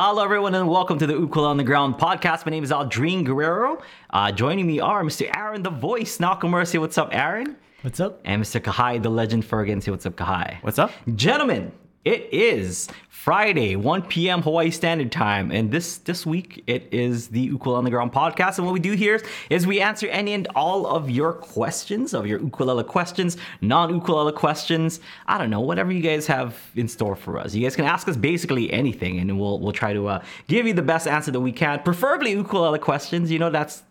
Hello, 0.00 0.22
everyone, 0.22 0.54
and 0.54 0.68
welcome 0.68 0.96
to 1.00 1.08
the 1.08 1.14
Ukulele 1.14 1.50
Underground 1.50 1.96
podcast. 1.96 2.46
My 2.46 2.50
name 2.50 2.62
is 2.62 2.70
Aldrine 2.70 3.24
Guerrero. 3.24 3.82
Uh, 4.10 4.30
joining 4.30 4.64
me 4.64 4.78
are 4.78 5.02
Mr. 5.02 5.28
Aaron 5.36 5.64
the 5.64 5.70
Voice 5.70 6.18
Nakamura. 6.18 6.64
Say 6.68 6.78
what's 6.78 6.96
up, 6.96 7.08
Aaron? 7.10 7.56
What's 7.82 7.98
up? 7.98 8.20
And 8.24 8.40
Mr. 8.40 8.60
Kahai 8.60 9.02
the 9.02 9.08
Legend 9.08 9.42
Fergan. 9.42 9.82
Say 9.82 9.90
what's 9.90 10.06
up, 10.06 10.14
Kahai? 10.14 10.62
What's 10.62 10.78
up? 10.78 10.92
Gentlemen, 11.16 11.72
it 12.08 12.32
is 12.32 12.88
Friday, 13.10 13.76
1 13.76 14.02
p.m. 14.04 14.40
Hawaii 14.40 14.70
Standard 14.70 15.12
Time, 15.12 15.50
and 15.50 15.70
this 15.70 15.98
this 15.98 16.24
week 16.24 16.64
it 16.66 16.88
is 16.90 17.28
the 17.28 17.40
Ukulele 17.40 17.80
Underground 17.80 18.14
podcast. 18.14 18.56
And 18.56 18.66
what 18.66 18.72
we 18.72 18.80
do 18.80 18.92
here 18.92 19.20
is 19.50 19.66
we 19.66 19.82
answer 19.82 20.06
any 20.06 20.32
and 20.32 20.48
all 20.54 20.86
of 20.86 21.10
your 21.10 21.34
questions, 21.34 22.14
of 22.14 22.26
your 22.26 22.40
ukulele 22.40 22.82
questions, 22.84 23.36
non-ukulele 23.60 24.32
questions. 24.32 25.00
I 25.26 25.36
don't 25.36 25.50
know, 25.50 25.60
whatever 25.60 25.92
you 25.92 26.00
guys 26.00 26.26
have 26.28 26.58
in 26.74 26.88
store 26.88 27.14
for 27.14 27.36
us. 27.36 27.54
You 27.54 27.62
guys 27.62 27.76
can 27.76 27.84
ask 27.84 28.08
us 28.08 28.16
basically 28.16 28.72
anything, 28.72 29.18
and 29.18 29.38
we'll 29.38 29.58
we'll 29.58 29.72
try 29.72 29.92
to 29.92 30.08
uh, 30.08 30.24
give 30.46 30.66
you 30.66 30.72
the 30.72 30.80
best 30.80 31.06
answer 31.06 31.30
that 31.30 31.40
we 31.40 31.52
can. 31.52 31.82
Preferably 31.82 32.30
ukulele 32.30 32.78
questions. 32.78 33.30
You 33.30 33.38
know, 33.38 33.50
that's 33.50 33.82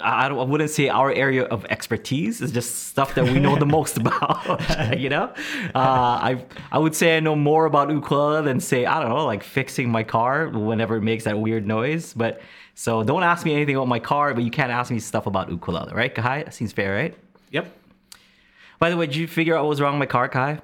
I, 0.00 0.28
I 0.28 0.32
wouldn't 0.32 0.70
say 0.70 0.88
our 0.88 1.12
area 1.12 1.44
of 1.44 1.64
expertise 1.66 2.40
is 2.40 2.52
just 2.52 2.88
stuff 2.88 3.14
that 3.14 3.24
we 3.24 3.38
know 3.38 3.56
the 3.56 3.66
most 3.78 3.96
about. 3.96 4.98
you 4.98 5.08
know, 5.08 5.32
uh, 5.74 5.78
I 6.30 6.44
I 6.72 6.78
would 6.78 6.94
say 6.94 7.16
I 7.16 7.20
know 7.20 7.36
more 7.36 7.66
about 7.66 7.90
ukulele 7.90 8.44
than 8.44 8.60
say 8.60 8.86
I 8.86 9.00
don't 9.00 9.08
know 9.10 9.24
like 9.26 9.42
fixing 9.42 9.90
my 9.90 10.02
car 10.02 10.48
whenever 10.48 10.96
it 10.96 11.02
makes 11.02 11.24
that 11.24 11.38
weird 11.38 11.66
noise. 11.66 12.14
But 12.14 12.40
so 12.74 13.02
don't 13.02 13.22
ask 13.22 13.44
me 13.44 13.54
anything 13.54 13.76
about 13.76 13.88
my 13.88 13.98
car, 13.98 14.34
but 14.34 14.44
you 14.44 14.50
can't 14.50 14.70
ask 14.70 14.90
me 14.90 15.00
stuff 15.00 15.26
about 15.26 15.50
ukulele, 15.50 15.92
right? 15.94 16.14
Kai, 16.14 16.44
that 16.44 16.54
seems 16.54 16.72
fair, 16.72 16.94
right? 16.94 17.14
Yep. 17.50 17.74
By 18.78 18.90
the 18.90 18.96
way, 18.96 19.06
did 19.06 19.16
you 19.16 19.26
figure 19.26 19.56
out 19.56 19.64
what 19.64 19.70
was 19.70 19.80
wrong 19.80 19.94
with 19.94 20.08
my 20.08 20.10
car, 20.10 20.28
Kai? 20.28 20.60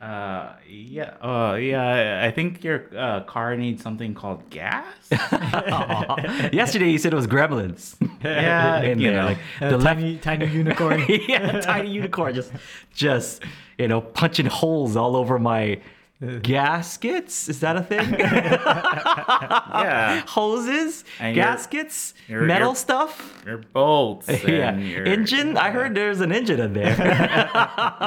Uh, 0.00 0.52
yeah. 0.68 1.14
Uh, 1.20 1.54
yeah. 1.54 2.22
I 2.24 2.30
think 2.30 2.62
your 2.62 2.86
uh, 2.96 3.20
car 3.24 3.56
needs 3.56 3.82
something 3.82 4.14
called 4.14 4.48
gas. 4.48 4.84
Yesterday 6.52 6.90
you 6.90 6.98
said 6.98 7.12
it 7.12 7.16
was 7.16 7.26
gremlins. 7.26 7.96
yeah. 8.22 8.80
in 8.82 9.00
you 9.00 9.10
there, 9.10 9.22
know. 9.22 9.26
like 9.26 9.38
A 9.60 9.70
the 9.70 9.78
left 9.78 10.00
tiny, 10.00 10.16
tiny 10.18 10.46
unicorn. 10.46 11.04
yeah, 11.28 11.60
tiny 11.60 11.90
unicorn 11.90 12.34
just 12.34 12.52
just 12.94 13.42
you 13.76 13.88
know 13.88 14.00
punching 14.00 14.46
holes 14.46 14.94
all 14.96 15.16
over 15.16 15.38
my 15.38 15.80
gaskets. 16.42 17.48
Is 17.48 17.60
that 17.60 17.76
a 17.76 17.82
thing? 17.82 18.10
yeah. 18.18 20.22
Hoses, 20.26 21.04
And 21.20 21.34
gaskets, 21.34 22.14
your- 22.26 22.42
metal 22.42 22.68
your- 22.70 22.76
stuff. 22.76 23.42
Your 23.46 23.58
bolts. 23.58 24.28
And 24.44 24.48
Yeah, 24.48 24.76
Your 24.76 25.04
engine. 25.04 25.56
I 25.56 25.70
heard 25.70 25.94
there's 25.94 26.20
an 26.20 26.32
engine 26.32 26.58
in 26.60 26.72
there. 26.72 26.96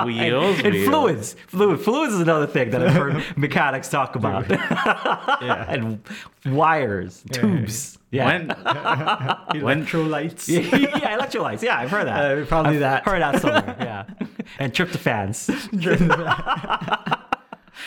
wheels. 0.06 0.60
and 0.60 0.74
wheels. 0.74 0.88
fluids. 0.90 1.36
Fluid. 1.48 1.80
Fluids 1.80 2.14
is 2.14 2.20
another 2.20 2.48
thing 2.48 2.72
that 2.72 2.86
I've 2.86 2.94
heard 2.94 3.24
mechanics 3.38 3.88
talk 3.90 4.16
about. 4.16 4.50
yeah. 4.50 5.66
and 5.70 6.04
wires, 6.46 7.24
tubes. 7.32 7.98
Yeah. 8.12 8.26
When? 8.26 8.48
Electrolytes. 8.50 10.50
yeah, 10.50 11.18
electrolytes. 11.18 11.62
Yeah, 11.62 11.80
I've 11.80 11.90
heard 11.90 12.08
that. 12.08 12.40
Uh, 12.40 12.46
probably 12.46 12.74
I've 12.76 12.80
that. 12.82 13.06
Heard 13.06 13.22
that 13.22 13.42
somewhere. 13.42 13.76
Yeah, 13.80 14.04
and 14.60 14.74
tryptophans. 14.74 15.48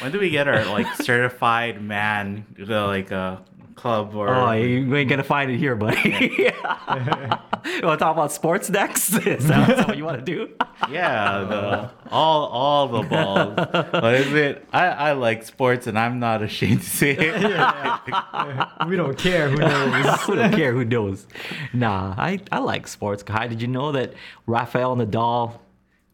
When 0.00 0.12
do 0.12 0.18
we 0.18 0.30
get 0.30 0.48
our 0.48 0.64
like 0.66 0.92
certified 1.02 1.82
man, 1.82 2.46
the, 2.58 2.82
like 2.82 3.12
uh, 3.12 3.38
club 3.74 4.14
or? 4.14 4.28
Oh, 4.28 4.52
you 4.52 4.94
ain't 4.96 5.08
gonna 5.08 5.22
find 5.22 5.50
it 5.50 5.58
here, 5.58 5.76
buddy. 5.76 6.08
you 6.38 7.80
want 7.82 7.98
to 7.98 8.04
talk 8.04 8.12
about 8.12 8.32
sports 8.32 8.68
next? 8.70 9.14
Is 9.14 9.24
that, 9.24 9.70
is 9.70 9.76
that 9.76 9.88
what 9.88 9.96
you 9.96 10.04
want 10.04 10.18
to 10.18 10.24
do? 10.24 10.50
Yeah, 10.90 11.44
the 11.44 11.90
all 12.10 12.46
all 12.46 12.88
the 12.88 13.08
balls. 13.08 13.56
What 13.56 14.14
is 14.14 14.32
it? 14.32 14.66
I 14.72 14.86
I 14.86 15.12
like 15.12 15.44
sports, 15.44 15.86
and 15.86 15.98
I'm 15.98 16.18
not 16.18 16.42
ashamed 16.42 16.82
to 16.82 16.90
say 16.90 17.16
it. 17.18 18.88
we 18.88 18.96
don't 18.96 19.16
care. 19.16 19.48
Who 19.48 19.56
knows? 19.56 19.70
I 19.72 20.34
don't 20.34 20.52
care 20.52 20.72
who 20.72 20.84
knows. 20.84 21.26
Nah, 21.72 22.14
I, 22.16 22.40
I 22.50 22.58
like 22.58 22.86
sports. 22.88 23.22
Kai, 23.22 23.48
did 23.48 23.62
you 23.62 23.68
know 23.68 23.92
that 23.92 24.14
Rafael 24.46 24.96
Nadal 24.96 25.58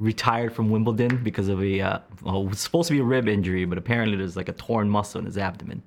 retired 0.01 0.53
from 0.53 0.71
Wimbledon 0.71 1.23
because 1.23 1.49
of 1.49 1.63
a 1.63 1.81
uh, 1.81 1.99
well, 2.23 2.43
it 2.43 2.49
was 2.49 2.59
supposed 2.59 2.89
to 2.89 2.95
be 2.95 3.01
a 3.01 3.05
rib 3.05 3.29
injury, 3.29 3.65
but 3.67 3.79
apparently 3.79 4.17
there's 4.17 4.37
like 4.37 4.49
a 4.49 4.53
torn 4.55 4.91
muscle 4.91 5.21
in 5.21 5.27
his 5.27 5.39
abdomen. 5.39 5.83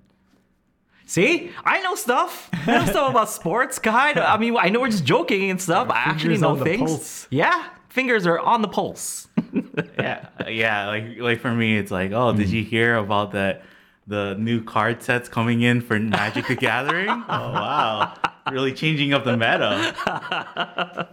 See, 1.06 1.52
I 1.66 1.82
know 1.82 1.96
stuff. 1.96 2.50
I 2.54 2.78
know 2.78 2.86
stuff 2.86 3.12
about 3.12 3.30
sports, 3.42 3.78
Kai. 3.78 4.14
I 4.14 4.38
mean, 4.38 4.56
I 4.58 4.70
know 4.70 4.80
we're 4.80 4.90
just 4.90 5.04
joking 5.04 5.50
and 5.50 5.62
stuff. 5.62 5.90
I 5.90 5.98
actually 5.98 6.38
know 6.38 6.52
on 6.52 6.60
the 6.60 6.64
things. 6.64 6.90
pulse. 6.90 7.28
Yeah, 7.30 7.68
fingers 7.90 8.26
are 8.26 8.40
on 8.40 8.62
the 8.62 8.70
pulse. 8.70 9.28
yeah, 10.00 10.28
yeah. 10.48 10.88
Like 10.88 11.18
like 11.18 11.40
for 11.42 11.52
me, 11.54 11.78
it's 11.78 11.92
like, 11.92 12.12
oh, 12.14 12.34
did 12.34 12.50
you 12.50 12.64
hear 12.64 12.96
about 12.96 13.32
that? 13.34 13.64
The 14.06 14.36
new 14.38 14.62
card 14.64 15.02
sets 15.02 15.30
coming 15.30 15.62
in 15.62 15.80
for 15.82 15.98
Magic 16.00 16.48
the 16.48 16.56
Gathering. 16.56 17.08
Oh 17.30 17.52
wow, 17.54 18.14
really 18.52 18.74
changing 18.74 19.14
up 19.14 19.24
the 19.24 19.38
meta. 19.38 21.10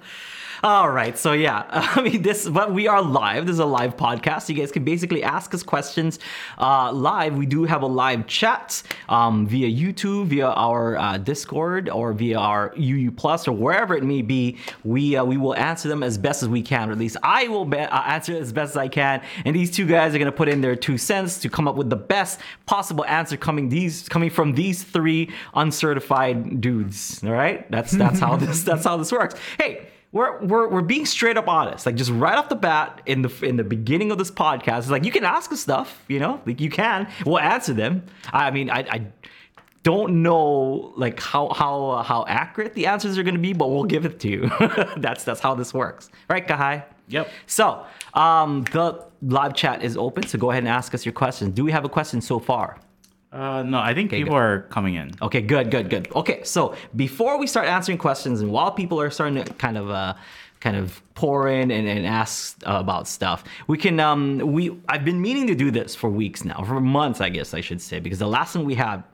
All 0.63 0.91
right, 0.91 1.17
so 1.17 1.33
yeah, 1.33 1.65
I 1.71 2.03
mean 2.03 2.21
this, 2.21 2.47
but 2.47 2.71
we 2.71 2.87
are 2.87 3.01
live. 3.01 3.47
This 3.47 3.55
is 3.55 3.61
a 3.61 3.65
live 3.65 3.97
podcast. 3.97 4.47
You 4.51 4.55
guys 4.55 4.71
can 4.71 4.85
basically 4.85 5.23
ask 5.23 5.55
us 5.55 5.63
questions 5.63 6.19
uh, 6.59 6.93
live. 6.93 7.35
We 7.35 7.47
do 7.47 7.65
have 7.65 7.81
a 7.81 7.87
live 7.87 8.27
chat 8.27 8.83
um, 9.09 9.47
via 9.47 9.71
YouTube, 9.71 10.27
via 10.27 10.49
our 10.49 10.99
uh, 10.99 11.17
Discord, 11.17 11.89
or 11.89 12.13
via 12.13 12.39
our 12.39 12.75
UU 12.79 13.11
Plus, 13.13 13.49
or 13.49 13.53
wherever 13.53 13.97
it 13.97 14.05
may 14.05 14.21
be. 14.21 14.59
We 14.85 15.17
uh, 15.17 15.25
we 15.25 15.39
will 15.39 15.55
answer 15.55 15.89
them 15.89 16.03
as 16.03 16.19
best 16.19 16.43
as 16.43 16.51
we 16.51 16.61
can, 16.61 16.91
or 16.91 16.93
at 16.93 16.99
least 16.99 17.17
I 17.23 17.49
will 17.49 17.65
be- 17.65 17.79
uh, 17.79 18.03
answer 18.03 18.37
as 18.37 18.53
best 18.53 18.73
as 18.73 18.77
I 18.77 18.89
can. 18.89 19.23
And 19.47 19.57
these 19.57 19.71
two 19.71 19.87
guys 19.87 20.15
are 20.15 20.19
gonna 20.19 20.31
put 20.31 20.51
in 20.51 20.61
their 20.61 20.77
two 20.77 20.99
cents 20.99 21.39
to 21.39 21.49
come 21.49 21.69
up 21.69 21.77
with 21.77 21.89
the 21.89 21.97
best 21.97 22.39
possible 22.67 23.07
answer 23.07 23.39
coming 23.39 23.71
these 23.71 24.11
coming 24.11 24.29
from 24.29 24.53
these 24.53 24.83
three 24.83 25.31
uncertified 25.55 26.61
dudes. 26.61 27.25
All 27.25 27.33
right, 27.33 27.71
that's 27.71 27.93
that's 27.93 28.21
how 28.21 28.37
this 28.45 28.63
that's 28.63 28.85
how 28.85 28.99
this 28.99 29.11
works. 29.11 29.37
Hey 29.59 29.87
we're, 30.13 30.41
we're 30.45 30.69
we're 30.69 30.83
being 30.83 31.07
straight 31.07 31.37
up 31.37 31.47
honest. 31.49 31.87
Like 31.87 31.95
just 31.95 32.11
right 32.11 32.37
off 32.37 32.49
the 32.49 32.57
bat 32.57 33.01
in 33.07 33.23
the 33.23 33.33
in 33.45 33.57
the 33.57 33.65
beginning 33.65 34.11
of 34.11 34.19
this 34.19 34.31
podcast 34.31 34.79
it's 34.79 34.91
like 34.91 35.05
you 35.05 35.13
can 35.13 35.25
ask 35.25 35.53
us 35.53 35.61
stuff 35.61 36.05
you 36.09 36.19
know? 36.19 36.41
Like 36.47 36.61
you 36.61 36.71
can. 36.71 37.09
We'll 37.25 37.39
answer 37.39 37.73
them. 37.73 38.05
I 38.33 38.51
mean 38.51 38.71
i 38.71 38.81
i 38.91 39.07
don't 39.83 40.23
know 40.23 40.93
like 40.97 41.19
how 41.21 41.49
how 41.55 41.91
uh, 41.91 42.03
how 42.03 42.25
accurate 42.29 42.75
the 42.75 42.87
answers 42.87 43.17
are 43.17 43.23
going 43.23 43.35
to 43.35 43.41
be 43.41 43.53
but 43.55 43.69
we'll 43.71 43.85
give 43.85 44.05
it 44.05 44.21
to 44.21 44.29
you. 44.29 44.51
That's 44.97 45.25
that's 45.25 45.41
how 45.41 45.55
this 45.55 45.73
works. 45.73 46.11
Right 46.29 46.47
kahai 46.47 46.85
Yep. 47.09 47.29
so 47.47 47.85
um 48.15 48.65
the 48.73 49.05
live 49.23 49.55
chat 49.55 49.83
is 49.83 49.97
open 49.97 50.27
so 50.27 50.39
go 50.39 50.51
ahead 50.51 50.63
and 50.65 50.69
ask 50.69 50.95
us 50.95 51.05
your 51.07 51.13
questions. 51.13 51.55
Do 51.55 51.65
we 51.65 51.73
have 51.73 51.85
a 51.85 51.89
question 51.89 52.21
so 52.21 52.39
far 52.39 52.79
Uh, 53.33 53.63
no, 53.63 53.79
I 53.79 53.95
think 53.95 54.11
people 54.11 54.33
good. 54.33 54.39
are 54.39 54.61
coming 54.71 54.95
in. 54.95 55.13
Okay, 55.23 55.41
good, 55.41 55.71
good, 55.71 55.89
good. 55.89 56.11
Okay, 56.17 56.43
so 56.43 56.75
before 56.97 57.39
we 57.39 57.47
start 57.47 57.67
answering 57.67 57.99
questions, 57.99 58.41
and 58.41 58.51
while 58.51 58.73
people 58.73 59.01
are 59.01 59.11
starting 59.11 59.45
to 59.45 59.53
kind 59.55 59.77
of 59.77 59.89
uh, 59.89 60.15
kind 60.59 60.77
of 60.77 61.01
pour 61.15 61.49
in 61.49 61.71
and, 61.71 61.89
and 61.89 62.07
ask 62.07 62.61
uh, 62.67 62.73
about 62.73 63.07
stuff, 63.07 63.45
we 63.69 63.79
can 63.79 64.01
um 64.01 64.39
we 64.39 64.77
I've 64.89 65.05
been 65.05 65.23
meaning 65.23 65.47
to 65.47 65.55
do 65.55 65.71
this 65.71 65.95
for 65.95 66.11
weeks 66.11 66.45
now, 66.45 66.65
for 66.65 66.81
months, 66.81 67.21
I 67.21 67.29
guess 67.29 67.55
I 67.55 67.61
should 67.61 67.81
say, 67.81 68.01
because 68.01 68.19
the 68.19 68.27
last 68.27 68.57
one 68.57 68.65
we 68.65 68.75
had, 68.75 69.05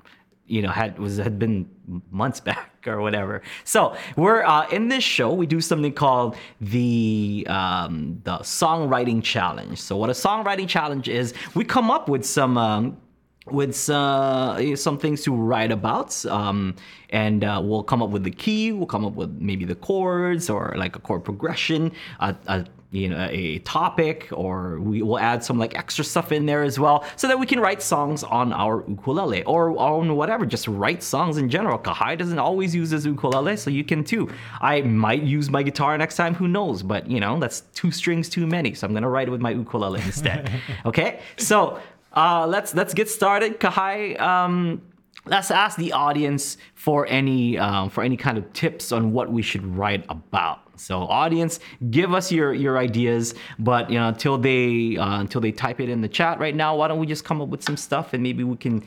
you 0.47 0.62
know, 0.62 0.71
had 0.71 0.99
was 0.99 1.19
had 1.19 1.38
been 1.38 1.69
months 2.10 2.41
back 2.49 2.72
or 2.87 3.03
whatever. 3.03 3.43
So 3.65 3.97
we're 4.16 4.44
uh, 4.44 4.66
in 4.71 4.88
this 4.88 5.05
show, 5.05 5.31
we 5.34 5.47
do 5.47 5.60
something 5.60 5.93
called 5.93 6.37
the 6.62 7.47
um, 7.50 8.19
the 8.25 8.38
songwriting 8.38 9.22
challenge. 9.22 9.78
So 9.78 9.94
what 9.99 10.09
a 10.09 10.15
songwriting 10.15 10.69
challenge 10.69 11.06
is, 11.06 11.34
we 11.55 11.66
come 11.66 11.91
up 11.91 12.09
with 12.09 12.25
some. 12.25 12.56
Um, 12.56 12.97
with 13.46 13.88
uh, 13.88 14.76
some 14.76 14.98
things 14.98 15.22
to 15.22 15.34
write 15.34 15.72
about. 15.72 16.24
Um, 16.26 16.74
and 17.10 17.44
uh, 17.44 17.60
we'll 17.62 17.84
come 17.84 18.02
up 18.02 18.10
with 18.10 18.24
the 18.24 18.30
key. 18.30 18.72
We'll 18.72 18.86
come 18.86 19.04
up 19.04 19.14
with 19.14 19.30
maybe 19.40 19.64
the 19.64 19.76
chords 19.76 20.50
or 20.50 20.74
like 20.76 20.96
a 20.96 20.98
chord 20.98 21.24
progression, 21.24 21.92
a, 22.20 22.34
a 22.46 22.66
you 22.90 23.08
know 23.08 23.28
a 23.31 23.58
topic, 23.60 24.28
or 24.32 24.81
we 24.81 25.02
will 25.02 25.19
add 25.19 25.44
some 25.44 25.58
like 25.58 25.76
extra 25.76 26.04
stuff 26.04 26.32
in 26.32 26.46
there 26.46 26.62
as 26.62 26.78
well, 26.78 27.04
so 27.16 27.28
that 27.28 27.38
we 27.38 27.46
can 27.46 27.60
write 27.60 27.82
songs 27.82 28.25
on 28.25 28.52
our 28.52 28.84
ukulele 28.88 29.43
or 29.44 29.76
on 29.78 30.16
whatever. 30.16 30.46
Just 30.46 30.66
write 30.66 31.02
songs 31.02 31.37
in 31.37 31.49
general. 31.49 31.78
Kahai 31.78 32.16
doesn't 32.16 32.38
always 32.38 32.75
use 32.75 32.90
his 32.90 33.06
ukulele, 33.06 33.56
so 33.56 33.70
you 33.70 33.84
can 33.84 34.02
too. 34.02 34.28
I 34.60 34.81
might 34.82 35.22
use 35.22 35.50
my 35.50 35.62
guitar 35.62 35.96
next 35.99 36.16
time. 36.16 36.34
Who 36.34 36.49
knows? 36.49 36.82
But 36.82 37.08
you 37.08 37.20
know 37.20 37.38
that's 37.38 37.60
two 37.75 37.90
strings 37.90 38.28
too 38.28 38.46
many, 38.46 38.75
so 38.75 38.87
I'm 38.87 38.94
gonna 38.94 39.10
write 39.10 39.28
it 39.28 39.31
with 39.31 39.40
my 39.40 39.50
ukulele 39.50 40.00
instead. 40.00 40.50
okay, 40.87 41.20
so. 41.37 41.78
Uh, 42.16 42.46
let's 42.46 42.74
let's 42.74 42.94
get 42.94 43.08
started. 43.10 43.60
Kahai, 43.60 44.18
um, 44.18 44.80
let's 45.26 45.50
ask 45.50 45.76
the 45.76 45.92
audience 45.92 46.56
for 46.74 47.06
any 47.06 47.58
um, 47.58 47.90
for 47.90 48.02
any 48.02 48.16
kind 48.16 48.38
of 48.38 48.50
tips 48.54 48.90
on 48.90 49.12
what 49.12 49.30
we 49.30 49.42
should 49.42 49.64
write 49.76 50.04
about. 50.08 50.60
So, 50.76 51.00
audience, 51.02 51.60
give 51.90 52.14
us 52.14 52.32
your 52.32 52.54
your 52.54 52.78
ideas. 52.78 53.34
But 53.58 53.90
you 53.90 53.98
know, 53.98 54.08
until 54.08 54.38
they 54.38 54.96
uh, 54.96 55.20
until 55.20 55.42
they 55.42 55.52
type 55.52 55.78
it 55.80 55.90
in 55.90 56.00
the 56.00 56.08
chat 56.08 56.38
right 56.40 56.54
now, 56.54 56.76
why 56.76 56.88
don't 56.88 56.98
we 56.98 57.06
just 57.06 57.24
come 57.24 57.42
up 57.42 57.48
with 57.48 57.62
some 57.62 57.76
stuff 57.76 58.14
and 58.14 58.22
maybe 58.22 58.44
we 58.44 58.56
can 58.56 58.82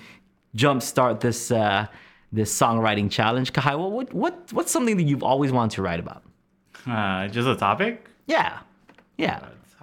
jumpstart 0.55 1.19
this 1.19 1.51
uh, 1.51 1.85
this 2.31 2.57
songwriting 2.57 3.11
challenge. 3.11 3.53
Kahai, 3.53 3.77
what, 3.77 3.91
what 3.91 4.13
what 4.13 4.53
what's 4.53 4.71
something 4.71 4.97
that 4.97 5.03
you've 5.03 5.23
always 5.23 5.51
wanted 5.51 5.75
to 5.75 5.81
write 5.83 5.99
about? 5.99 6.23
Uh, 6.87 7.27
just 7.27 7.47
a 7.47 7.55
topic. 7.55 8.07
Yeah, 8.25 8.59
yeah. 9.17 9.39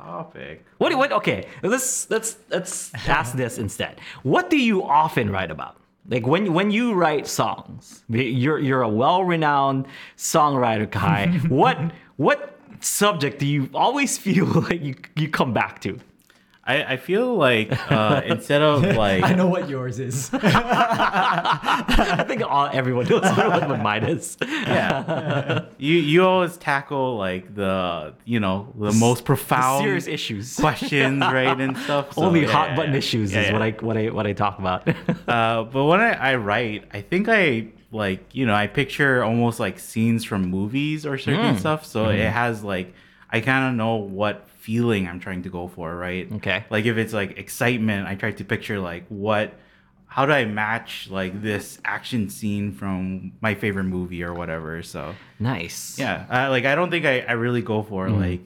Topic. 0.07 0.65
What? 0.79 0.97
What? 0.97 1.11
Okay, 1.11 1.49
let's 1.65 2.09
let's 2.11 2.37
let's 2.49 2.95
ask 3.09 3.35
this 3.35 3.59
instead. 3.67 4.01
What 4.23 4.51
do 4.51 4.57
you 4.57 4.85
often 4.85 5.31
write 5.31 5.51
about? 5.51 5.77
Like 6.09 6.25
when 6.25 6.53
when 6.55 6.71
you 6.71 6.95
write 6.95 7.27
songs, 7.27 8.05
you're 8.09 8.61
you're 8.61 8.83
a 8.83 8.89
well-renowned 8.89 9.87
songwriter, 10.17 10.89
Kai. 10.89 11.27
what 11.49 11.77
what 12.17 12.57
subject 12.79 13.41
do 13.41 13.47
you 13.47 13.69
always 13.75 14.17
feel 14.17 14.47
like 14.69 14.81
you 14.81 14.95
you 15.17 15.29
come 15.29 15.53
back 15.53 15.81
to? 15.81 15.99
I, 16.69 16.95
I 16.95 16.97
feel 16.97 17.37
like 17.37 17.71
uh, 17.93 18.23
instead 18.27 18.61
of 18.63 18.83
like 18.97 19.23
I 19.23 19.35
know 19.35 19.47
what 19.47 19.69
yours 19.69 19.99
is. 20.01 20.31
I 20.35 22.25
think 22.27 22.43
all 22.43 22.69
everyone 22.73 23.07
knows 23.07 23.23
what, 23.23 23.69
what 23.69 23.81
mine 23.83 24.05
is. 24.05 24.37
yeah, 24.43 25.65
you 25.79 25.95
you 25.95 26.25
always 26.25 26.57
tackle 26.57 27.17
like 27.17 27.55
the 27.55 28.15
you 28.25 28.41
know 28.41 28.73
the 28.79 28.93
most 28.93 29.25
profound 29.25 29.85
Serious 29.85 30.07
issues. 30.07 30.57
questions, 30.57 31.21
right, 31.21 31.59
and 31.61 31.77
stuff. 31.79 32.13
So, 32.15 32.23
Only 32.23 32.43
yeah, 32.43 32.49
hot 32.49 32.71
yeah, 32.71 32.77
button 32.77 32.93
yeah. 32.93 32.99
issues 32.99 33.35
is 33.35 33.53
what 33.53 33.63
I 33.63 33.71
what 33.81 33.97
I 33.97 34.11
what 34.11 34.27
I 34.27 34.33
talk 34.33 34.59
about. 34.59 34.89
Uh, 35.29 35.65
but 35.65 35.85
when 35.85 36.01
I, 36.01 36.13
I 36.13 36.35
write, 36.37 36.85
I 36.93 37.01
think 37.01 37.29
I 37.29 37.69
like 37.93 38.35
you 38.35 38.47
know 38.47 38.55
I 38.55 38.67
picture 38.67 39.23
almost 39.23 39.61
like 39.61 39.79
scenes 39.79 40.25
from 40.25 40.43
movies 40.51 41.07
or 41.07 41.17
certain 41.19 41.55
Mm. 41.57 41.59
stuff. 41.61 41.85
So 41.87 42.07
Mm-hmm. 42.07 42.19
it 42.19 42.33
has 42.33 42.65
like 42.65 42.93
I 43.31 43.41
kind 43.41 43.69
of 43.69 43.75
know 43.75 43.97
what 43.97 44.49
feeling 44.67 45.07
I'm 45.09 45.21
trying 45.21 45.43
to 45.45 45.49
go 45.59 45.69
for, 45.69 45.95
right? 45.97 46.27
Okay. 46.39 46.65
Like 46.71 46.85
if 46.87 46.97
it's 47.03 47.13
like 47.21 47.39
excitement, 47.39 48.09
I 48.11 48.15
try 48.17 48.33
to 48.33 48.45
picture 48.45 48.79
like 48.81 49.05
what. 49.09 49.49
How 50.09 50.25
do 50.25 50.33
I 50.33 50.45
match 50.47 51.09
like 51.11 51.43
this 51.43 51.79
action 51.85 52.31
scene 52.31 52.73
from 52.73 53.33
my 53.47 53.55
favorite 53.55 53.85
movie 53.97 54.23
or 54.29 54.33
whatever? 54.41 54.83
So 54.83 55.15
nice. 55.39 55.99
yeah, 55.99 56.25
I, 56.31 56.49
like 56.49 56.65
I 56.65 56.75
don't 56.75 56.91
think 56.91 57.05
I, 57.05 57.21
I 57.21 57.33
really 57.33 57.61
go 57.73 57.83
for 57.83 58.09
Mm. 58.09 58.21
like 58.27 58.45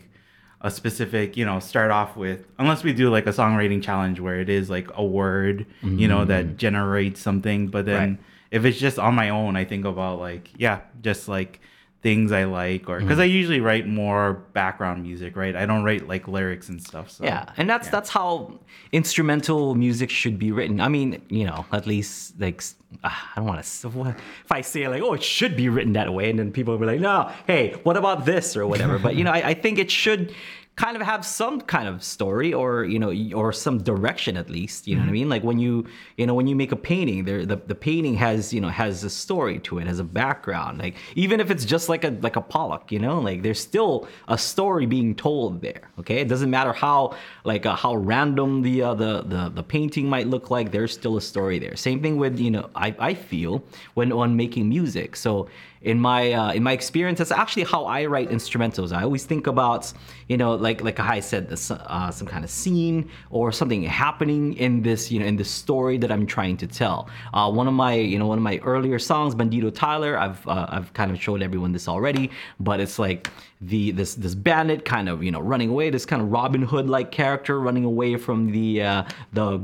a 0.63 0.71
specific, 0.71 1.37
you 1.39 1.45
know, 1.49 1.59
start 1.61 1.91
off 1.91 2.17
with 2.17 2.41
unless 2.59 2.83
we 2.83 2.93
do 2.93 3.09
like 3.17 3.27
a 3.27 3.31
songwriting 3.41 3.81
challenge 3.83 4.19
where 4.21 4.41
it 4.41 4.49
is 4.49 4.69
like 4.69 4.89
a 4.95 5.05
word, 5.05 5.65
you 5.83 6.09
know, 6.09 6.25
that 6.25 6.57
generates 6.57 7.21
something. 7.21 7.69
But 7.69 7.87
then 7.87 7.97
Mm. 8.09 8.17
Right. 8.17 8.25
if 8.57 8.65
it's 8.65 8.79
just 8.81 8.99
on 8.99 9.15
my 9.15 9.29
own, 9.31 9.55
I 9.57 9.65
think 9.65 9.85
about 9.85 10.19
like 10.19 10.51
yeah, 10.59 10.79
just 11.03 11.29
like 11.29 11.61
things 12.03 12.33
I 12.33 12.45
like 12.45 12.89
or 12.89 12.99
Mm. 12.99 13.03
because 13.03 13.19
I 13.19 13.25
usually 13.25 13.61
write 13.61 13.87
more 13.87 14.35
background 14.55 15.03
music, 15.03 15.37
right? 15.37 15.55
I 15.55 15.67
don't 15.67 15.85
write 15.85 16.09
like 16.09 16.27
lyrics 16.29 16.69
and 16.71 16.83
stuff. 16.83 17.11
So 17.11 17.25
Yeah, 17.25 17.45
and 17.59 17.69
that's 17.69 17.87
yeah. 17.87 17.91
that's 17.93 18.09
how 18.11 18.59
instrumental 18.93 19.75
music 19.75 20.11
should 20.11 20.39
be 20.39 20.51
written. 20.53 20.81
I 20.81 20.89
mean, 20.89 21.21
you 21.29 21.45
know, 21.47 21.67
at 21.73 21.87
least 21.87 22.41
like 22.41 22.63
ah, 23.05 23.31
I 23.33 23.41
don't 23.41 23.47
want 23.49 23.63
to. 23.63 24.15
If 24.45 24.51
I 24.53 24.61
say 24.63 24.89
like, 24.89 25.03
oh, 25.03 25.13
it 25.15 25.23
should 25.23 25.57
be 25.57 25.69
written 25.69 25.93
that 25.93 26.13
way, 26.13 26.31
and 26.31 26.39
then 26.39 26.53
people 26.53 26.73
will 26.73 26.81
be 26.81 26.87
like, 26.87 27.01
no, 27.01 27.31
hey, 27.47 27.75
what 27.83 27.97
about 27.97 28.25
this 28.25 28.57
or 28.57 28.67
whatever. 28.67 28.99
but 28.99 29.15
you 29.17 29.25
know, 29.25 29.33
I, 29.33 29.49
I 29.51 29.55
think 29.55 29.79
it 29.79 29.91
should 29.91 30.35
kind 30.81 30.97
of 30.97 31.03
have 31.03 31.27
some 31.27 31.61
kind 31.61 31.87
of 31.87 32.03
story 32.03 32.55
or 32.55 32.85
you 32.85 32.99
know 32.99 33.13
or 33.35 33.53
some 33.53 33.77
direction 33.93 34.37
at 34.43 34.49
least 34.49 34.89
you 34.89 34.95
know 34.97 35.03
what 35.03 35.11
i 35.11 35.13
mean? 35.13 35.29
Like 35.29 35.45
when 35.45 35.59
you 35.59 35.85
you 36.17 36.27
know 36.27 36.35
when 36.39 36.47
you 36.47 36.57
make 36.57 36.73
a 36.73 36.81
painting 36.93 37.25
there 37.25 37.45
the, 37.45 37.57
the 37.57 37.75
painting 37.75 38.15
has 38.27 38.53
you 38.55 38.63
know 38.63 38.71
has 38.71 39.05
a 39.05 39.11
story 39.11 39.59
to 39.67 39.79
it 39.79 39.87
has 39.87 39.99
a 39.99 40.09
background 40.23 40.79
like 40.79 40.95
even 41.15 41.39
if 41.39 41.51
it's 41.51 41.67
just 41.75 41.91
like 41.93 42.03
a 42.05 42.13
like 42.27 42.37
a 42.37 42.41
pollock 42.55 42.91
you 42.91 42.99
know? 42.99 43.21
Like 43.21 43.43
there's 43.43 43.61
still 43.61 44.09
a 44.29 44.39
story 44.39 44.87
being 44.87 45.15
told 45.15 45.61
there 45.61 45.83
okay? 46.01 46.19
It 46.25 46.29
doesn't 46.29 46.51
matter 46.51 46.73
how 46.73 47.15
like 47.45 47.67
uh, 47.67 47.77
how 47.77 47.95
random 47.97 48.63
the, 48.63 48.83
uh, 48.83 48.95
the 48.95 49.13
the 49.23 49.43
the 49.51 49.63
painting 49.63 50.09
might 50.09 50.29
look 50.35 50.51
like 50.51 50.71
there's 50.71 50.95
still 51.01 51.17
a 51.17 51.25
story 51.33 51.59
there. 51.59 51.77
Same 51.77 52.01
thing 52.05 52.17
with 52.17 52.39
you 52.39 52.51
know 52.51 52.71
i 52.75 52.89
i 53.11 53.13
feel 53.15 53.53
when 53.95 54.13
on 54.13 54.37
making 54.37 54.69
music. 54.77 55.17
So 55.17 55.49
in 55.83 55.99
my 55.99 56.33
uh, 56.33 56.53
in 56.53 56.63
my 56.63 56.73
experience 56.73 57.19
that's 57.19 57.31
actually 57.31 57.65
how 57.65 57.85
i 57.85 58.05
write 58.05 58.31
instrumentals. 58.31 58.93
I 58.93 59.03
always 59.03 59.25
think 59.25 59.47
about 59.47 59.93
you 60.29 60.37
know 60.37 60.55
like 60.55 60.83
like 60.83 61.01
i 61.01 61.21
said 61.21 61.49
this 61.49 61.71
uh, 61.71 62.11
some 62.11 62.27
kind 62.27 62.45
of 62.45 62.51
scene 62.51 63.09
or 63.31 63.51
something 63.53 63.83
happening 63.83 64.55
in 64.55 64.83
this 64.83 65.11
you 65.11 65.19
know 65.21 65.27
in 65.27 65.37
this 65.37 65.51
story 65.51 65.97
that 65.99 66.13
i'm 66.13 66.27
trying 66.27 66.57
to 66.59 66.67
tell. 66.67 67.09
Uh, 67.33 67.51
one 67.51 67.67
of 67.67 67.75
my 67.75 67.95
you 67.95 68.19
know 68.19 68.27
one 68.27 68.39
of 68.39 68.45
my 68.45 68.59
earlier 68.59 68.99
songs 68.99 69.35
bandito 69.35 69.75
tyler 69.75 70.19
i've 70.19 70.47
uh, 70.47 70.67
i've 70.69 70.93
kind 70.93 71.11
of 71.11 71.21
showed 71.21 71.43
everyone 71.43 71.73
this 71.73 71.89
already 71.89 72.31
but 72.59 72.81
it's 72.81 72.99
like 72.99 73.31
the 73.63 73.91
this 73.93 74.15
this 74.15 74.35
bandit 74.35 74.85
kind 74.85 75.09
of 75.09 75.23
you 75.23 75.31
know 75.31 75.41
running 75.41 75.71
away 75.71 75.91
this 75.91 76.07
kind 76.07 76.21
of 76.23 76.31
robin 76.31 76.63
hood 76.63 76.89
like 76.89 77.11
character 77.11 77.61
running 77.61 77.85
away 77.85 78.17
from 78.17 78.51
the 78.53 78.83
uh, 78.83 79.03
the 79.33 79.61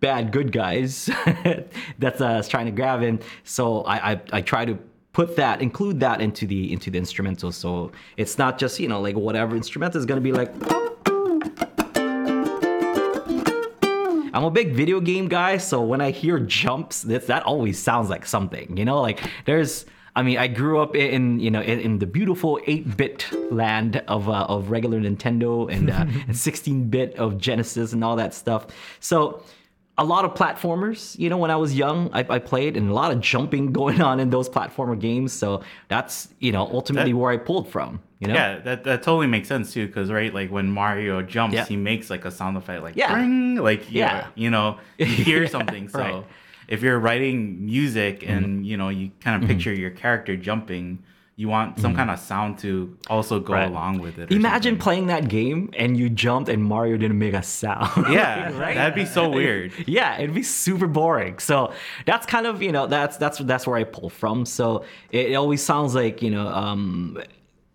bad 0.00 0.32
good 0.32 0.52
guys 0.52 1.10
that's 1.98 2.20
uh, 2.20 2.42
trying 2.48 2.66
to 2.66 2.72
grab 2.72 3.00
him. 3.00 3.18
So 3.44 3.82
I, 3.82 4.12
I 4.12 4.20
i 4.32 4.40
try 4.40 4.64
to 4.64 4.78
put 5.12 5.36
that 5.36 5.60
include 5.60 6.00
that 6.00 6.20
into 6.20 6.46
the 6.46 6.72
into 6.72 6.90
the 6.90 6.98
instrumental 6.98 7.50
so 7.50 7.90
it's 8.16 8.38
not 8.38 8.58
just 8.58 8.78
you 8.78 8.88
know 8.88 9.00
like 9.00 9.16
whatever 9.16 9.56
instrumental 9.56 9.98
is 9.98 10.06
going 10.06 10.22
to 10.22 10.22
be 10.22 10.32
like 10.32 10.52
I'm 14.32 14.44
a 14.44 14.50
big 14.50 14.72
video 14.72 15.00
game 15.00 15.28
guy, 15.28 15.56
so 15.56 15.82
when 15.82 16.00
I 16.00 16.12
hear 16.12 16.38
jumps, 16.38 17.02
that 17.02 17.26
that 17.26 17.42
always 17.42 17.78
sounds 17.78 18.08
like 18.08 18.24
something. 18.24 18.76
You 18.76 18.84
know, 18.84 19.00
like 19.00 19.20
there's. 19.44 19.86
I 20.16 20.22
mean, 20.24 20.38
I 20.38 20.48
grew 20.48 20.80
up 20.80 20.96
in 20.96 21.38
you 21.40 21.50
know 21.50 21.60
in, 21.60 21.78
in 21.80 21.98
the 21.98 22.06
beautiful 22.06 22.60
8-bit 22.66 23.28
land 23.52 24.02
of 24.08 24.28
uh, 24.28 24.46
of 24.48 24.70
regular 24.70 25.00
Nintendo 25.00 25.70
and 25.70 25.90
uh, 25.90 25.94
and 26.26 26.34
16-bit 26.34 27.16
of 27.16 27.38
Genesis 27.38 27.92
and 27.92 28.02
all 28.02 28.16
that 28.16 28.34
stuff. 28.34 28.68
So 28.98 29.42
a 30.00 30.04
lot 30.04 30.24
of 30.24 30.34
platformers. 30.34 31.16
You 31.18 31.28
know, 31.30 31.36
when 31.38 31.50
I 31.50 31.56
was 31.64 31.74
young, 31.74 32.10
I, 32.12 32.20
I 32.36 32.38
played 32.38 32.76
and 32.76 32.90
a 32.90 32.94
lot 32.94 33.12
of 33.12 33.20
jumping 33.20 33.70
going 33.80 34.00
on 34.00 34.18
in 34.18 34.30
those 34.30 34.48
platformer 34.48 34.98
games. 34.98 35.32
So 35.32 35.62
that's 35.88 36.28
you 36.40 36.52
know 36.52 36.62
ultimately 36.78 37.12
That- 37.12 37.18
where 37.18 37.30
I 37.30 37.36
pulled 37.36 37.68
from. 37.68 38.00
You 38.22 38.28
know. 38.28 38.34
Yeah, 38.34 38.58
that, 38.66 38.84
that 38.84 39.02
totally 39.02 39.26
makes 39.28 39.48
sense 39.48 39.72
too, 39.72 39.86
because 39.86 40.10
right, 40.10 40.32
like 40.34 40.50
when 40.50 40.70
Mario 40.70 41.22
jumps, 41.22 41.54
Yeah. 41.54 41.64
he 41.64 41.76
makes 41.76 42.10
like 42.10 42.24
a 42.26 42.30
sound 42.30 42.56
effect, 42.58 42.82
like 42.82 42.94
Yeah. 42.96 43.14
"Ring," 43.14 43.56
like 43.56 43.90
yeah, 43.90 44.12
Yeah. 44.14 44.26
you 44.34 44.50
know, 44.50 44.76
you 44.98 45.06
hear 45.06 45.42
Yeah, 45.44 45.48
something. 45.48 45.88
So 45.88 45.98
right. 46.00 46.24
if 46.68 46.82
you're 46.82 46.98
writing 46.98 47.64
music 47.64 48.20
Mm-hmm. 48.20 48.32
and 48.44 48.66
you 48.66 48.76
know 48.76 48.88
you 48.90 49.10
kind 49.20 49.42
of 49.42 49.48
picture 49.48 49.72
your 49.72 49.90
character 49.90 50.36
jumping, 50.36 50.98
you 51.40 51.48
want 51.48 51.80
some 51.80 51.94
kind 51.96 52.10
of 52.10 52.18
sound 52.18 52.58
to 52.58 52.70
also 53.08 53.40
go. 53.40 53.54
Right. 53.54 53.68
along 53.68 54.00
with 54.00 54.18
it. 54.18 54.30
Imagine 54.30 54.72
something. 54.74 54.78
playing 54.82 55.06
that 55.06 55.28
game 55.28 55.70
and 55.82 55.96
you 55.96 56.10
jumped 56.10 56.48
and 56.50 56.62
Mario 56.62 56.96
didn't 56.98 57.18
make 57.18 57.32
a 57.34 57.42
sound. 57.42 57.90
Yeah, 58.12 58.50
Right? 58.64 58.74
that'd 58.74 58.94
be 58.94 59.06
so 59.06 59.28
weird. 59.30 59.72
yeah, 59.86 60.18
it'd 60.20 60.34
be 60.34 60.42
super 60.42 60.86
boring. 60.86 61.38
So 61.38 61.72
that's 62.04 62.26
kind 62.26 62.46
of 62.46 62.62
you 62.62 62.72
know 62.72 62.86
that's 62.86 63.16
that's 63.16 63.38
that's 63.38 63.66
where 63.66 63.76
I 63.78 63.84
pull 63.84 64.10
from. 64.10 64.44
So 64.44 64.84
it, 65.10 65.30
it 65.30 65.34
always 65.34 65.62
sounds 65.62 65.94
like 65.94 66.20
you 66.20 66.30
know 66.30 66.46
um, 66.48 67.16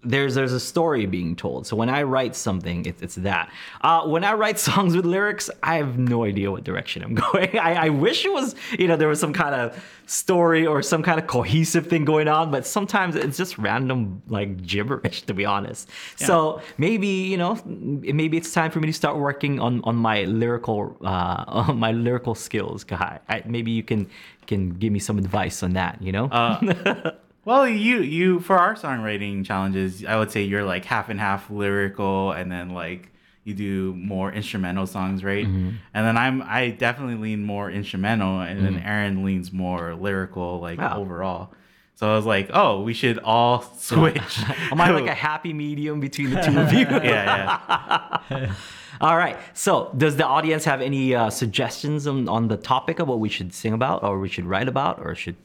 there's 0.06 0.36
there's 0.36 0.54
a 0.54 0.60
story 0.60 1.06
being 1.06 1.36
told. 1.36 1.68
So 1.68 1.76
when 1.76 1.90
I 1.90 2.04
write 2.04 2.36
something, 2.36 2.86
it's 2.86 3.02
it's 3.02 3.16
that. 3.16 3.52
Uh, 3.82 4.06
when 4.08 4.24
I 4.24 4.34
write 4.34 4.60
songs 4.70 4.96
with 4.96 5.06
lyrics, 5.06 5.50
I 5.64 5.76
have 5.76 5.98
no 5.98 6.24
idea 6.24 6.52
what 6.52 6.64
direction 6.64 7.04
I'm 7.04 7.16
going. 7.26 7.58
I, 7.58 7.88
I 7.88 7.90
wish 7.90 8.26
it 8.26 8.32
was 8.32 8.56
you 8.78 8.88
know 8.88 8.96
there 8.96 9.08
was 9.08 9.20
some 9.20 9.34
kind 9.34 9.56
of 9.56 9.84
story 10.08 10.68
or 10.68 10.82
some 10.84 11.02
kind 11.02 11.20
of 11.20 11.28
cohesive 11.28 11.88
thing 11.88 12.06
going 12.06 12.28
on, 12.28 12.52
but 12.52 12.66
sometimes 12.66 13.16
it's 13.16 13.38
just 13.38 13.58
random 13.58 14.22
like 14.28 14.62
gibberish 14.62 15.24
to 15.24 15.34
be 15.34 15.46
honest. 15.46 15.90
So 16.16 16.62
maybe 16.78 17.08
you 17.08 17.38
know 17.38 17.60
maybe 17.66 18.38
it's 18.38 18.54
time 18.54 18.72
for 18.72 18.80
me 18.80 18.88
to 18.88 18.94
start 18.94 19.18
working 19.18 19.60
on 19.60 19.82
on 19.84 19.96
my 19.96 20.24
lyrical 20.24 20.96
uh, 21.04 21.44
on 21.48 21.80
my 21.80 21.92
lyrical 21.92 22.36
skills. 22.36 22.86
I, 22.92 23.44
maybe 23.46 23.72
you 23.72 23.84
can 23.84 24.08
can 24.48 24.70
give 24.70 24.94
me 24.94 25.00
some 25.00 25.18
advice 25.18 25.64
on 25.64 25.74
that. 25.74 26.02
You 26.02 26.12
know. 26.12 26.26
Uh, 26.26 27.12
Well, 27.46 27.68
you 27.68 28.02
you 28.02 28.40
for 28.40 28.58
our 28.58 28.74
songwriting 28.76 29.46
challenges, 29.46 30.04
I 30.04 30.18
would 30.18 30.32
say 30.32 30.44
you're 30.44 30.64
like 30.66 30.84
half 30.86 31.10
and 31.10 31.20
half 31.20 31.50
lyrical, 31.50 32.32
and 32.32 32.52
then 32.52 32.72
like 32.72 33.12
you 33.44 33.54
do 33.54 33.94
more 33.94 34.32
instrumental 34.32 34.88
songs, 34.88 35.24
right? 35.24 35.46
Mm-hmm. 35.46 35.70
And 35.94 36.06
then 36.08 36.18
I'm 36.18 36.42
I 36.42 36.72
definitely 36.72 37.16
lean 37.16 37.44
more 37.44 37.70
instrumental, 37.70 38.40
and 38.42 38.66
then 38.66 38.80
Aaron 38.80 39.24
leans 39.24 39.54
more 39.54 39.94
lyrical, 39.94 40.60
like 40.60 40.80
Wow. 40.80 41.00
overall. 41.00 41.54
So 41.98 42.12
I 42.12 42.16
was 42.18 42.26
like, 42.26 42.50
oh, 42.54 42.82
we 42.82 42.94
should 42.94 43.20
all 43.20 43.62
switch. 43.78 44.40
Am 44.72 44.82
I 44.82 44.90
like 44.90 45.06
a 45.10 45.14
happy 45.14 45.54
medium 45.54 46.00
between 46.00 46.32
the 46.32 46.42
two 46.42 46.60
of 46.60 46.74
you? 46.74 46.88
yeah, 46.90 48.20
yeah. 48.32 48.56
All 49.02 49.18
right. 49.18 49.38
So, 49.54 49.92
does 49.96 50.16
the 50.18 50.26
audience 50.26 50.66
have 50.66 50.82
any 50.82 51.14
uh, 51.14 51.30
suggestions 51.30 52.08
on, 52.08 52.28
on 52.28 52.48
the 52.48 52.58
topic 52.58 53.00
of 53.00 53.08
what 53.08 53.20
we 53.20 53.30
should 53.30 53.54
sing 53.54 53.74
about, 53.74 54.04
or 54.04 54.20
we 54.20 54.30
should 54.30 54.46
write 54.46 54.68
about, 54.68 55.00
or 55.00 55.14
should 55.16 55.36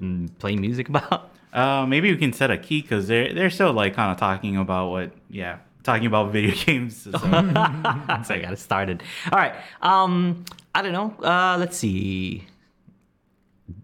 mm, 0.00 0.28
play 0.38 0.54
music 0.56 0.88
about? 0.88 1.30
Uh, 1.56 1.86
maybe 1.86 2.12
we 2.12 2.18
can 2.18 2.32
set 2.34 2.50
a 2.50 2.58
key 2.58 2.82
because 2.82 3.08
they're 3.08 3.32
they're 3.32 3.48
still 3.50 3.72
like 3.72 3.94
kind 3.94 4.12
of 4.12 4.18
talking 4.18 4.58
about 4.58 4.90
what, 4.90 5.10
yeah, 5.30 5.58
talking 5.82 6.06
about 6.06 6.30
video 6.36 6.54
games. 6.54 6.96
So. 7.02 7.10
so 7.12 7.18
I 7.24 8.40
got 8.42 8.52
it 8.52 8.58
started. 8.58 9.02
All 9.32 9.38
right. 9.38 9.54
Um, 9.80 10.44
I 10.74 10.82
don't 10.82 10.92
know. 10.92 11.14
Uh, 11.26 11.56
let's 11.58 11.76
see. 11.78 12.46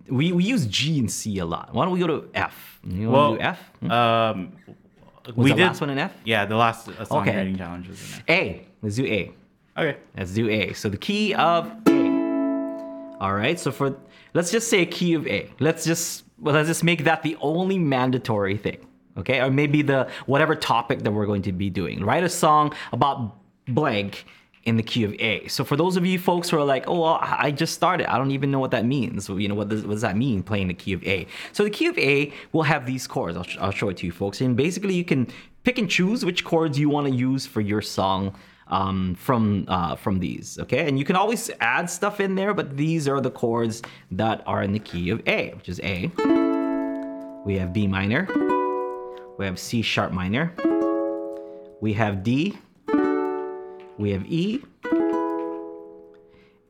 We 0.09 0.33
we 0.33 0.45
use 0.45 0.67
G 0.67 0.99
and 0.99 1.11
C 1.11 1.39
a 1.39 1.47
lot. 1.47 1.73
Why 1.73 1.85
don't 1.87 1.95
we 1.95 2.01
go 2.01 2.07
to 2.09 2.29
F? 2.35 2.79
You 2.85 3.09
want 3.09 3.13
well, 3.13 3.33
to 3.33 3.39
do 3.39 3.45
F? 3.45 3.71
Hmm? 3.81 3.91
um, 3.91 4.53
Was 5.25 5.37
we 5.37 5.51
the 5.51 5.57
did 5.57 5.67
last 5.67 5.81
one 5.81 5.91
in 5.91 5.99
F? 5.99 6.13
Yeah, 6.25 6.45
the 6.45 6.57
last 6.57 6.89
uh, 6.89 6.93
songwriting 7.07 7.53
Okay. 7.53 7.57
challenge 7.57 7.89
was 7.89 8.19
in 8.19 8.23
A. 8.29 8.67
Let's 8.83 8.97
do 8.97 9.07
A. 9.07 9.33
Okay. 9.79 9.99
Let's 10.17 10.33
do 10.33 10.51
A. 10.51 10.73
So 10.75 10.91
the 10.91 10.99
key 10.99 11.33
of 11.35 11.73
A. 11.89 13.17
All 13.19 13.33
right. 13.33 13.59
So 13.59 13.73
for 13.73 13.97
let's 14.35 14.51
just 14.51 14.69
say 14.69 14.85
key 14.87 15.15
of 15.15 15.27
A. 15.27 15.51
Let's 15.61 15.85
just 15.85 16.25
well, 16.39 16.55
let's 16.55 16.69
just 16.69 16.85
make 16.85 17.05
that 17.05 17.23
the 17.23 17.37
only 17.41 17.79
mandatory 17.79 18.57
thing. 18.57 18.87
Okay. 19.17 19.41
Or 19.41 19.51
maybe 19.51 19.83
the 19.83 20.09
whatever 20.27 20.55
topic 20.55 21.01
that 21.01 21.13
we're 21.13 21.27
going 21.27 21.43
to 21.43 21.53
be 21.53 21.71
doing. 21.71 22.05
Write 22.05 22.25
a 22.25 22.29
song 22.29 22.73
about 22.93 23.37
blank 23.69 24.25
in 24.65 24.77
the 24.77 24.83
key 24.83 25.05
of 25.05 25.13
A. 25.15 25.47
So 25.49 25.65
for 25.65 25.77
those 25.77 25.97
of 25.97 26.07
you 26.07 26.19
folks 26.19 26.51
who 26.51 26.57
are 26.57 26.65
like, 26.65 26.89
oh, 26.89 27.01
well, 27.01 27.19
I 27.21 27.51
just 27.51 27.75
started, 27.75 28.13
I 28.13 28.17
don't 28.17 28.31
even 28.31 28.51
know 28.51 28.61
what 28.61 28.71
that 28.71 28.85
means. 28.85 29.29
You 29.29 29.49
know, 29.49 29.55
what 29.55 29.69
does, 29.69 29.83
what 29.83 29.95
does 29.95 30.03
that 30.03 30.17
mean 30.17 30.43
playing 30.43 30.69
the 30.69 30.75
key 30.75 30.93
of 30.93 31.03
A? 31.05 31.27
So 31.53 31.65
the 31.65 31.71
key 31.71 31.87
of 31.87 31.99
A 31.99 32.33
will 32.53 32.63
have 32.63 32.87
these 32.87 33.07
chords. 33.07 33.37
I'll, 33.37 33.47
I'll 33.61 33.73
show 33.73 33.89
it 33.89 33.97
to 33.99 34.07
you 34.07 34.13
folks. 34.13 34.41
And 34.41 34.57
basically 34.57 34.95
you 34.95 35.05
can 35.05 35.27
pick 35.65 35.79
and 35.79 35.91
choose 35.91 36.25
which 36.25 36.45
chords 36.45 36.79
you 36.79 36.89
want 36.89 37.09
to 37.09 37.13
use 37.13 37.45
for 37.45 37.61
your 37.61 37.83
song 37.83 38.35
um, 38.73 39.15
from 39.15 39.67
uh, 39.69 39.95
from 39.95 40.19
these. 40.19 40.59
Okay, 40.59 40.89
and 40.89 40.99
you 40.99 41.05
can 41.05 41.15
always 41.15 41.51
add 41.61 41.89
stuff 41.89 42.19
in 42.19 42.35
there, 42.35 42.55
but 42.55 42.77
these 42.77 43.07
are 43.07 43.21
the 43.21 43.31
chords 43.31 43.83
that 44.11 44.43
are 44.47 44.63
in 44.63 44.73
the 44.73 44.79
key 44.79 45.11
of 45.11 45.23
A, 45.29 45.53
which 45.55 45.69
is 45.69 45.79
A. 45.85 46.11
We 47.45 47.59
have 47.59 47.73
B 47.73 47.87
minor. 47.87 48.27
We 49.39 49.45
have 49.45 49.59
C 49.59 49.83
sharp 49.83 50.13
minor. 50.13 50.53
We 51.81 51.93
have 51.93 52.23
D. 52.23 52.59
We 53.99 54.11
have 54.11 54.25
E. 54.27 54.63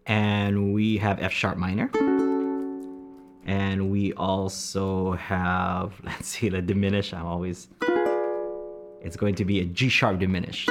And 0.07 0.75
we 0.75 0.97
have 0.99 1.21
F 1.21 1.33
sharp 1.33 1.57
minor. 1.57 1.89
And 3.45 3.91
we 3.91 4.13
also 4.15 5.13
have, 5.13 5.93
let's 6.05 6.29
see, 6.29 6.49
the 6.49 6.63
diminish. 6.63 7.13
I'm 7.13 7.27
always, 7.27 7.69
it's 9.03 9.17
going 9.17 9.37
to 9.37 9.45
be 9.45 9.61
a 9.61 9.65
G 9.65 9.89
sharp 9.89 10.19
diminished. 10.19 10.71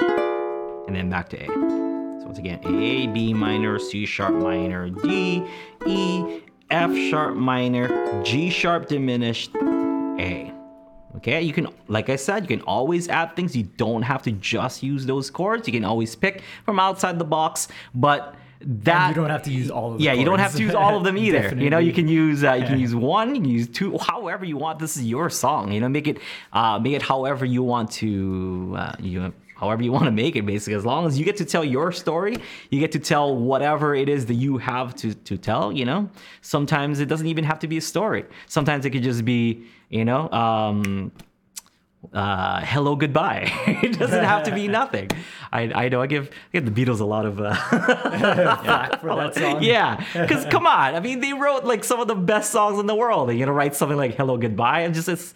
And 0.88 0.96
then 0.96 1.10
back 1.10 1.30
to 1.30 1.44
A. 1.44 1.46
So 1.48 2.26
once 2.26 2.38
again, 2.38 2.60
A, 2.66 3.08
B 3.08 3.34
minor, 3.34 3.80
C 3.80 4.06
sharp 4.06 4.34
minor, 4.34 4.90
D, 4.90 5.46
E, 5.86 6.42
F 6.70 6.96
sharp 7.10 7.36
minor, 7.36 8.24
G 8.24 8.50
sharp 8.50 8.88
diminished, 8.88 9.52
A. 9.56 10.52
Okay, 11.18 11.42
you 11.42 11.54
can, 11.54 11.68
like 11.88 12.10
I 12.10 12.16
said, 12.16 12.44
you 12.44 12.48
can 12.48 12.62
always 12.62 13.10
add 13.10 13.36
things. 13.36 13.56
You 13.56 13.64
don't 13.64 14.02
have 14.02 14.24
to 14.24 14.32
just 14.32 14.82
use 14.82 15.06
those 15.06 15.30
chords. 15.30 15.68
You 15.68 15.74
can 15.74 15.84
always 15.84 16.16
pick 16.16 16.42
from 16.66 16.80
outside 16.80 17.20
the 17.20 17.26
box, 17.26 17.68
but 17.94 18.36
that 18.64 19.10
you 19.10 19.16
don't 19.16 19.30
have 19.30 19.44
to 19.44 19.52
use 19.52 19.70
all 19.72 19.88
of 19.88 19.94
them. 19.94 20.02
yeah, 20.02 20.14
you 20.14 20.24
don't 20.24 20.40
have 20.40 20.54
to 20.54 20.62
use 20.62 20.74
all 20.74 20.96
of 20.96 21.04
them 21.04 21.18
either. 21.26 21.56
you 21.56 21.70
know, 21.70 21.80
you 21.80 21.92
can 21.92 22.08
use 22.08 22.44
uh, 22.44 22.54
you 22.54 22.66
can 22.66 22.80
use 22.80 22.96
one, 22.96 23.36
you 23.36 23.42
can 23.42 23.50
use 23.50 23.68
two, 23.68 23.98
however 23.98 24.46
you 24.46 24.58
want. 24.58 24.80
This 24.80 24.98
is 24.98 25.06
your 25.06 25.30
song. 25.30 25.72
You 25.72 25.80
know, 25.80 25.90
make 25.90 26.08
it 26.08 26.20
uh, 26.54 26.80
make 26.80 26.94
it 26.94 27.02
however 27.02 27.46
you 27.46 27.64
want 27.64 27.92
to 27.94 28.76
uh, 28.78 28.96
you 29.00 29.34
however 29.62 29.84
you 29.84 29.94
want 29.94 30.06
to 30.06 30.12
make 30.12 30.36
it. 30.36 30.46
Basically, 30.46 30.74
as 30.74 30.86
long 30.86 31.06
as 31.08 31.18
you 31.18 31.24
get 31.24 31.38
to 31.38 31.46
tell 31.46 31.64
your 31.64 31.94
story, 31.94 32.36
you 32.70 32.80
get 32.82 32.92
to 32.92 33.00
tell 33.00 33.34
whatever 33.34 33.96
it 33.96 34.10
is 34.10 34.26
that 34.26 34.34
you 34.34 34.58
have 34.58 34.94
to 34.96 35.14
to 35.14 35.38
tell. 35.38 35.72
You 35.72 35.86
know, 35.86 36.10
sometimes 36.42 37.00
it 37.00 37.06
doesn't 37.06 37.28
even 37.28 37.46
have 37.46 37.60
to 37.60 37.68
be 37.68 37.78
a 37.78 37.82
story. 37.82 38.26
Sometimes 38.48 38.86
it 38.86 38.90
could 38.90 39.04
just 39.04 39.24
be 39.24 39.64
you 39.90 40.04
know. 40.04 40.30
Um, 40.32 41.12
uh, 42.14 42.62
hello, 42.62 42.96
goodbye. 42.96 43.52
it 43.84 43.98
doesn't 43.98 44.24
have 44.24 44.44
to 44.44 44.54
be 44.54 44.68
nothing. 44.80 45.10
I, 45.52 45.72
I 45.86 45.90
know 45.90 46.02
I 46.02 46.08
give, 46.08 46.30
I 46.30 46.58
give 46.60 46.74
the 46.74 46.86
Beatles 46.86 47.00
a 47.00 47.06
lot 47.06 47.26
of 47.26 47.40
uh, 47.40 47.54
Flack 48.64 49.02
for 49.02 49.16
that 49.16 49.36
song. 49.36 49.62
yeah, 49.62 50.04
because 50.14 50.46
come 50.46 50.66
on, 50.66 50.96
I 50.96 51.00
mean 51.00 51.20
they 51.20 51.34
wrote 51.34 51.64
like 51.64 51.84
some 51.84 52.00
of 52.00 52.08
the 52.08 52.16
best 52.16 52.52
songs 52.52 52.80
in 52.80 52.88
the 52.88 52.96
world. 52.96 53.30
And, 53.30 53.38
you 53.38 53.46
know, 53.46 53.52
write 53.52 53.76
something 53.76 53.98
like 53.98 54.16
"Hello 54.16 54.38
Goodbye" 54.38 54.82
and 54.82 54.96
just 54.96 55.08
it's. 55.08 55.34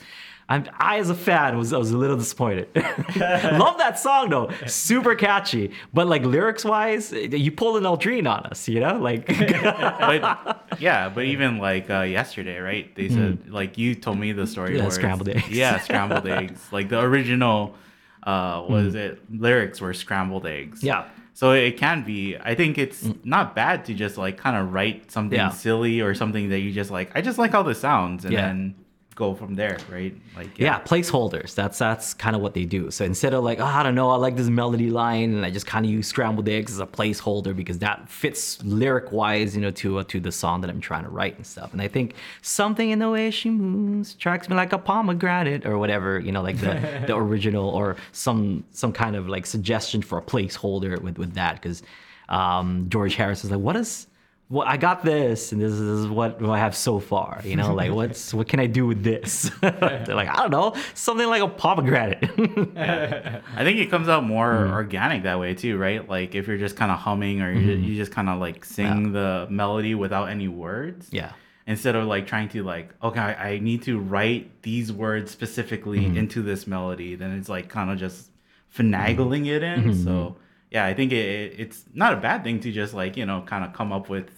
I'm, 0.48 0.66
I, 0.78 1.00
as 1.00 1.10
a 1.10 1.16
fan, 1.16 1.58
was 1.58 1.74
I 1.74 1.78
was 1.80 1.90
a 1.92 1.98
little 1.98 2.18
disappointed. 2.18 2.68
Love 2.76 3.78
that 3.80 3.98
song 3.98 4.30
though, 4.30 4.52
super 4.68 5.16
catchy. 5.16 5.72
But 5.92 6.06
like 6.08 6.24
lyrics 6.24 6.64
wise, 6.64 7.12
you 7.12 7.52
pulled 7.52 7.78
an 7.78 7.84
Aldrine 7.84 8.28
on 8.30 8.46
us, 8.46 8.68
you 8.68 8.80
know, 8.80 8.98
like 9.00 9.26
but 9.82 10.78
yeah, 10.80 11.10
but 11.10 11.26
even 11.26 11.58
like 11.58 11.90
uh, 11.90 12.02
yesterday, 12.02 12.60
right? 12.60 12.94
They 12.96 13.10
said 13.10 13.50
like 13.50 13.78
you 13.78 13.96
told 13.96 14.20
me 14.20 14.32
the 14.34 14.46
story. 14.48 14.76
Yeah, 14.76 14.84
where 14.84 14.92
scrambled 14.92 15.30
eggs. 15.30 15.50
Yeah, 15.50 15.80
scrambled 15.80 16.28
eggs. 16.28 16.62
Like 16.72 16.90
the 16.90 17.00
original, 17.02 17.76
uh, 18.24 18.64
was 18.68 18.94
Hmm. 18.94 18.98
it 19.00 19.22
lyrics 19.32 19.80
were 19.82 19.94
scrambled 19.94 20.46
eggs. 20.46 20.84
Yeah. 20.84 21.06
So 21.34 21.52
it 21.52 21.78
can 21.78 22.04
be. 22.04 22.38
I 22.38 22.56
think 22.56 22.78
it's 22.78 23.10
not 23.24 23.56
bad 23.56 23.86
to 23.86 23.94
just 23.94 24.18
like 24.18 24.38
kind 24.38 24.56
of 24.56 24.74
write 24.74 25.12
something 25.12 25.38
Yeah. 25.38 25.50
silly 25.50 26.02
or 26.02 26.14
something 26.16 26.50
that 26.50 26.60
you 26.60 26.72
just 26.72 26.92
like. 26.92 27.12
I 27.16 27.22
just 27.22 27.38
like 27.38 27.52
how 27.52 27.64
this 27.64 27.80
sounds, 27.80 28.26
and 28.26 28.34
Yeah. 28.34 28.42
then 28.48 28.76
go 29.16 29.34
from 29.34 29.56
there, 29.56 29.78
right? 29.90 30.14
Like 30.36 30.60
yeah, 30.60 30.82
placeholders. 30.82 31.56
That's 31.56 31.80
that's 31.80 32.14
kind 32.14 32.36
of 32.36 32.42
what 32.42 32.54
they 32.54 32.66
do. 32.66 32.92
So 32.92 33.06
instead 33.06 33.34
of 33.34 33.44
like, 33.44 33.60
oh, 33.60 33.66
I 33.66 33.82
don't 33.82 33.96
know, 33.96 34.12
I 34.12 34.18
like 34.18 34.36
this 34.36 34.50
melody 34.50 34.90
line, 34.90 35.34
and 35.34 35.46
I 35.46 35.50
just 35.50 35.66
kind 35.66 35.86
of 35.86 35.92
use 35.92 36.08
scrambled 36.08 36.48
eggs 36.50 36.74
as 36.74 36.80
a 36.80 36.86
placeholder 36.86 37.56
because 37.56 37.80
that 37.80 38.10
fits 38.10 38.62
lyric 38.64 39.12
wise, 39.12 39.56
you 39.56 39.62
know, 39.62 39.72
to 39.72 40.00
uh, 40.00 40.04
to 40.04 40.20
the 40.20 40.32
song 40.32 40.62
that 40.62 40.70
I'm 40.70 40.82
trying 40.82 41.06
to 41.06 41.10
write 41.10 41.38
and 41.38 41.48
stuff. 41.48 41.72
And 41.72 41.82
I 41.82 41.88
think 41.88 42.14
something 42.42 42.92
in 42.92 43.00
the 43.00 43.10
way 43.10 43.32
she 43.32 43.50
moves 43.50 44.14
tracks 44.16 44.50
me 44.50 44.56
like 44.56 44.74
a 44.74 44.78
pomegranate 44.78 45.66
or 45.66 45.78
whatever, 45.78 46.20
you 46.20 46.32
know, 46.32 46.42
like 46.42 46.60
the 46.60 47.04
the 47.08 47.16
original 47.16 47.70
or 47.70 47.96
some 48.12 48.66
some 48.72 48.92
kind 48.92 49.16
of 49.16 49.30
like 49.30 49.46
suggestion 49.46 50.02
for 50.02 50.18
a 50.18 50.22
placeholder 50.22 51.02
with 51.02 51.18
with 51.18 51.34
that 51.34 51.62
because 51.62 51.82
um, 52.28 52.88
George 52.90 53.16
Harris 53.16 53.44
is 53.46 53.52
like, 53.52 53.60
what 53.60 53.76
is 53.76 54.08
well, 54.48 54.68
I 54.68 54.78
got 54.78 55.04
this, 55.04 55.52
and 55.52 55.60
this 55.62 55.74
is 55.74 56.06
what 56.08 56.42
I 56.44 56.60
have 56.60 56.76
so 56.76 57.00
far. 57.00 57.42
You 57.44 57.56
know, 57.56 57.74
like 57.74 57.92
what's 57.92 58.34
what 58.38 58.48
can 58.48 58.60
I 58.60 58.68
do 58.68 58.86
with 58.86 59.04
this? 59.04 59.50
They're 59.62 60.06
like, 60.10 60.30
I 60.30 60.36
don't 60.48 60.52
know, 60.52 60.76
something 60.94 61.28
like 61.28 61.42
a 61.42 61.48
pomegranate. 61.48 62.24
I 62.78 63.64
think 63.64 63.80
it 63.80 63.90
comes 63.90 64.08
out 64.10 64.24
more 64.24 64.68
Hmm. 64.68 64.74
organic 64.74 65.24
that 65.24 65.40
way 65.40 65.54
too, 65.56 65.78
right? 65.78 66.08
Like 66.08 66.36
if 66.36 66.48
you're 66.48 66.58
just 66.58 66.76
kind 66.76 66.92
of 66.92 67.00
humming 67.00 67.42
or 67.42 67.52
you, 67.52 67.74
you 67.74 67.96
just 67.96 68.12
kind 68.12 68.30
of 68.30 68.40
like 68.40 68.64
sing 68.66 69.12
the 69.14 69.48
melody 69.50 69.96
without 69.96 70.30
any 70.30 70.48
words. 70.48 71.08
Mm-hmm. 71.08 71.16
yeah, 71.16 71.32
Instead 71.68 71.96
of 71.96 72.06
like 72.06 72.28
trying 72.28 72.50
to 72.50 72.64
like, 72.64 72.94
okay, 73.02 73.20
I 73.20 73.50
I 73.54 73.60
need 73.60 73.82
to 73.84 74.00
write 74.00 74.62
these 74.62 74.92
words 74.94 75.32
specifically 75.32 76.02
Mm-hmm. 76.02 76.18
into 76.18 76.42
this 76.44 76.68
melody, 76.68 77.16
then 77.16 77.32
it's 77.38 77.50
like 77.50 77.70
kind 77.70 77.90
of 77.90 77.98
just 77.98 78.30
finagling 78.76 79.48
it 79.48 79.64
in. 79.64 79.84
Mm-hmm. 79.86 80.04
So 80.04 80.36
yeah, 80.72 80.86
I 80.86 80.94
think 80.94 81.12
it, 81.12 81.26
it, 81.26 81.60
it's 81.60 81.86
not 81.94 82.14
a 82.14 82.18
bad 82.18 82.44
thing 82.44 82.60
to 82.62 82.72
just 82.72 82.94
like 82.94 83.18
you 83.18 83.26
know 83.26 83.42
kind 83.42 83.64
of 83.66 83.74
come 83.74 83.92
up 83.94 84.10
with 84.10 84.30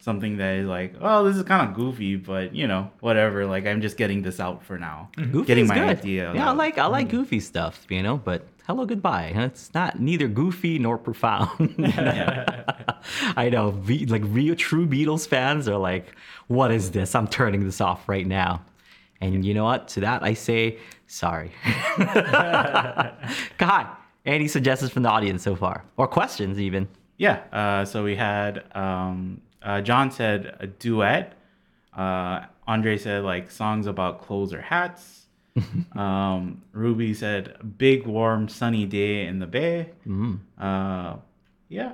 something 0.00 0.38
that 0.38 0.56
is 0.56 0.66
like, 0.66 0.94
oh, 1.00 1.24
this 1.24 1.36
is 1.36 1.42
kind 1.42 1.68
of 1.68 1.74
goofy, 1.74 2.16
but 2.16 2.54
you 2.54 2.66
know 2.66 2.90
whatever. 3.00 3.46
Like 3.46 3.66
I'm 3.66 3.80
just 3.80 3.96
getting 3.96 4.22
this 4.22 4.40
out 4.40 4.64
for 4.64 4.78
now, 4.78 5.10
mm, 5.16 5.30
Goofy 5.30 5.46
getting 5.46 5.66
my 5.66 5.74
good. 5.74 5.88
idea. 5.88 6.34
Yeah, 6.34 6.50
I 6.50 6.52
like 6.52 6.78
I 6.78 6.86
like 6.86 7.08
mm. 7.08 7.10
goofy 7.10 7.40
stuff, 7.40 7.86
you 7.88 8.02
know. 8.02 8.16
But 8.16 8.46
hello, 8.66 8.86
goodbye. 8.86 9.32
It's 9.50 9.72
not 9.74 10.00
neither 10.00 10.28
goofy 10.28 10.78
nor 10.78 10.98
profound. 10.98 11.74
I 13.36 13.48
know, 13.50 13.80
like 14.08 14.22
real 14.24 14.54
true 14.56 14.86
Beatles 14.86 15.26
fans 15.28 15.68
are 15.68 15.78
like, 15.78 16.14
what 16.48 16.70
is 16.70 16.90
this? 16.90 17.14
I'm 17.14 17.28
turning 17.28 17.64
this 17.64 17.80
off 17.80 18.08
right 18.08 18.26
now. 18.26 18.62
And 19.20 19.44
you 19.44 19.52
know 19.52 19.64
what? 19.64 19.88
To 19.88 20.00
that 20.00 20.22
I 20.22 20.32
say 20.34 20.78
sorry. 21.06 21.52
God, 23.58 23.88
any 24.26 24.48
suggestions 24.48 24.90
from 24.90 25.02
the 25.02 25.08
audience 25.08 25.42
so 25.42 25.56
far, 25.56 25.84
or 25.96 26.06
questions 26.06 26.58
even? 26.58 26.88
Yeah. 27.16 27.40
Uh, 27.52 27.84
so 27.84 28.02
we 28.04 28.16
had 28.16 28.64
um, 28.74 29.40
uh, 29.62 29.80
John 29.80 30.10
said 30.10 30.56
a 30.60 30.66
duet. 30.66 31.34
Uh, 31.96 32.46
Andre 32.66 32.96
said 32.96 33.24
like 33.24 33.50
songs 33.50 33.86
about 33.86 34.22
clothes 34.22 34.52
or 34.52 34.60
hats. 34.60 35.26
um, 35.96 36.62
Ruby 36.72 37.12
said 37.12 37.56
big 37.76 38.06
warm 38.06 38.48
sunny 38.48 38.86
day 38.86 39.26
in 39.26 39.38
the 39.38 39.46
bay. 39.46 39.90
Uh, 40.58 41.16
yeah. 41.68 41.92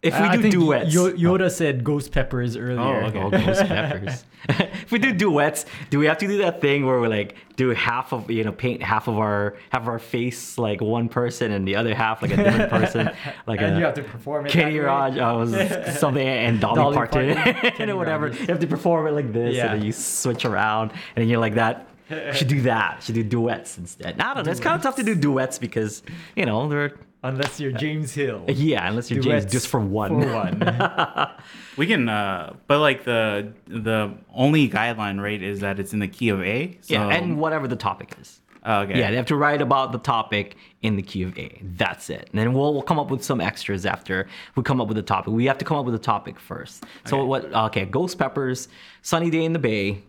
If 0.00 0.14
we 0.14 0.20
I 0.20 0.36
do 0.36 0.48
duets, 0.48 0.94
Yo- 0.94 1.10
Yoda 1.12 1.50
said 1.50 1.82
ghost 1.82 2.12
peppers 2.12 2.56
earlier. 2.56 2.78
Oh, 2.80 3.06
okay. 3.06 3.18
Oh, 3.18 3.30
ghost 3.30 3.60
peppers. 3.66 4.24
if 4.48 4.92
we 4.92 5.00
do 5.00 5.12
duets, 5.12 5.66
do 5.90 5.98
we 5.98 6.06
have 6.06 6.18
to 6.18 6.28
do 6.28 6.38
that 6.38 6.60
thing 6.60 6.86
where 6.86 7.00
we 7.00 7.08
like 7.08 7.34
do 7.56 7.70
half 7.70 8.12
of 8.12 8.30
you 8.30 8.44
know 8.44 8.52
paint 8.52 8.80
half 8.80 9.08
of 9.08 9.18
our 9.18 9.56
have 9.70 9.88
our 9.88 9.98
face 9.98 10.56
like 10.56 10.80
one 10.80 11.08
person 11.08 11.50
and 11.50 11.66
the 11.66 11.74
other 11.74 11.96
half 11.96 12.22
like 12.22 12.30
a 12.30 12.36
different 12.36 12.70
person, 12.78 13.10
like 13.48 13.60
and 13.60 13.74
a 13.74 13.78
you 13.80 13.84
have 13.84 13.94
to 13.94 14.04
perform 14.04 14.46
it. 14.46 14.52
Kenny. 14.52 14.78
Raj 14.78 15.18
uh, 15.18 15.34
was 15.36 15.98
something 15.98 16.26
and 16.26 16.60
Dolly, 16.60 16.76
Dolly 16.76 16.94
Parton, 16.94 17.34
Parton, 17.34 17.90
or 17.90 17.96
whatever. 17.96 18.26
Rogers. 18.26 18.40
You 18.42 18.46
have 18.46 18.60
to 18.60 18.66
perform 18.68 19.08
it 19.08 19.12
like 19.12 19.32
this, 19.32 19.56
Yeah. 19.56 19.72
and 19.72 19.80
then 19.80 19.86
you 19.86 19.90
switch 19.92 20.44
around, 20.44 20.92
and 20.92 21.22
then 21.22 21.28
you're 21.28 21.40
like 21.40 21.54
that. 21.54 21.88
Should 22.32 22.48
do 22.48 22.62
that. 22.62 23.02
Should 23.02 23.16
do 23.16 23.22
duets 23.24 23.76
instead. 23.76 24.18
I 24.20 24.32
don't 24.32 24.46
know. 24.46 24.50
It's 24.52 24.60
kind 24.60 24.76
of 24.76 24.82
tough 24.82 24.96
to 24.96 25.02
do 25.02 25.14
duets 25.16 25.58
because 25.58 26.02
you 26.36 26.46
know 26.46 26.66
they're 26.68 26.94
Unless 27.22 27.58
you're 27.58 27.72
James 27.72 28.12
Hill. 28.14 28.44
yeah, 28.48 28.88
unless 28.88 29.10
you're 29.10 29.20
James 29.22 29.42
Duets 29.44 29.52
just 29.52 29.68
for 29.68 29.80
one. 29.80 30.22
For 30.22 30.32
one. 30.32 31.28
We 31.76 31.86
can, 31.86 32.08
uh, 32.08 32.54
but 32.66 32.80
like 32.80 33.04
the 33.04 33.52
the 33.66 34.12
only 34.34 34.68
guideline 34.68 35.20
right 35.22 35.40
is 35.40 35.60
that 35.60 35.78
it's 35.78 35.92
in 35.92 35.98
the 36.00 36.08
key 36.08 36.28
of 36.30 36.42
A. 36.42 36.76
So, 36.82 36.94
Yeah, 36.94 37.08
and 37.08 37.38
whatever 37.38 37.68
the 37.68 37.76
topic 37.76 38.14
is. 38.20 38.40
Oh, 38.64 38.80
okay. 38.80 38.98
Yeah, 38.98 39.10
they 39.10 39.16
have 39.16 39.26
to 39.26 39.36
write 39.36 39.62
about 39.62 39.92
the 39.92 39.98
topic 39.98 40.56
in 40.82 40.96
the 40.96 41.02
key 41.02 41.22
of 41.22 41.38
A. 41.38 41.60
That's 41.62 42.10
it. 42.10 42.28
And 42.32 42.38
then 42.40 42.52
we'll, 42.52 42.72
we'll 42.74 42.82
come 42.82 42.98
up 42.98 43.10
with 43.10 43.22
some 43.24 43.40
extras 43.40 43.86
after 43.86 44.26
we 44.56 44.62
come 44.64 44.80
up 44.80 44.88
with 44.88 44.96
the 44.96 45.02
topic. 45.02 45.32
We 45.32 45.46
have 45.46 45.58
to 45.58 45.64
come 45.64 45.76
up 45.76 45.86
with 45.86 45.94
a 45.94 45.98
topic 46.00 46.38
first. 46.40 46.84
So 47.06 47.18
Okay. 47.20 47.26
what? 47.26 47.44
Okay, 47.66 47.84
Ghost 47.86 48.18
Peppers, 48.18 48.68
Sunny 49.02 49.30
Day 49.30 49.44
in 49.44 49.52
the 49.52 49.58
Bay, 49.60 50.02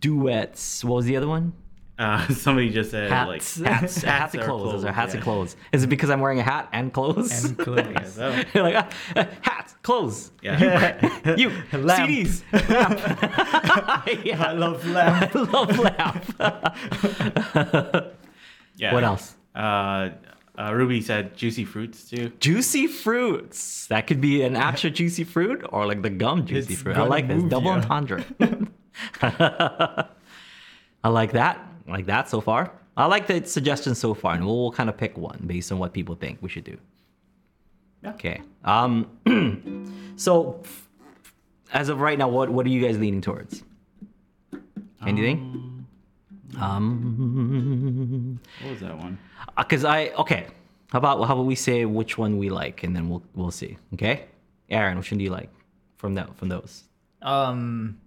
duets. 0.00 0.84
What 0.84 0.96
was 0.96 1.06
the 1.06 1.16
other 1.16 1.28
one? 1.28 1.52
Uh, 1.98 2.26
somebody 2.32 2.70
just 2.70 2.90
said 2.90 3.10
Hats, 3.10 3.58
like 3.60 3.70
hats, 3.72 4.02
hats 4.02 4.34
and 4.34 4.42
or 4.42 4.46
clothes. 4.46 4.72
Those 4.72 4.84
are 4.86 4.92
hats 4.92 5.14
and 5.14 5.22
clothes. 5.22 5.56
Is 5.72 5.84
it 5.84 5.88
because 5.88 6.10
I'm 6.10 6.20
wearing 6.20 6.40
a 6.40 6.42
hat 6.42 6.68
and 6.72 6.92
clothes? 6.92 7.44
and 7.44 7.58
clothes. 7.64 8.14
So, 8.14 8.42
You're 8.54 8.64
like 8.64 8.74
ah, 8.76 8.88
ah, 9.16 9.26
hats, 9.42 9.74
clothes. 9.82 10.32
yeah. 10.42 11.36
You 11.36 11.50
Lamp. 11.72 12.08
CDs. 12.10 12.42
Lamp. 12.52 14.24
yeah, 14.24 14.42
I 14.42 14.52
love 14.52 14.84
lamp. 14.86 15.36
I 15.36 15.38
love 15.40 15.78
lamp. 15.78 16.24
yeah. 18.76 18.92
What 18.94 19.04
else? 19.04 19.36
Uh, 19.54 20.10
Uh, 20.58 20.70
Ruby 20.74 21.00
said 21.00 21.34
juicy 21.34 21.64
fruits 21.64 22.04
too. 22.10 22.30
Juicy 22.38 22.86
fruits. 22.86 23.86
That 23.88 24.06
could 24.06 24.20
be 24.20 24.42
an 24.42 24.54
actual 24.54 24.90
juicy 24.90 25.24
fruit 25.24 25.64
or 25.72 25.86
like 25.86 26.02
the 26.02 26.10
gum 26.10 26.44
juicy 26.44 26.74
It's 26.74 26.82
fruit. 26.82 26.96
I 26.96 27.04
like 27.04 27.26
this. 27.26 27.42
Double 27.44 27.70
ya. 27.72 27.80
entendre. 27.80 28.22
I 31.04 31.08
like 31.08 31.32
that. 31.32 31.56
I 31.88 31.90
like 31.90 32.06
that 32.06 32.28
so 32.28 32.40
far. 32.40 32.72
I 32.96 33.06
like 33.06 33.26
the 33.26 33.44
suggestions 33.44 33.98
so 33.98 34.14
far, 34.14 34.34
and 34.34 34.44
we'll, 34.44 34.58
we'll 34.58 34.72
kind 34.72 34.88
of 34.88 34.96
pick 34.96 35.16
one 35.16 35.42
based 35.46 35.72
on 35.72 35.78
what 35.78 35.92
people 35.92 36.14
think 36.14 36.38
we 36.40 36.48
should 36.48 36.64
do. 36.64 36.76
Yeah. 38.02 38.10
Okay. 38.10 38.42
Um. 38.64 39.08
so, 40.16 40.62
as 41.72 41.88
of 41.88 42.00
right 42.00 42.18
now, 42.18 42.28
what 42.28 42.50
what 42.50 42.66
are 42.66 42.68
you 42.68 42.82
guys 42.86 42.98
leaning 42.98 43.20
towards? 43.20 43.62
Anything? 45.06 45.86
Um. 46.60 48.38
What 48.60 48.70
was 48.72 48.80
that 48.80 48.98
one? 48.98 49.18
Because 49.56 49.84
I 49.84 50.08
okay. 50.18 50.46
How 50.90 50.98
about 50.98 51.26
how 51.26 51.34
about 51.34 51.46
we 51.46 51.54
say 51.54 51.86
which 51.86 52.18
one 52.18 52.36
we 52.36 52.50
like, 52.50 52.82
and 52.82 52.94
then 52.94 53.08
we'll 53.08 53.22
we'll 53.34 53.50
see. 53.50 53.78
Okay. 53.94 54.26
Aaron, 54.68 54.98
which 54.98 55.10
one 55.10 55.18
do 55.18 55.24
you 55.24 55.30
like 55.30 55.50
from 55.96 56.14
that 56.14 56.36
from 56.36 56.48
those? 56.48 56.84
Um, 57.22 57.98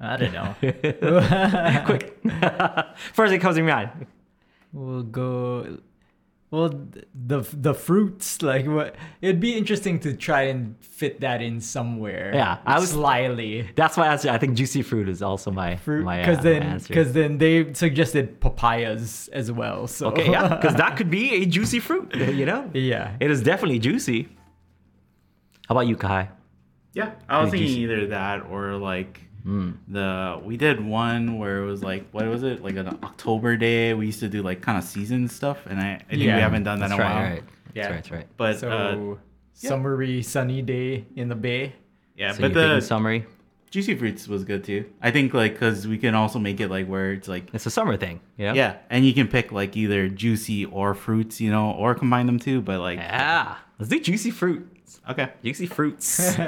I 0.00 0.16
don't 0.16 0.32
know. 0.32 0.54
Quick. 1.86 2.20
First 3.14 3.30
thing 3.32 3.40
comes 3.40 3.56
to 3.56 3.62
mind. 3.62 4.06
we'll 4.72 5.02
go. 5.02 5.78
Well, 6.50 6.70
the 7.14 7.40
the 7.52 7.74
fruits 7.74 8.40
like 8.40 8.64
what? 8.66 8.94
It'd 9.20 9.38
be 9.38 9.54
interesting 9.54 10.00
to 10.00 10.14
try 10.16 10.42
and 10.44 10.76
fit 10.80 11.20
that 11.20 11.42
in 11.42 11.60
somewhere. 11.60 12.30
Yeah, 12.32 12.56
I 12.64 12.78
was- 12.78 12.92
slyly 12.92 13.68
That's 13.76 13.98
why 13.98 14.06
I 14.06 14.12
answer. 14.12 14.30
I 14.30 14.38
think 14.38 14.56
juicy 14.56 14.80
fruit 14.80 15.10
is 15.10 15.20
also 15.20 15.50
my 15.50 15.76
fruit 15.76 16.04
my, 16.04 16.22
uh, 16.22 16.24
because 16.26 16.38
my 16.38 16.42
then 16.50 16.78
because 16.88 17.12
then 17.12 17.36
they 17.36 17.74
suggested 17.74 18.40
papayas 18.40 19.28
as 19.34 19.52
well. 19.52 19.86
So 19.88 20.08
okay, 20.08 20.30
yeah, 20.30 20.48
because 20.56 20.74
that 20.76 20.96
could 20.96 21.10
be 21.10 21.34
a 21.42 21.44
juicy 21.44 21.80
fruit. 21.86 22.14
You 22.14 22.46
know, 22.46 22.70
yeah. 22.72 23.16
it 23.20 23.30
is 23.30 23.42
definitely 23.42 23.80
juicy. 23.80 24.28
How 25.68 25.74
about 25.74 25.86
you, 25.86 25.96
Kai? 25.96 26.30
Yeah, 26.94 27.12
I 27.28 27.42
was 27.42 27.50
Did 27.50 27.58
thinking 27.58 27.74
see- 27.74 27.82
either 27.82 28.06
that 28.06 28.46
or 28.46 28.72
like 28.76 29.20
the 29.88 30.40
we 30.44 30.56
did 30.56 30.84
one 30.84 31.38
where 31.38 31.62
it 31.62 31.66
was 31.66 31.82
like 31.82 32.08
what 32.10 32.26
was 32.26 32.42
it 32.42 32.62
like 32.62 32.76
an 32.76 32.88
October 33.02 33.56
day? 33.56 33.94
We 33.94 34.06
used 34.06 34.20
to 34.20 34.28
do 34.28 34.42
like 34.42 34.60
kind 34.60 34.76
of 34.78 34.84
season 34.84 35.28
stuff, 35.28 35.58
and 35.66 35.80
I, 35.80 35.94
I 35.94 35.98
think 36.10 36.22
Yeah, 36.22 36.36
we 36.36 36.40
haven't 36.42 36.64
done 36.64 36.80
that 36.80 36.88
That's 36.90 37.00
in 37.00 37.00
a 37.00 37.08
right, 37.08 37.14
while. 37.22 37.30
right. 37.32 37.42
Yeah. 37.74 37.82
That's 37.90 37.90
right, 37.90 37.94
that's 37.96 38.10
right. 38.10 38.26
But 38.36 38.58
So 38.58 38.70
uh, 38.70 38.96
yeah. 39.60 39.68
summery 39.70 40.22
sunny 40.22 40.62
day 40.62 41.06
in 41.16 41.28
the 41.28 41.34
bay. 41.34 41.74
yeah, 42.16 42.32
So 42.32 42.40
but 42.42 42.52
you're 42.52 42.62
thinking 42.62 42.74
the 42.76 42.82
summary. 42.82 43.26
juicy 43.70 43.94
fruits 43.94 44.28
was 44.28 44.44
good 44.44 44.64
too. 44.64 44.84
I 45.00 45.10
think 45.10 45.32
like 45.34 45.52
because 45.54 45.86
we 45.86 45.98
can 45.98 46.14
also 46.14 46.38
make 46.38 46.60
it 46.60 46.68
like 46.68 46.86
where 46.86 47.12
it's 47.12 47.28
like 47.28 47.48
It's 47.54 47.66
a 47.66 47.70
summer 47.70 47.96
thing. 47.96 48.20
Yeah. 48.36 48.52
yeah, 48.54 48.76
and 48.90 49.04
you 49.06 49.14
can 49.14 49.28
pick 49.28 49.52
like 49.52 49.76
either 49.76 50.08
juicy 50.08 50.64
or 50.66 50.94
fruits, 50.94 51.40
you 51.40 51.50
know, 51.50 51.70
or 51.72 51.94
combine 51.94 52.26
them 52.26 52.38
too. 52.38 52.60
But 52.60 52.80
like 52.80 52.98
Yeah. 52.98 53.56
Let's 53.78 53.90
do 53.90 54.00
juicy 54.00 54.30
fruit. 54.32 54.74
Okay, 55.10 55.28
You 55.42 55.54
see 55.54 55.66
fruits. 55.66 56.36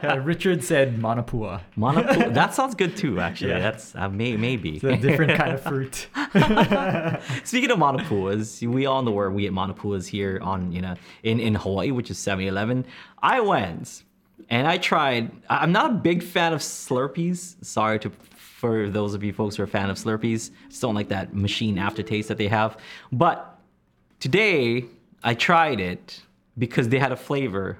Uh, 0.00 0.18
Richard 0.24 0.64
said 0.64 0.96
manapua. 0.98 1.60
Manapua. 1.76 2.32
that 2.40 2.54
sounds 2.54 2.74
good 2.74 2.96
too. 2.96 3.20
Actually, 3.20 3.50
Yeah. 3.52 3.58
that's 3.60 3.94
uh, 3.94 4.08
may 4.08 4.36
maybe. 4.36 4.76
It's 4.76 4.84
a 4.84 4.96
different 4.96 5.36
kind 5.36 5.52
of 5.52 5.62
fruit. 5.62 6.06
Speaking 7.44 7.70
of 7.70 7.78
manapuas, 7.78 8.66
we 8.66 8.86
all 8.86 9.02
know 9.02 9.10
where 9.10 9.30
we 9.30 9.42
get 9.42 9.52
manapuas 9.52 10.06
here 10.06 10.38
on 10.42 10.72
you 10.72 10.80
know 10.80 10.94
in 11.22 11.38
in 11.40 11.54
Hawaii, 11.54 11.90
which 11.90 12.10
is 12.10 12.18
7-Eleven. 12.18 12.84
I 13.22 13.40
went 13.40 14.04
and 14.48 14.66
I 14.66 14.78
tried. 14.78 15.30
I- 15.48 15.58
I'm 15.62 15.72
not 15.72 15.90
a 15.90 15.94
big 15.94 16.22
fan 16.22 16.52
of 16.52 16.60
Slurpees. 16.60 17.62
Sorry 17.64 17.98
to 18.00 18.10
for 18.60 18.88
those 18.88 19.14
of 19.14 19.22
you 19.22 19.32
folks 19.32 19.56
who 19.56 19.62
are 19.62 19.66
a 19.66 19.68
fan 19.68 19.90
of 19.90 19.96
Slurpees. 19.98 20.50
Just 20.68 20.80
don't 20.82 20.94
like 20.94 21.08
that 21.08 21.34
machine 21.34 21.78
aftertaste 21.78 22.28
that 22.28 22.38
they 22.38 22.48
have. 22.48 22.76
But 23.12 23.58
today 24.18 24.86
I 25.22 25.34
tried 25.34 25.80
it 25.80 26.22
because 26.58 26.88
they 26.88 26.98
had 26.98 27.12
a 27.12 27.16
flavor. 27.16 27.78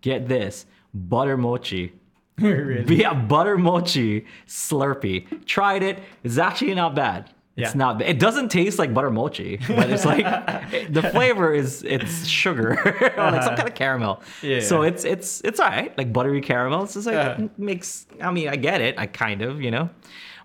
Get 0.00 0.28
this, 0.28 0.66
butter 0.94 1.36
mochi. 1.36 1.92
really. 2.38 2.96
Yeah, 3.00 3.14
butter 3.14 3.58
mochi 3.58 4.26
Slurpee. 4.46 5.44
Tried 5.46 5.82
it. 5.82 6.02
It's 6.22 6.38
actually 6.38 6.74
not 6.74 6.94
bad. 6.94 7.30
It's 7.56 7.74
Yeah. 7.74 7.78
not 7.78 7.98
bad. 7.98 8.08
It 8.10 8.18
doesn't 8.18 8.50
taste 8.50 8.78
like 8.78 8.92
butter 8.92 9.10
mochi, 9.10 9.58
but 9.68 9.88
it's 9.88 10.04
like 10.04 10.24
the 10.90 11.02
flavor 11.02 11.54
is 11.54 11.82
it's 11.82 12.26
sugar 12.26 12.72
or 12.72 12.92
like 13.00 13.14
some 13.14 13.54
uh-huh. 13.54 13.56
kind 13.56 13.68
of 13.68 13.74
caramel. 13.74 14.22
Yeah. 14.42 14.60
So 14.60 14.82
it's 14.82 15.04
it's 15.04 15.40
it's 15.42 15.58
all 15.58 15.68
right, 15.68 15.96
like 15.96 16.12
buttery 16.12 16.42
caramel. 16.42 16.84
It's 16.84 16.94
just 16.94 17.06
like 17.06 17.14
Yeah. 17.14 17.40
it 17.40 17.58
makes. 17.58 18.06
I 18.20 18.30
mean, 18.30 18.48
I 18.50 18.56
get 18.56 18.82
it. 18.82 18.98
I 18.98 19.06
kind 19.06 19.40
of, 19.40 19.62
you 19.62 19.70
know. 19.70 19.88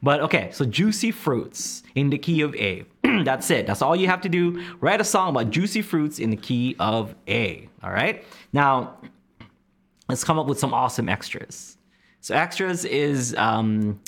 But 0.04 0.22
okay, 0.22 0.50
so 0.52 0.66
juicy 0.66 1.12
fruits 1.12 1.84
in 1.96 2.10
the 2.10 2.18
key 2.18 2.42
of 2.42 2.56
A. 2.56 2.86
That's 3.24 3.52
it. 3.52 3.68
That's 3.68 3.82
all 3.84 3.96
you 3.96 4.08
have 4.08 4.22
to 4.22 4.30
do. 4.30 4.64
Write 4.80 5.00
a 5.00 5.04
song 5.04 5.30
about 5.30 5.52
juicy 5.52 5.82
fruits 5.84 6.18
in 6.20 6.32
the 6.32 6.38
key 6.38 6.76
of 6.80 7.14
A. 7.28 7.70
All 7.84 7.92
right. 7.92 8.24
Now, 8.52 8.98
let's 10.10 10.24
come 10.24 10.40
up 10.40 10.48
with 10.48 10.58
some 10.60 10.74
awesome 10.74 11.08
extras. 11.08 11.78
So 12.20 12.34
extras 12.36 12.84
is 12.86 13.36
um 13.36 14.00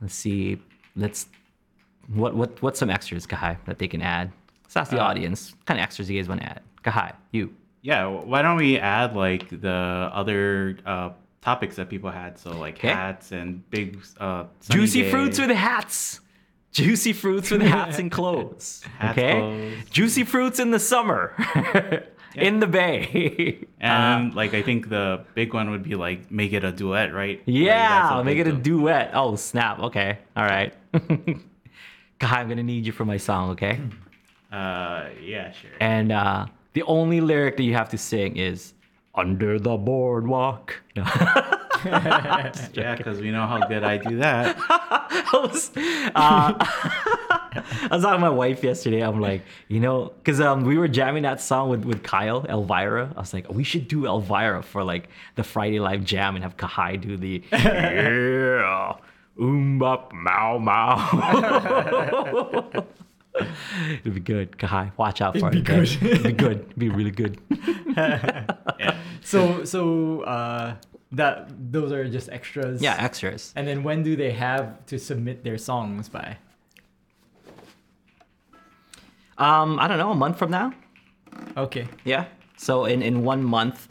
let's 0.00 0.14
see, 0.14 0.58
let's 0.96 1.26
what 2.08 2.34
what 2.34 2.60
what's 2.62 2.78
some 2.78 2.90
extras, 2.90 3.26
Kahai, 3.26 3.56
that 3.66 3.78
they 3.78 3.88
can 3.88 4.02
add? 4.02 4.30
Let's 4.64 4.76
ask 4.76 4.90
the 4.90 5.00
Uh, 5.00 5.04
audience. 5.08 5.52
What 5.52 5.66
kind 5.66 5.80
of 5.80 5.84
extras 5.84 6.10
you 6.10 6.18
guys 6.20 6.28
want 6.28 6.40
to 6.42 6.48
add? 6.48 6.60
Kahai, 6.84 7.14
you. 7.30 7.54
yeah. 7.82 8.06
Why 8.06 8.42
don't 8.42 8.56
we 8.56 8.78
add 8.78 9.14
like 9.16 9.48
the 9.48 10.10
other 10.12 10.76
uh, 10.84 11.10
topics 11.42 11.76
that 11.76 11.90
people 11.90 12.10
had? 12.10 12.38
So 12.38 12.56
like 12.56 12.78
hats 12.78 13.32
and 13.32 13.68
big 13.70 13.98
uh, 14.18 14.44
Juicy 14.70 15.02
day. 15.02 15.10
fruits 15.10 15.38
with 15.38 15.50
hats. 15.50 16.20
Juicy 16.72 17.12
fruits 17.12 17.50
with 17.50 17.60
hats 17.76 17.98
and 17.98 18.10
clothes. 18.10 18.82
Hats, 18.98 19.18
okay? 19.18 19.38
clothes. 19.38 19.90
Juicy 19.90 20.24
fruits 20.24 20.58
in 20.58 20.70
the 20.70 20.78
summer. 20.78 21.34
in 22.34 22.60
the 22.60 22.66
bay. 22.66 23.66
And 23.82 24.32
like 24.36 24.54
I 24.54 24.62
think 24.62 24.88
the 24.88 25.24
big 25.34 25.52
one 25.52 25.70
would 25.70 25.82
be 25.82 25.96
like 25.96 26.30
make 26.30 26.52
it 26.52 26.62
a 26.62 26.70
duet, 26.70 27.12
right? 27.12 27.42
Yeah, 27.46 28.10
that's 28.14 28.24
make 28.24 28.38
it 28.38 28.46
a 28.46 28.52
duet. 28.52 29.10
Oh, 29.12 29.34
snap. 29.34 29.80
Okay. 29.80 30.18
All 30.36 30.44
right. 30.44 30.72
Kahai, 30.94 31.42
I'm 32.20 32.46
going 32.46 32.58
to 32.58 32.62
need 32.62 32.86
you 32.86 32.92
for 32.92 33.04
my 33.04 33.16
song, 33.16 33.50
okay? 33.50 33.80
Uh, 34.52 35.06
yeah, 35.20 35.50
sure. 35.50 35.70
And 35.80 36.12
uh, 36.12 36.46
the 36.74 36.84
only 36.84 37.20
lyric 37.20 37.56
that 37.56 37.64
you 37.64 37.74
have 37.74 37.88
to 37.88 37.98
sing 37.98 38.36
is 38.36 38.72
under 39.14 39.58
the 39.58 39.76
boardwalk. 39.76 40.82
No. 40.94 41.04
yeah, 42.74 42.94
because 42.96 43.20
we 43.20 43.32
know 43.32 43.44
how 43.44 43.66
good 43.66 43.82
I 43.82 43.96
do 43.96 44.18
that. 44.18 44.56
I 44.68 45.28
was, 45.32 45.76
uh, 45.76 46.12
I 46.14 47.88
was 47.90 48.02
talking 48.02 48.02
to 48.02 48.18
my 48.18 48.28
wife 48.28 48.62
yesterday. 48.62 49.00
I'm 49.00 49.20
like, 49.20 49.42
you 49.66 49.80
know, 49.80 50.12
because 50.18 50.40
um, 50.40 50.62
we 50.62 50.78
were 50.78 50.86
jamming 50.86 51.24
that 51.24 51.40
song 51.40 51.70
with, 51.70 51.84
with 51.84 52.04
Kyle, 52.04 52.46
Elvira. 52.48 53.12
I 53.16 53.20
was 53.20 53.34
like, 53.34 53.50
we 53.50 53.64
should 53.64 53.88
do 53.88 54.06
Elvira 54.06 54.62
for 54.62 54.84
like 54.84 55.08
the 55.34 55.42
Friday 55.42 55.80
Live 55.80 56.04
Jam 56.04 56.36
and 56.36 56.44
have 56.44 56.56
Kahai 56.56 57.00
do 57.00 57.16
the 57.16 57.42
yeah, 57.50 58.94
oom 59.40 59.80
bop 59.80 60.12
mow 60.12 60.60
mow. 60.60 62.86
It'd 63.34 64.14
be 64.14 64.20
good, 64.20 64.52
Kahai. 64.58 64.92
Watch 64.98 65.20
out 65.20 65.38
for 65.38 65.48
It'd 65.48 65.60
it. 65.60 65.66
be 65.66 65.72
okay? 65.72 65.96
good. 65.98 66.10
It'd 66.10 66.22
be 66.22 66.32
good. 66.32 66.58
It'd 66.60 66.78
be 66.78 66.88
really 66.90 67.10
good. 67.10 67.40
Yeah. 67.94 68.96
So 69.22 69.64
so 69.64 70.22
uh 70.22 70.76
that 71.12 71.50
those 71.70 71.92
are 71.92 72.08
just 72.08 72.30
extras. 72.30 72.80
Yeah, 72.80 72.96
extras. 72.98 73.52
And 73.54 73.68
then 73.68 73.82
when 73.82 74.02
do 74.02 74.16
they 74.16 74.32
have 74.32 74.84
to 74.86 74.98
submit 74.98 75.44
their 75.44 75.58
songs 75.58 76.08
by? 76.08 76.38
Um, 79.38 79.78
I 79.78 79.88
don't 79.88 79.98
know, 79.98 80.10
a 80.10 80.14
month 80.14 80.38
from 80.38 80.50
now. 80.50 80.72
Okay. 81.56 81.86
Yeah. 82.04 82.26
So 82.56 82.84
in 82.86 83.02
in 83.02 83.24
one 83.24 83.42
month, 83.44 83.88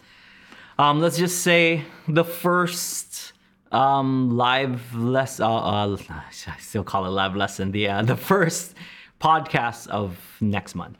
um, 0.79 0.99
let's 0.99 1.17
just 1.17 1.41
say 1.41 1.83
the 2.07 2.23
first 2.23 3.33
um 3.71 4.35
live 4.35 4.93
lesson. 4.95 5.45
Uh, 5.45 5.55
uh, 5.57 5.97
I 6.09 6.57
still 6.59 6.83
call 6.83 7.05
it 7.05 7.09
live 7.09 7.35
lesson. 7.35 7.71
The 7.71 7.87
uh, 7.89 8.01
the 8.03 8.15
first 8.15 8.75
podcast 9.21 9.87
of 9.87 10.17
next 10.41 10.75
month, 10.75 10.97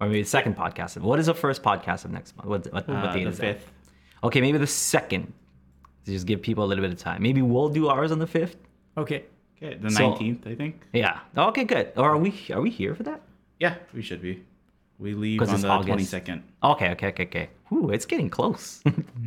or 0.00 0.06
maybe 0.08 0.22
the 0.22 0.28
second 0.28 0.56
podcast. 0.56 0.96
Of, 0.96 1.02
what 1.04 1.18
is 1.18 1.26
the 1.26 1.34
first 1.34 1.62
podcast 1.62 2.04
of 2.04 2.10
next 2.10 2.36
month? 2.36 2.48
What 2.48 2.72
what, 2.72 2.88
what 2.88 2.96
Uh, 2.96 3.12
date 3.12 3.24
the 3.24 3.30
is 3.30 3.38
fifth. 3.38 3.64
that? 3.66 4.26
Okay, 4.26 4.40
maybe 4.40 4.58
the 4.58 4.66
second. 4.66 5.32
To 6.04 6.12
just 6.12 6.26
give 6.26 6.40
people 6.40 6.64
a 6.64 6.68
little 6.70 6.82
bit 6.82 6.90
of 6.92 6.98
time. 6.98 7.22
Maybe 7.22 7.42
we'll 7.42 7.68
do 7.68 7.88
ours 7.88 8.10
on 8.12 8.18
the 8.18 8.26
fifth. 8.26 8.56
Okay. 8.96 9.24
Okay, 9.60 9.76
the 9.76 9.90
So- 9.90 10.08
nineteenth, 10.10 10.46
I 10.46 10.54
think. 10.54 10.80
Yeah. 10.92 11.18
Okay, 11.36 11.64
good. 11.64 11.92
Or 11.96 12.10
are 12.12 12.16
we 12.16 12.32
are 12.54 12.60
we 12.62 12.70
here 12.70 12.94
for 12.94 13.02
that? 13.02 13.20
Yeah, 13.60 13.74
we 13.92 14.02
should 14.02 14.22
be. 14.22 14.42
We 14.98 15.14
leave 15.14 15.40
on 15.42 15.60
the 15.60 15.78
twenty 15.86 16.04
second. 16.04 16.42
Okay, 16.62 16.90
okay, 16.90 17.08
okay, 17.08 17.24
okay. 17.26 17.48
Ooh, 17.72 17.90
it's 17.90 18.06
getting 18.06 18.30
close. 18.30 18.82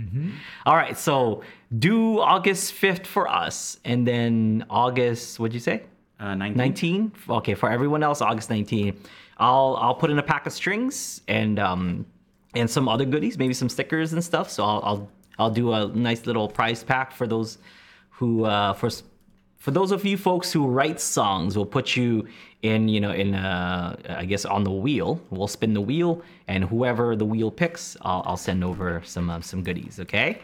All 0.65 0.75
right, 0.75 0.97
so 0.97 1.43
do 1.77 2.19
August 2.19 2.73
5th 2.73 3.06
for 3.06 3.27
us, 3.30 3.77
and 3.86 4.06
then 4.08 4.65
August, 4.69 5.39
what'd 5.39 5.54
you 5.54 5.60
say? 5.60 5.84
Uh, 6.21 6.36
19? 6.36 6.57
19? 6.57 7.12
Okay, 7.29 7.55
for 7.55 7.71
everyone 7.71 8.03
else, 8.03 8.21
August 8.21 8.49
19. 8.49 8.95
I'll 9.38 9.75
I'll 9.81 9.95
put 9.95 10.12
in 10.12 10.19
a 10.19 10.23
pack 10.23 10.45
of 10.45 10.53
strings 10.53 11.21
and 11.27 11.57
um 11.57 12.05
and 12.53 12.69
some 12.69 12.88
other 12.88 13.05
goodies, 13.05 13.38
maybe 13.38 13.53
some 13.53 13.69
stickers 13.69 14.13
and 14.13 14.23
stuff. 14.23 14.49
So 14.51 14.63
I'll 14.63 14.81
I'll 14.84 15.12
I'll 15.39 15.49
do 15.49 15.73
a 15.73 15.88
nice 15.88 16.27
little 16.27 16.47
prize 16.47 16.84
pack 16.84 17.12
for 17.12 17.25
those 17.25 17.57
who 18.12 18.45
uh 18.45 18.73
for 18.73 18.89
for 19.57 19.69
those 19.71 19.91
of 19.91 20.03
you 20.05 20.17
folks 20.17 20.51
who 20.51 20.65
write 20.65 20.99
songs, 20.99 21.55
we'll 21.55 21.67
put 21.67 21.95
you 21.95 22.27
in, 22.63 22.88
you 22.88 22.99
know, 22.99 23.12
in 23.12 23.36
uh, 23.36 23.95
I 24.10 24.25
guess 24.25 24.43
on 24.43 24.63
the 24.63 24.71
wheel. 24.71 25.21
We'll 25.29 25.47
spin 25.47 25.75
the 25.75 25.81
wheel, 25.81 26.23
and 26.47 26.63
whoever 26.63 27.15
the 27.15 27.25
wheel 27.25 27.51
picks, 27.51 27.95
I'll, 28.01 28.23
I'll 28.25 28.38
send 28.38 28.63
over 28.63 29.03
some 29.05 29.29
uh, 29.29 29.41
some 29.41 29.62
goodies. 29.62 29.99
Okay. 29.99 30.41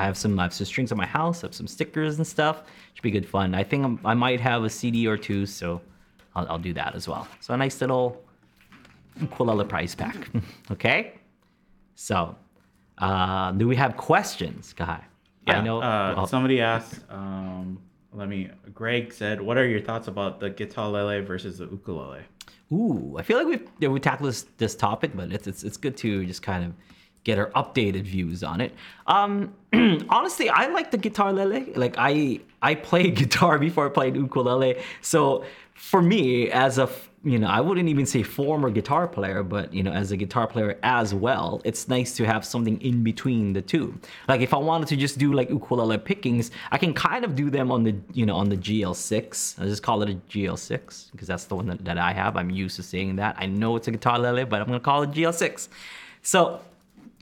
I 0.00 0.04
have 0.04 0.16
some 0.16 0.38
I 0.38 0.44
have 0.44 0.54
some 0.54 0.64
strings 0.64 0.90
at 0.90 0.98
my 0.98 1.06
house. 1.06 1.44
I 1.44 1.48
have 1.48 1.54
some 1.54 1.66
stickers 1.66 2.16
and 2.16 2.26
stuff. 2.26 2.62
Should 2.94 3.02
be 3.02 3.10
good 3.10 3.28
fun. 3.28 3.54
I 3.54 3.62
think 3.62 3.84
I'm, 3.84 4.00
i 4.04 4.14
might 4.14 4.40
have 4.40 4.64
a 4.64 4.70
CD 4.70 5.06
or 5.06 5.18
two, 5.18 5.44
so 5.44 5.80
I'll, 6.34 6.46
I'll 6.48 6.58
do 6.58 6.72
that 6.72 6.94
as 6.94 7.06
well. 7.06 7.28
So 7.40 7.52
a 7.52 7.56
nice 7.56 7.78
little 7.80 8.22
ukulele 9.20 9.66
prize 9.66 9.94
pack. 9.94 10.16
okay. 10.70 11.12
So, 11.96 12.34
uh, 12.96 13.52
do 13.52 13.68
we 13.68 13.76
have 13.76 13.98
questions, 13.98 14.72
Kai? 14.72 15.04
Yeah. 15.46 15.58
I 15.58 15.60
know. 15.60 15.82
Uh, 15.82 16.14
well, 16.16 16.26
somebody 16.26 16.62
asked. 16.62 17.00
Um, 17.10 17.78
let 18.14 18.28
me. 18.28 18.48
Greg 18.72 19.12
said, 19.12 19.38
"What 19.42 19.58
are 19.58 19.68
your 19.68 19.80
thoughts 19.80 20.08
about 20.08 20.40
the 20.40 20.48
guitar 20.48 20.88
lele 20.88 21.20
versus 21.22 21.58
the 21.58 21.66
ukulele?" 21.66 22.22
Ooh, 22.72 23.16
I 23.18 23.22
feel 23.22 23.36
like 23.36 23.46
we've 23.46 23.68
yeah, 23.80 23.88
we 23.88 24.00
tackled 24.00 24.30
this 24.30 24.46
this 24.56 24.74
topic, 24.74 25.10
but 25.14 25.30
it's 25.30 25.46
it's 25.46 25.62
it's 25.62 25.76
good 25.76 25.96
to 25.98 26.24
just 26.24 26.42
kind 26.42 26.64
of 26.64 26.72
get 27.24 27.38
our 27.38 27.50
updated 27.50 28.02
views 28.02 28.42
on 28.42 28.60
it. 28.60 28.74
Um, 29.06 29.54
honestly, 30.08 30.48
I 30.48 30.68
like 30.68 30.90
the 30.90 30.98
guitar 30.98 31.32
lele. 31.32 31.66
Like 31.74 31.94
I 31.98 32.40
I 32.62 32.74
played 32.74 33.16
guitar 33.24 33.58
before 33.58 33.86
I 33.86 33.90
played 33.90 34.16
ukulele, 34.16 34.76
so 35.00 35.44
for 35.74 36.02
me 36.02 36.50
as 36.50 36.78
a 36.78 36.90
you 37.22 37.38
know 37.38 37.48
I 37.48 37.60
wouldn't 37.60 37.88
even 37.88 38.06
say 38.06 38.22
former 38.22 38.70
guitar 38.70 39.06
player, 39.06 39.42
but 39.42 39.72
you 39.74 39.82
know 39.82 39.92
as 39.92 40.10
a 40.12 40.16
guitar 40.16 40.46
player 40.46 40.78
as 40.82 41.12
well, 41.14 41.60
it's 41.64 41.88
nice 41.88 42.16
to 42.16 42.24
have 42.24 42.44
something 42.44 42.80
in 42.80 43.02
between 43.02 43.52
the 43.52 43.60
two. 43.60 43.98
Like 44.26 44.40
if 44.40 44.54
I 44.54 44.58
wanted 44.58 44.88
to 44.88 44.96
just 44.96 45.18
do 45.18 45.32
like 45.34 45.50
ukulele 45.50 45.98
pickings, 45.98 46.50
I 46.70 46.78
can 46.78 46.94
kind 46.94 47.24
of 47.24 47.34
do 47.34 47.50
them 47.50 47.70
on 47.70 47.84
the 47.84 47.94
you 48.12 48.24
know 48.24 48.36
on 48.36 48.48
the 48.48 48.56
GL6. 48.56 49.60
I 49.60 49.64
just 49.64 49.82
call 49.82 50.02
it 50.02 50.08
a 50.08 50.14
GL6 50.30 51.12
because 51.12 51.28
that's 51.28 51.44
the 51.44 51.56
one 51.56 51.66
that, 51.66 51.84
that 51.84 51.98
I 51.98 52.12
have. 52.12 52.36
I'm 52.36 52.50
used 52.50 52.76
to 52.76 52.82
saying 52.82 53.16
that. 53.16 53.36
I 53.38 53.44
know 53.44 53.76
it's 53.76 53.88
a 53.88 53.90
guitar 53.90 54.18
lele, 54.18 54.46
but 54.46 54.62
I'm 54.62 54.66
gonna 54.66 54.80
call 54.80 55.02
it 55.02 55.10
GL6. 55.10 55.68
So 56.22 56.60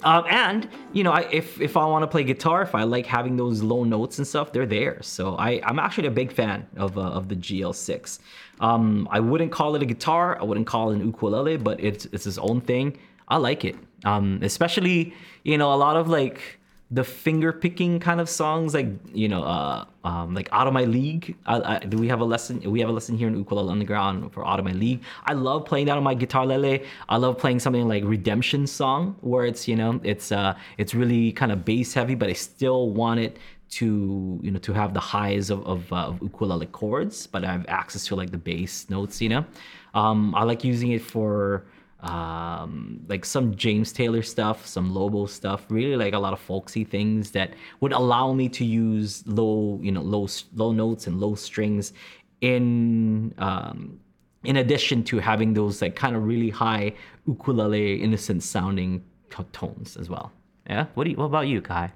um, 0.05 0.25
and 0.29 0.69
you 0.93 1.03
know, 1.03 1.11
I, 1.11 1.23
if 1.31 1.61
if 1.61 1.77
I 1.77 1.85
want 1.87 2.03
to 2.03 2.07
play 2.07 2.23
guitar, 2.23 2.63
if 2.63 2.75
I 2.75 2.85
like 2.85 3.07
having 3.07 3.37
those 3.37 3.63
low 3.63 3.85
notes 3.85 4.19
and 4.19 4.27
stuff, 4.27 4.53
they're 4.53 4.67
there. 4.67 5.03
So 5.03 5.37
I 5.37 5.61
I'm 5.65 5.79
actually 5.79 6.07
a 6.09 6.13
big 6.13 6.31
fan 6.31 6.67
of 6.77 6.97
uh, 6.97 7.03
of 7.03 7.29
the 7.29 7.37
GL6. 7.37 8.21
Um, 8.61 9.09
I 9.11 9.21
wouldn't 9.21 9.51
call 9.51 9.75
it 9.75 9.83
a 9.83 9.87
guitar. 9.87 10.39
I 10.41 10.45
wouldn't 10.45 10.67
call 10.67 10.91
it 10.91 10.97
an 10.97 11.07
ukulele, 11.07 11.57
but 11.57 11.81
it's 11.81 12.07
it's 12.07 12.27
its 12.27 12.39
own 12.39 12.61
thing. 12.61 12.99
I 13.29 13.39
like 13.39 13.65
it. 13.65 13.77
Um, 14.05 14.39
especially 14.43 15.15
you 15.43 15.59
know 15.59 15.73
a 15.73 15.77
lot 15.77 15.97
of 15.97 16.09
like 16.09 16.58
the 16.91 17.05
finger 17.05 17.53
picking 17.53 18.01
kind 18.01 18.19
of 18.21 18.29
songs, 18.29 18.73
like 18.73 18.89
you 19.13 19.29
know, 19.29 19.43
uh, 19.43 19.85
um, 20.05 20.35
like 20.35 20.49
out 20.53 20.67
of 20.67 20.73
my 20.73 20.85
league. 20.85 21.37
I, 21.45 21.77
I, 21.77 21.79
do 21.81 21.99
we 21.99 22.09
have 22.09 22.21
a 22.21 22.25
lesson? 22.25 22.61
We 22.61 22.81
have 22.81 22.89
a 22.89 22.93
lesson 22.93 23.19
here 23.19 23.29
in 23.29 23.37
Ukulele 23.37 23.71
Underground 23.71 24.33
for 24.33 24.47
out 24.47 24.59
of 24.59 24.65
my 24.65 24.73
league. 24.73 25.03
I 25.27 25.35
love 25.35 25.67
playing 25.67 25.87
that 25.87 25.99
on 25.99 26.03
my 26.03 26.15
guitar 26.15 26.47
lele. 26.47 26.79
I 27.09 27.17
love 27.19 27.37
playing 27.37 27.61
something 27.61 27.87
like 27.87 28.05
Redemption 28.05 28.67
Song, 28.67 29.17
where 29.21 29.45
it's 29.45 29.69
you 29.69 29.77
know, 29.77 30.01
it's 30.03 30.33
uh, 30.33 30.55
it's 30.79 30.95
really 30.95 31.33
kind 31.33 31.53
of 31.53 31.65
bass 31.65 31.93
heavy, 31.93 32.15
but 32.15 32.31
I 32.31 32.33
still 32.33 32.91
want 32.91 33.21
it 33.21 33.37
to 33.71 34.41
you 34.43 34.51
know 34.51 34.59
to 34.59 34.73
have 34.73 34.95
the 34.95 35.01
highs 35.01 35.51
of, 35.51 35.67
of, 35.67 35.93
uh, 35.93 35.97
of 35.97 36.23
ukulele 36.23 36.67
chords, 36.67 37.27
but 37.27 37.45
I 37.45 37.53
have 37.53 37.67
access 37.69 38.07
to 38.07 38.17
like 38.17 38.31
the 38.31 38.39
bass 38.39 38.89
notes. 38.89 39.21
You 39.21 39.29
know, 39.29 39.45
um, 39.93 40.35
I 40.35 40.45
like 40.45 40.65
using 40.65 40.93
it 40.93 41.03
for 41.03 41.67
um, 42.01 43.01
like 43.09 43.25
some 43.25 43.55
James 43.57 43.93
Taylor 43.93 44.23
stuff, 44.23 44.67
some 44.67 44.95
Lobo 44.95 45.27
stuff, 45.27 45.67
really 45.69 45.97
like 45.97 46.15
a 46.15 46.19
lot 46.19 46.33
of 46.33 46.41
folksy 46.41 46.85
things 46.85 47.33
that 47.33 47.55
would 47.81 47.93
allow 47.93 48.33
me 48.33 48.49
to 48.51 48.65
use 48.65 49.25
low, 49.27 49.79
you 49.83 49.91
know, 49.93 50.03
low 50.03 50.29
low 50.55 50.73
notes 50.73 51.07
and 51.07 51.19
low 51.21 51.35
strings 51.35 51.93
in 52.41 53.35
um, 53.39 53.99
in 54.45 54.57
addition 54.57 55.03
to 55.05 55.19
having 55.19 55.55
those 55.55 55.83
like 55.83 55.97
kind 55.97 56.15
of 56.17 56.25
really 56.25 56.51
high 56.51 56.93
ukulele 57.27 58.01
innocent 58.01 58.43
sounding 58.43 59.03
t- 59.31 59.45
tones 59.53 59.97
as 59.97 60.09
well. 60.09 60.33
Yeah. 60.69 60.87
What 60.95 61.05
do 61.05 61.11
you? 61.11 61.17
What 61.17 61.25
about 61.25 61.47
you, 61.49 61.61
Kai? 61.61 61.93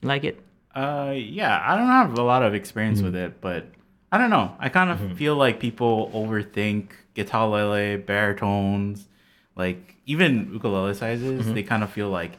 You 0.00 0.08
like 0.08 0.24
it? 0.24 0.40
Uh, 0.74 1.12
yeah, 1.14 1.62
I 1.66 1.76
don't 1.76 1.86
have 1.88 2.18
a 2.18 2.22
lot 2.22 2.42
of 2.42 2.54
experience 2.54 2.98
Mm-hmm. 3.00 3.06
with 3.06 3.16
it, 3.16 3.40
but 3.42 3.66
I 4.10 4.16
don't 4.18 4.30
know. 4.30 4.56
I 4.58 4.68
kind 4.70 4.90
of 4.90 5.16
feel 5.18 5.36
like 5.36 5.60
people 5.60 6.10
overthink 6.14 6.92
guitar 7.14 7.46
lele, 7.48 7.98
baritones, 7.98 9.08
like 9.56 9.96
even 10.06 10.50
ukulele 10.52 10.94
sizes. 10.94 11.42
Mm-hmm. 11.42 11.54
They 11.54 11.62
kind 11.62 11.82
of 11.82 11.90
feel 11.90 12.10
like 12.10 12.32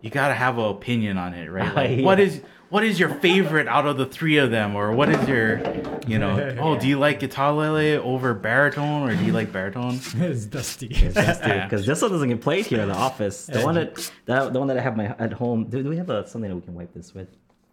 you 0.00 0.10
gotta 0.10 0.34
have 0.34 0.58
an 0.58 0.64
opinion 0.64 1.18
on 1.18 1.34
it, 1.34 1.50
right? 1.50 1.74
Like, 1.74 1.90
Yeah. 1.98 2.04
what 2.04 2.20
is 2.20 2.42
what 2.68 2.82
is 2.82 2.98
your 2.98 3.08
favorite 3.08 3.68
out 3.68 3.86
of 3.86 3.96
the 3.96 4.06
three 4.06 4.38
of 4.38 4.50
them, 4.50 4.74
or 4.74 4.90
what 4.92 5.08
is 5.08 5.28
your, 5.28 5.58
you 6.06 6.18
know, 6.18 6.56
oh, 6.60 6.78
do 6.78 6.88
you 6.88 6.98
like 6.98 7.20
guitar 7.20 7.52
lele 7.52 8.00
over 8.04 8.34
baritone, 8.34 9.08
or 9.08 9.14
do 9.14 9.24
you 9.24 9.32
like 9.32 9.52
baritone? 9.52 9.94
it's 10.16 10.46
dusty. 10.46 10.88
Because 10.88 11.86
this 11.86 12.02
one 12.02 12.10
doesn't 12.10 12.28
get 12.28 12.40
played 12.40 12.66
here 12.66 12.80
in 12.80 12.88
the 12.88 12.94
office. 12.96 13.46
The 13.46 13.62
one 13.62 13.76
that, 13.76 14.10
that 14.24 14.52
the 14.52 14.58
one 14.58 14.68
that 14.68 14.76
I 14.76 14.80
have 14.80 14.96
my 14.96 15.06
at 15.18 15.32
home. 15.32 15.66
Do, 15.68 15.82
do 15.82 15.88
we 15.88 15.96
have 15.96 16.10
a, 16.10 16.26
something 16.26 16.50
that 16.50 16.56
we 16.56 16.62
can 16.62 16.74
wipe 16.74 16.92
this 16.92 17.14
with? 17.14 17.28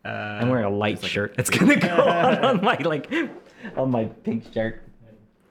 Uh, 0.06 0.10
I'm 0.10 0.50
wearing 0.50 0.66
a 0.66 0.70
light 0.70 1.04
shirt. 1.04 1.36
It's 1.38 1.50
gonna 1.50 1.78
go 1.78 1.96
on, 1.96 2.46
on 2.46 2.64
my 2.64 2.78
like 2.78 3.12
on 3.76 3.90
my 3.90 4.06
pink 4.06 4.54
shirt. 4.54 4.84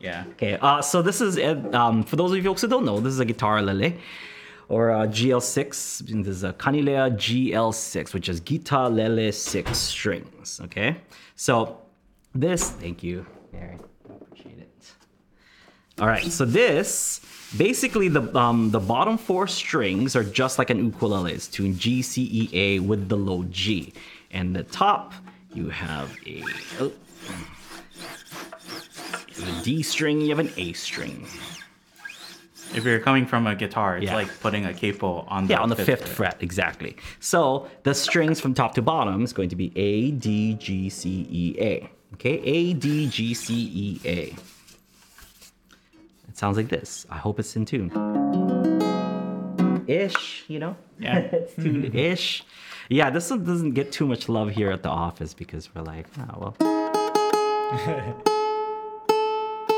Yeah. 0.03 0.25
Okay, 0.33 0.59
uh, 0.61 0.83
so 0.83 1.01
this 1.01 1.21
is 1.21 1.39
uh, 1.39 1.55
um, 1.73 2.03
for 2.03 2.17
those 2.17 2.33
of 2.33 2.37
you 2.37 2.43
folks 2.43 2.63
who 2.63 2.69
don't 2.69 2.85
know, 2.85 2.99
this 2.99 3.15
is 3.15 3.21
a 3.21 3.25
guitar 3.25 3.63
lele 3.63 3.93
or 4.69 4.91
a 4.91 5.07
GL6. 5.07 6.25
This 6.25 6.27
is 6.27 6.43
a 6.43 6.53
Kanilea 6.53 7.17
GL6, 7.17 8.13
which 8.13 8.29
is 8.29 8.41
guitar 8.41 8.91
lele 8.91 9.31
six 9.31 9.79
strings. 9.79 10.61
Okay, 10.65 10.97
so 11.37 11.79
this, 12.35 12.71
thank 12.71 13.05
you, 13.05 13.25
Mary, 13.53 13.79
appreciate 14.05 14.59
it. 14.59 14.93
All 16.01 16.09
right, 16.09 16.25
so 16.25 16.45
this 16.45 17.21
basically 17.57 18.09
the 18.09 18.37
um, 18.37 18.73
the 18.73 18.81
bottom 18.81 19.17
four 19.17 19.47
strings 19.47 20.17
are 20.17 20.25
just 20.25 20.59
like 20.59 20.71
an 20.71 20.85
ukulele. 20.85 21.33
It's 21.33 21.47
tuned 21.47 21.79
G, 21.79 22.03
C, 22.03 22.29
E, 22.33 22.51
A 22.53 22.79
with 22.81 23.09
the 23.09 23.17
low 23.17 23.45
G, 23.45 23.93
and 24.33 24.57
the 24.57 24.65
top 24.65 25.15
you 25.55 25.69
have 25.69 26.11
a. 26.27 26.43
Oh, 26.81 26.93
you 29.39 29.45
have 29.45 29.59
a 29.61 29.63
D 29.63 29.83
string, 29.83 30.21
you 30.21 30.29
have 30.31 30.39
an 30.39 30.53
A 30.57 30.73
string. 30.73 31.27
If 32.75 32.85
you're 32.85 33.01
coming 33.01 33.27
from 33.27 33.47
a 33.47 33.55
guitar, 33.55 33.99
it's 33.99 34.07
Yeah. 34.07 34.15
like 34.15 34.41
putting 34.41 34.65
a 34.65 34.73
capo 34.73 35.27
on 35.29 35.47
the 35.47 35.53
Yeah, 35.55 35.61
on 35.61 35.69
the 35.69 35.77
fifth 35.77 36.09
fret, 36.09 36.37
exactly. 36.41 36.97
So 37.21 37.69
the 37.83 37.95
strings 37.95 38.41
from 38.41 38.55
top 38.55 38.75
to 38.77 38.83
bottom 38.83 39.23
is 39.25 39.33
going 39.35 39.51
to 39.51 39.57
be 39.57 39.73
A, 39.77 40.11
D, 40.13 40.55
G, 40.55 40.89
C, 40.89 41.27
E, 41.31 41.57
A. 41.61 41.91
Okay, 42.15 42.41
A, 42.45 42.73
D, 42.73 43.09
G, 43.09 43.35
C, 43.35 43.55
E, 43.55 44.01
A. 44.07 44.35
It 46.29 46.39
sounds 46.39 46.57
like 46.57 46.69
this. 46.69 47.07
I 47.11 47.19
hope 47.19 47.39
it's 47.39 47.55
in 47.57 47.67
tune. 47.67 47.91
Ish, 49.87 50.45
you 50.49 50.59
know? 50.59 50.77
Yeah. 50.99 51.19
it's 51.33 51.55
tuned 51.55 51.95
ish. 51.95 52.43
Yeah, 52.89 53.11
this 53.11 53.31
one 53.31 53.45
doesn't 53.45 53.73
get 53.73 53.93
too 53.93 54.07
much 54.07 54.29
love 54.31 54.51
here 54.51 54.71
at 54.71 54.83
the 54.83 54.89
office 54.89 55.35
because 55.35 55.69
we're 55.75 55.83
like, 55.83 56.07
oh, 56.19 56.55
well, 56.59 58.23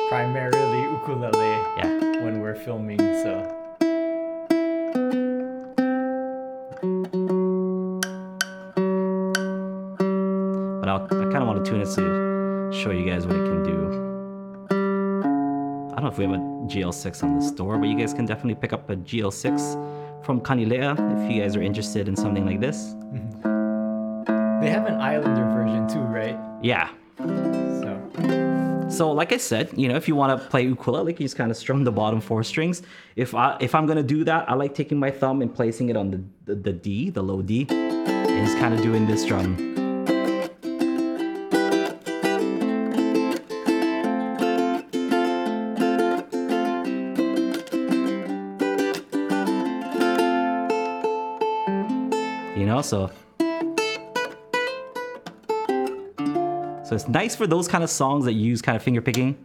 Primarily 0.09 0.83
ukulele 0.93 1.63
yeah. 1.79 2.23
when 2.23 2.41
we're 2.41 2.55
filming, 2.55 2.99
so. 2.99 3.51
But 10.81 10.89
I'll, 10.89 11.05
I 11.05 11.09
kind 11.09 11.37
of 11.37 11.47
want 11.47 11.65
to 11.65 11.71
tune 11.71 11.81
it 11.81 11.89
to 11.95 12.71
show 12.73 12.91
you 12.91 13.05
guys 13.11 13.27
what 13.27 13.37
it 13.37 13.45
can 13.45 13.63
do. 13.63 13.75
I 15.91 15.95
don't 15.95 16.05
know 16.05 16.09
if 16.09 16.19
we 16.19 16.25
have 16.25 16.35
a 16.35 16.39
GL6 16.69 17.23
on 17.25 17.39
the 17.39 17.45
store, 17.45 17.79
but 17.79 17.89
you 17.89 17.97
guys 17.97 18.13
can 18.13 18.27
definitely 18.27 18.57
pick 18.57 18.73
up 18.73 18.91
a 18.91 18.97
GL6 18.97 20.25
from 20.25 20.41
Kanilea 20.41 20.93
if 21.25 21.33
you 21.33 21.41
guys 21.41 21.57
are 21.57 21.63
interested 21.63 22.09
in 22.09 22.17
something 22.17 22.45
like 22.45 22.61
this. 22.61 22.95
Mm-hmm. 22.95 24.61
They 24.61 24.71
have 24.71 24.87
an 24.87 25.01
Islander 25.01 25.45
version 25.45 25.89
too, 25.89 26.01
right? 26.01 26.39
Yeah. 26.63 26.91
So. 28.95 29.15
Like 29.15 29.33
I 29.33 29.37
said, 29.39 29.71
you 29.77 29.89
know, 29.89 29.97
if 29.97 30.09
you 30.09 30.17
want 30.17 30.41
to 30.41 30.49
play 30.49 30.63
ukulele, 30.63 31.13
you 31.13 31.19
just 31.19 31.37
kind 31.37 31.51
of 31.51 31.57
strum 31.57 31.85
the 31.85 31.93
bottom 31.93 32.21
four 32.21 32.43
strings. 32.43 32.83
If 33.17 33.35
I 33.35 33.57
if 33.61 33.75
I'm 33.75 33.87
gonna 33.87 34.03
do 34.03 34.25
that, 34.25 34.49
I 34.51 34.55
like 34.55 34.75
taking 34.75 34.99
my 34.99 35.11
thumb 35.11 35.41
and 35.43 35.55
placing 35.55 35.89
it 35.89 35.97
on 35.97 36.11
the 36.11 36.21
the, 36.47 36.55
the 36.55 36.73
D, 36.73 37.11
the 37.11 37.23
low 37.23 37.43
D, 37.43 37.67
and 37.71 38.47
just 38.47 38.59
kind 38.59 38.75
of 38.75 38.83
doing 38.83 39.07
this 39.07 39.25
drum. 39.25 39.57
You 52.57 52.67
know, 52.67 52.83
so 52.83 53.11
it's 56.95 57.09
nice 57.09 57.37
for 57.37 57.47
those 57.47 57.69
kind 57.69 57.85
of 57.85 57.91
songs 57.91 58.25
that 58.25 58.33
use 58.33 58.63
kind 58.63 58.77
of 58.77 58.83
finger 58.83 59.01
picking. 59.01 59.37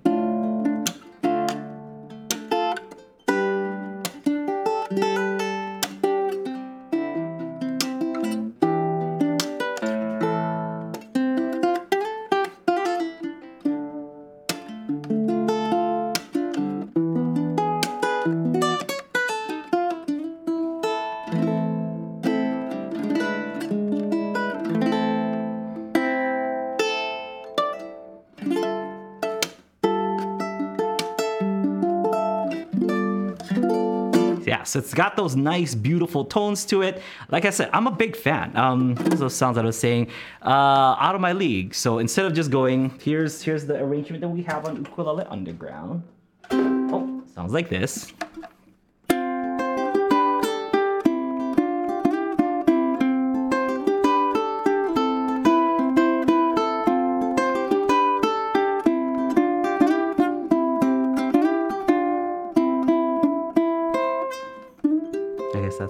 So 34.69 34.79
it's 34.79 34.93
got 34.93 35.15
those 35.15 35.35
nice, 35.35 35.73
beautiful 35.75 36.23
tones 36.25 36.65
to 36.65 36.81
it. 36.83 37.01
Like 37.29 37.45
I 37.45 37.49
said, 37.49 37.69
I'm 37.73 37.87
a 37.87 37.91
big 37.91 38.15
fan. 38.15 38.55
Um, 38.55 38.95
those 38.95 39.35
sounds 39.35 39.55
that 39.55 39.65
I 39.65 39.67
was 39.67 39.79
saying, 39.79 40.09
uh, 40.43 40.95
out 40.99 41.15
of 41.15 41.21
my 41.21 41.33
league. 41.33 41.73
So 41.73 41.99
instead 41.99 42.25
of 42.25 42.33
just 42.33 42.51
going, 42.51 42.97
here's 43.01 43.41
here's 43.41 43.65
the 43.65 43.81
arrangement 43.81 44.21
that 44.21 44.29
we 44.29 44.43
have 44.43 44.65
on 44.65 44.77
Ukulele 44.77 45.25
Underground. 45.29 46.03
Oh, 46.51 47.23
sounds 47.33 47.53
like 47.53 47.69
this. 47.69 48.13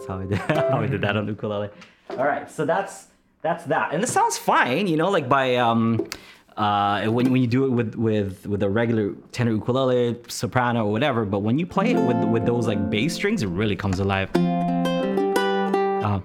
How 0.09 0.19
I 0.19 0.25
did 0.25 0.37
how 0.71 0.81
I 0.81 0.87
did 0.87 1.01
that 1.01 1.15
on 1.15 1.27
ukulele. 1.27 1.69
All 2.09 2.25
right, 2.25 2.49
so 2.49 2.65
that's 2.65 3.07
that's 3.41 3.63
that, 3.65 3.93
and 3.93 4.03
it 4.03 4.07
sounds 4.09 4.37
fine, 4.37 4.87
you 4.87 4.97
know, 4.97 5.09
like 5.09 5.29
by 5.29 5.55
um, 5.55 6.09
uh, 6.57 7.05
when 7.05 7.31
when 7.31 7.41
you 7.41 7.47
do 7.47 7.65
it 7.65 7.69
with 7.69 7.95
with 7.95 8.45
with 8.47 8.63
a 8.63 8.69
regular 8.69 9.13
tenor 9.31 9.51
ukulele, 9.51 10.19
soprano, 10.27 10.85
or 10.85 10.91
whatever. 10.91 11.23
But 11.23 11.39
when 11.39 11.57
you 11.59 11.65
play 11.65 11.91
it 11.91 11.99
with 11.99 12.21
with 12.25 12.45
those 12.45 12.67
like 12.67 12.89
bass 12.89 13.13
strings, 13.13 13.43
it 13.43 13.47
really 13.47 13.75
comes 13.75 13.99
alive. 13.99 14.29
Uh, 14.35 16.19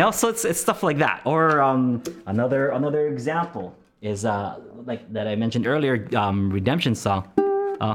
know, 0.00 0.10
so 0.10 0.28
it's 0.28 0.44
it's 0.44 0.60
stuff 0.60 0.82
like 0.82 0.98
that. 0.98 1.20
Or 1.24 1.60
um, 1.60 2.02
another 2.26 2.70
another 2.70 3.06
example 3.08 3.76
is 4.00 4.24
uh 4.24 4.58
like 4.86 5.12
that 5.12 5.28
I 5.28 5.36
mentioned 5.36 5.66
earlier, 5.66 6.08
um, 6.16 6.50
redemption 6.50 6.94
song. 6.94 7.28
Uh, 7.80 7.94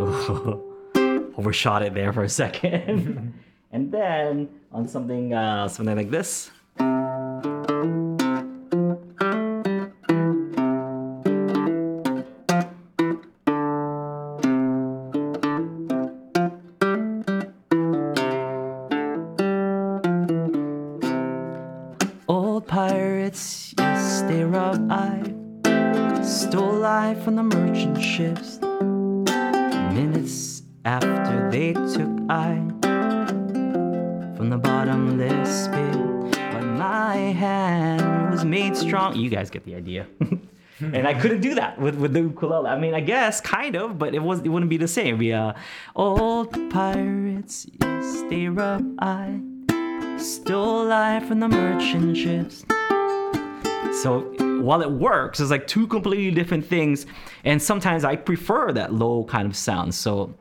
overshot 1.38 1.82
it 1.82 1.94
there 1.94 2.12
for 2.12 2.22
a 2.22 2.28
second. 2.28 3.34
and 3.72 3.90
then 3.92 4.48
on 4.72 4.88
something 4.88 5.34
uh, 5.34 5.68
something 5.68 5.96
like 5.96 6.10
this. 6.10 6.50
Hand 37.40 38.30
was 38.30 38.44
made 38.44 38.76
strong. 38.76 39.16
You 39.16 39.30
guys 39.30 39.50
get 39.50 39.64
the 39.64 39.74
idea. 39.74 40.06
and 40.80 41.08
I 41.08 41.14
couldn't 41.14 41.40
do 41.40 41.54
that 41.54 41.80
with, 41.80 41.94
with 41.96 42.12
the 42.12 42.20
ukulele. 42.20 42.68
I 42.68 42.78
mean, 42.78 42.94
I 42.94 43.00
guess 43.00 43.40
kind 43.40 43.74
of, 43.76 43.98
but 43.98 44.14
it 44.14 44.22
was 44.22 44.40
it 44.40 44.48
wouldn't 44.48 44.70
be 44.70 44.76
the 44.76 44.88
same. 44.88 45.20
It'd 45.20 45.34
uh, 45.34 45.54
old 45.96 46.52
pirates, 46.70 47.66
yes, 47.80 48.22
they 48.28 48.48
robbed 48.48 48.94
I, 49.00 49.40
stole 50.18 50.84
life 50.86 51.26
from 51.26 51.40
the 51.40 51.48
merchant 51.48 52.16
ships. 52.16 52.64
So 54.02 54.20
while 54.60 54.82
it 54.82 54.90
works, 54.90 55.40
it's 55.40 55.50
like 55.50 55.66
two 55.66 55.86
completely 55.86 56.30
different 56.30 56.64
things, 56.66 57.06
and 57.44 57.60
sometimes 57.60 58.04
I 58.04 58.16
prefer 58.16 58.72
that 58.72 58.92
low 58.92 59.24
kind 59.24 59.46
of 59.46 59.56
sound. 59.56 59.94
So, 59.94 60.34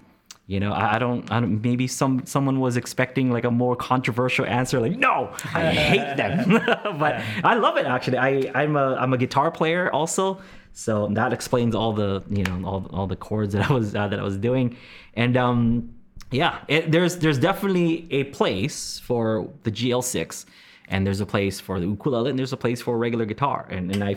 you 0.50 0.60
know, 0.60 0.72
I 0.72 0.96
I 0.96 1.00
don't, 1.00 1.32
I 1.32 1.40
don't. 1.40 1.62
Maybe 1.62 1.86
some 1.86 2.26
someone 2.26 2.60
was 2.60 2.76
expecting 2.76 3.32
like 3.32 3.44
a 3.44 3.52
more 3.52 3.76
controversial 3.76 4.48
answer, 4.48 4.80
like 4.80 4.98
no, 4.98 5.32
I 5.54 5.66
hate 5.68 6.18
them, 6.18 6.60
but 6.98 7.22
I 7.44 7.54
love 7.54 7.78
it 7.78 7.86
actually. 7.86 8.18
I 8.18 8.52
I'm 8.56 8.76
a 8.76 8.96
I'm 8.96 9.14
a 9.14 9.18
guitar 9.20 9.52
player 9.52 9.94
also, 9.94 10.42
so 10.74 11.08
that 11.12 11.34
explains 11.34 11.76
all 11.76 11.94
the 11.94 12.24
you 12.32 12.44
know 12.44 12.68
all 12.68 12.88
all 12.92 13.06
the 13.06 13.16
chords 13.16 13.54
that 13.54 13.70
I 13.70 13.72
was 13.72 13.94
uh, 13.94 14.08
that 14.08 14.20
I 14.20 14.24
was 14.24 14.38
doing, 14.38 14.76
and 15.14 15.38
um 15.38 15.94
yeah, 16.32 16.58
it, 16.68 16.92
there's 16.92 17.18
there's 17.18 17.38
definitely 17.38 18.08
a 18.10 18.24
place 18.24 18.98
for 18.98 19.48
the 19.62 19.72
GL6 19.72 20.46
and 20.88 21.06
there's 21.06 21.22
a 21.22 21.28
place 21.28 21.60
for 21.60 21.80
the 21.80 21.86
ukulele 21.86 22.32
and 22.32 22.40
there's 22.40 22.54
a 22.54 22.58
place 22.58 22.82
for 22.82 22.98
regular 22.98 23.26
guitar 23.26 23.68
and 23.70 23.92
and 23.92 24.04
I 24.04 24.16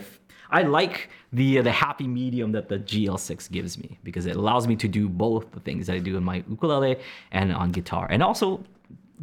I 0.53 0.61
like 0.61 1.09
the 1.33 1.59
uh, 1.59 1.61
the 1.63 1.71
happy 1.71 2.07
medium 2.07 2.51
that 2.51 2.69
the 2.69 2.77
GL6 2.77 3.51
gives 3.51 3.77
me 3.77 3.97
because 4.03 4.27
it 4.27 4.35
allows 4.35 4.67
me 4.67 4.75
to 4.77 4.87
do 4.87 5.09
both 5.09 5.51
the 5.51 5.59
things 5.59 5.87
that 5.87 5.95
I 5.95 5.99
do 5.99 6.15
in 6.15 6.23
my 6.23 6.43
ukulele 6.47 6.97
and 7.31 7.51
on 7.51 7.71
guitar. 7.71 8.07
And 8.09 8.21
also 8.21 8.63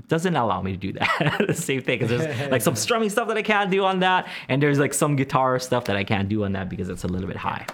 doesn't 0.09 0.35
allow 0.35 0.61
me 0.61 0.73
to 0.73 0.77
do 0.77 0.93
that. 0.95 1.43
The 1.47 1.55
same 1.55 1.83
thing 1.83 2.01
because 2.01 2.11
there's 2.11 2.51
like 2.55 2.63
some 2.63 2.75
strumming 2.75 3.11
stuff 3.11 3.29
that 3.29 3.37
I 3.37 3.43
can't 3.43 3.71
do 3.71 3.85
on 3.85 4.01
that 4.01 4.29
and 4.49 4.61
there's 4.61 4.79
like 4.79 4.93
some 4.93 5.15
guitar 5.15 5.59
stuff 5.61 5.85
that 5.85 5.97
I 5.97 6.05
can't 6.05 6.29
do 6.29 6.45
on 6.45 6.53
that 6.53 6.69
because 6.69 6.89
it's 6.89 7.05
a 7.05 7.09
little 7.09 7.29
bit 7.29 7.37
high. 7.37 7.65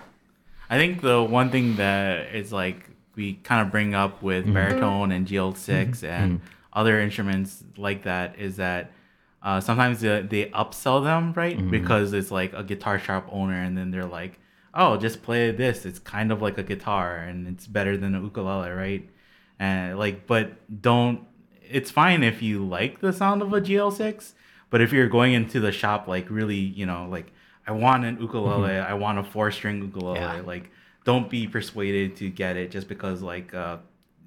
I 0.69 0.77
think 0.77 1.01
the 1.01 1.23
one 1.23 1.51
thing 1.51 1.77
that 1.77 2.35
is 2.35 2.53
like 2.53 2.91
we 3.15 3.35
kind 3.35 3.65
of 3.65 3.73
bring 3.73 3.95
up 3.95 4.23
with 4.23 4.45
Mm-hmm. 4.45 4.55
baritone 4.55 5.13
and 5.13 5.27
GL6 5.27 5.55
mm-hmm. 5.55 6.07
and 6.07 6.41
mm-hmm. 6.41 6.47
other 6.75 7.01
instruments 7.01 7.65
like 7.79 8.03
that 8.03 8.39
is 8.39 8.57
that 8.57 8.91
uh, 9.47 9.61
sometimes 9.61 10.01
they, 10.01 10.23
they 10.23 10.45
upsell 10.63 10.99
them, 11.11 11.33
right? 11.43 11.57
Mm-hmm. 11.57 11.71
Because 11.71 12.13
it's 12.13 12.31
like 12.41 12.53
a 12.53 12.65
guitar 12.71 12.99
shop 12.99 13.25
owner, 13.31 13.59
and 13.67 13.79
then 13.79 13.89
they're 13.93 14.13
like, 14.21 14.35
"Oh, 14.75 14.97
just 15.07 15.23
play 15.23 15.53
this. 15.53 15.87
It's 15.89 16.01
kind 16.01 16.33
of 16.33 16.43
like 16.47 16.59
a 16.59 16.63
guitar, 16.73 17.17
and 17.29 17.47
it's 17.53 17.67
better 17.67 17.97
than 17.97 18.15
a 18.15 18.21
ukulele, 18.21 18.71
right?" 18.71 19.05
And 19.59 19.99
like, 19.99 20.27
but 20.27 20.47
don't. 20.83 21.21
It's 21.79 21.91
fine 21.91 22.23
if 22.23 22.43
you 22.43 22.65
like 22.79 23.01
the 23.01 23.13
sound 23.13 23.43
of 23.43 23.53
a 23.53 23.61
GL6, 23.61 24.35
but 24.71 24.81
if 24.81 24.93
you're 24.93 25.09
going 25.09 25.33
into 25.33 25.59
the 25.61 25.73
shop 25.73 26.07
like 26.09 26.27
really, 26.31 26.57
you 26.81 26.87
know, 26.87 27.07
like 27.17 27.29
I 27.67 27.73
want 27.73 28.05
an 28.05 28.21
ukulele, 28.21 28.79
I 28.79 28.95
want 28.95 29.19
a 29.19 29.25
four 29.25 29.51
string 29.51 29.79
ukulele, 29.83 30.19
Mm-hmm. 30.21 30.37
Yeah. 30.39 30.53
like 30.55 30.71
don't 31.05 31.31
be 31.31 31.47
persuaded 31.47 32.17
to 32.17 32.31
get 32.31 32.57
it 32.57 32.71
just 32.73 32.89
because 32.89 33.23
like 33.23 33.55
uh 33.55 33.77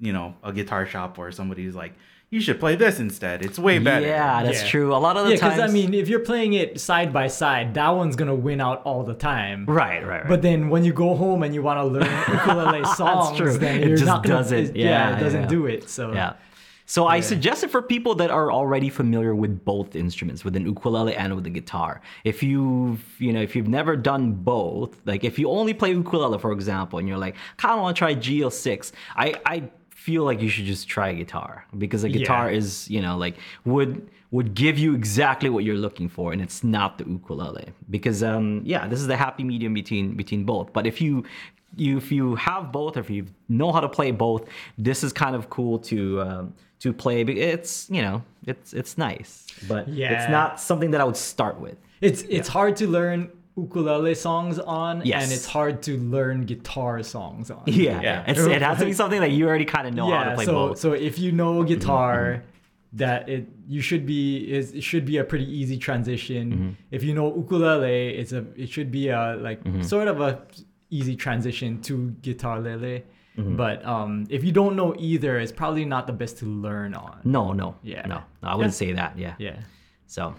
you 0.01 0.13
know 0.13 0.35
a 0.43 0.51
guitar 0.53 0.85
shop 0.85 1.17
or 1.19 1.31
somebody's 1.31 1.75
like 1.75 1.93
you 2.31 2.39
should 2.39 2.59
play 2.59 2.75
this 2.75 2.99
instead 2.99 3.43
it's 3.43 3.57
way 3.57 3.79
better 3.79 4.05
yeah 4.05 4.43
that's 4.43 4.61
Yeah. 4.63 4.67
true 4.69 4.93
a 4.93 4.97
lot 4.97 5.17
of 5.17 5.23
the 5.25 5.31
Yeah, 5.31 5.35
because 5.37 5.57
times 5.57 5.71
I 5.71 5.73
mean, 5.73 5.93
if 5.93 6.07
you're 6.09 6.19
playing 6.31 6.53
it 6.53 6.79
side 6.79 7.11
by 7.11 7.27
side, 7.27 7.73
that 7.73 7.89
one's 7.89 8.15
gonna 8.15 8.35
win 8.35 8.61
out 8.61 8.81
all 8.83 9.03
the 9.03 9.15
time. 9.15 9.65
right 9.67 10.05
right, 10.05 10.21
right. 10.21 10.27
But 10.27 10.41
then 10.43 10.69
when 10.69 10.83
you 10.83 10.93
go 10.93 11.15
home 11.15 11.41
and 11.43 11.53
you 11.55 11.61
want 11.63 11.79
to 11.79 11.85
learn 11.85 12.09
ukulele 12.37 12.83
songs, 12.95 13.37
true. 13.37 13.57
then 13.57 13.81
It 13.81 13.87
you're 13.87 13.97
just 13.97 14.05
not 14.05 14.23
gonna, 14.23 14.39
doesn't- 14.39 14.57
it- 14.57 14.75
yeah, 14.75 14.89
yeah, 14.89 15.17
it 15.17 15.19
doesn't 15.19 15.41
yeah. 15.43 15.47
do 15.57 15.65
it. 15.65 15.89
So 15.89 16.13
Yeah. 16.13 16.33
So 16.85 17.05
I 17.05 17.19
suggest 17.19 17.63
it 17.63 17.69
for 17.69 17.83
people 17.83 18.15
that 18.15 18.31
are 18.31 18.51
already 18.51 18.89
familiar 18.89 19.35
with 19.35 19.63
both 19.63 19.95
instruments, 19.95 20.43
with 20.43 20.55
an 20.55 20.65
ukulele 20.65 21.15
and 21.15 21.35
with 21.35 21.43
the 21.43 21.51
guitar. 21.51 22.01
If 22.23 22.41
you've, 22.41 22.99
you 23.19 23.31
know, 23.31 23.41
if 23.43 23.55
you've 23.55 23.67
never 23.67 23.95
done 23.95 24.31
both, 24.33 24.97
like 25.05 25.23
if 25.23 25.37
you 25.37 25.51
only 25.51 25.75
play 25.75 25.91
ukulele, 25.91 26.39
for 26.39 26.51
example, 26.51 26.97
and 26.97 27.07
you're 27.07 27.19
like, 27.19 27.35
I 27.35 27.61
kind 27.61 27.75
of 27.75 27.81
want 27.83 27.95
to 27.95 27.99
try 27.99 28.15
GL6, 28.15 28.91
I, 29.15 29.35
I 29.45 29.69
feel 30.05 30.23
like 30.29 30.39
you 30.45 30.49
should 30.53 30.65
just 30.73 30.87
try 30.95 31.07
a 31.09 31.17
guitar 31.23 31.53
because 31.83 32.01
a 32.09 32.09
guitar 32.17 32.45
Yeah. 32.49 32.57
is, 32.59 32.89
you 32.95 33.01
know, 33.05 33.15
like 33.25 33.35
would 33.65 33.93
would 34.31 34.49
give 34.63 34.75
you 34.83 34.91
exactly 35.01 35.49
what 35.53 35.63
you're 35.65 35.81
looking 35.87 36.07
for, 36.17 36.31
and 36.33 36.39
it's 36.45 36.63
not 36.63 36.89
the 36.99 37.05
ukulele 37.17 37.67
because, 37.95 38.19
um, 38.31 38.61
yeah, 38.73 38.83
this 38.91 38.99
is 39.03 39.07
the 39.13 39.17
happy 39.25 39.43
medium 39.43 39.73
between 39.81 40.05
between 40.21 40.41
both. 40.53 40.67
But 40.77 40.83
if 40.91 40.97
you 41.01 41.23
you 41.83 41.97
if 42.03 42.07
you 42.17 42.25
have 42.35 42.63
both 42.79 42.93
or 42.97 43.01
if 43.05 43.09
you 43.09 43.25
know 43.59 43.69
how 43.75 43.81
to 43.87 43.89
play 43.97 44.09
both 44.27 44.43
this 44.87 44.99
is 45.05 45.11
kind 45.23 45.35
of 45.39 45.43
cool 45.55 45.75
to 45.91 45.97
um, 46.27 46.53
to 46.83 46.87
play 47.03 47.17
Be- 47.27 47.39
it's 47.53 47.73
you 47.95 48.01
know 48.05 48.17
it's 48.51 48.73
it's 48.79 48.93
nice 48.97 49.31
but 49.71 49.83
Yeah. 49.87 50.11
it's 50.13 50.29
not 50.37 50.49
something 50.69 50.89
that 50.93 50.99
i 51.03 51.05
would 51.09 51.21
start 51.33 51.55
with 51.65 51.77
it's 52.07 52.21
it's 52.37 52.49
hard 52.57 52.73
to 52.81 52.85
learn 52.97 53.19
ukulele 53.63 54.15
songs 54.15 54.59
on, 54.59 55.01
Yes. 55.05 55.23
and 55.23 55.31
it's 55.31 55.45
hard 55.45 55.81
to 55.83 55.97
learn 55.97 56.45
guitar 56.45 57.01
songs 57.03 57.49
on. 57.51 57.63
yeah, 57.67 58.01
Yeah. 58.01 58.23
It's, 58.27 58.39
it 58.39 58.61
has 58.61 58.77
to 58.79 58.85
be 58.85 58.93
something 59.01 59.21
that 59.21 59.31
you 59.31 59.47
already 59.47 59.65
kind 59.65 59.87
of 59.87 59.93
know 59.93 60.09
how 60.11 60.23
to 60.29 60.35
play 60.35 60.45
so 60.45 60.53
both 60.53 60.71
Mm-hmm. 60.77 60.81
so 60.81 60.93
if 60.93 61.19
you 61.19 61.31
know 61.31 61.63
guitar, 61.63 62.43
that 62.93 63.29
it 63.29 63.47
you 63.67 63.81
should 63.81 64.05
be 64.05 64.51
is 64.57 64.71
it 64.73 64.83
should 64.83 65.05
be 65.05 65.17
a 65.17 65.23
pretty 65.23 65.45
easy 65.59 65.77
transition. 65.77 66.43
Mm-hmm. 66.51 66.69
If 66.89 67.03
you 67.03 67.13
know 67.13 67.27
ukulele, 67.35 67.99
it's 68.19 68.31
a 68.31 68.43
it 68.55 68.69
should 68.69 68.89
be 68.91 69.09
a 69.09 69.35
like 69.47 69.59
sort 69.83 70.07
of 70.07 70.21
a 70.21 70.41
easy 70.89 71.15
transition 71.15 71.81
to 71.83 71.93
guitar 72.21 72.59
lele. 72.59 73.01
But 73.63 73.85
um, 73.85 74.25
if 74.29 74.43
you 74.43 74.51
don't 74.51 74.75
know 74.75 74.93
either, 74.99 75.39
it's 75.39 75.51
probably 75.53 75.85
not 75.85 76.07
the 76.07 76.13
best 76.21 76.39
to 76.39 76.45
learn 76.45 76.93
on. 76.93 77.21
No, 77.23 77.53
no, 77.53 77.75
Yeah. 77.83 78.05
no, 78.05 78.17
no, 78.43 78.47
I 78.51 78.55
wouldn't 78.57 78.73
Yeah. 78.73 78.77
say 78.87 78.91
that. 78.93 79.17
Yeah. 79.17 79.35
Yeah. 79.39 79.55
So 80.07 80.35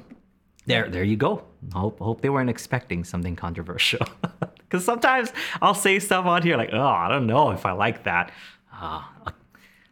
there, 0.70 0.88
there 0.88 1.04
you 1.04 1.16
go. 1.16 1.42
Hope, 1.72 1.98
hope 1.98 2.20
they 2.22 2.30
weren't 2.30 2.50
expecting 2.50 3.04
something 3.04 3.36
controversial. 3.36 4.06
Because 4.70 4.84
sometimes 4.84 5.32
I'll 5.60 5.74
say 5.74 5.98
stuff 5.98 6.26
on 6.26 6.42
here 6.42 6.56
like, 6.56 6.70
oh, 6.72 6.80
I 6.80 7.08
don't 7.08 7.26
know 7.26 7.50
if 7.50 7.66
I 7.66 7.72
like 7.72 8.04
that. 8.04 8.30
Uh, 8.72 9.02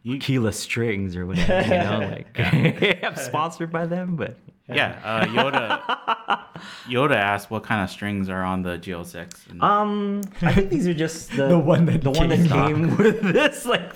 Aquila 0.09 0.53
strings 0.53 1.17
or 1.17 1.25
whatever, 1.25 1.61
you 1.63 1.69
know, 1.83 1.99
like 2.15 3.03
I'm 3.03 3.17
sponsored 3.17 3.73
by 3.73 3.85
them, 3.87 4.15
but 4.15 4.37
Yeah, 4.69 4.97
uh, 5.03 5.25
Yoda. 5.25 5.81
Yoda 6.87 7.15
asked 7.15 7.51
what 7.51 7.63
kind 7.63 7.83
of 7.83 7.89
strings 7.89 8.29
are 8.29 8.41
on 8.41 8.61
the 8.61 8.77
GL6. 8.77 9.49
And 9.49 9.61
um, 9.61 10.21
I 10.41 10.53
think 10.53 10.69
these 10.69 10.87
are 10.87 10.93
just 10.93 11.31
the, 11.31 11.49
The 11.49 11.59
one 11.59 11.85
that 11.87 12.01
the 12.01 12.11
one 12.11 12.29
that 12.29 12.47
came 12.47 12.87
came 12.87 12.97
with 12.97 13.19
this 13.21 13.65
like 13.65 13.93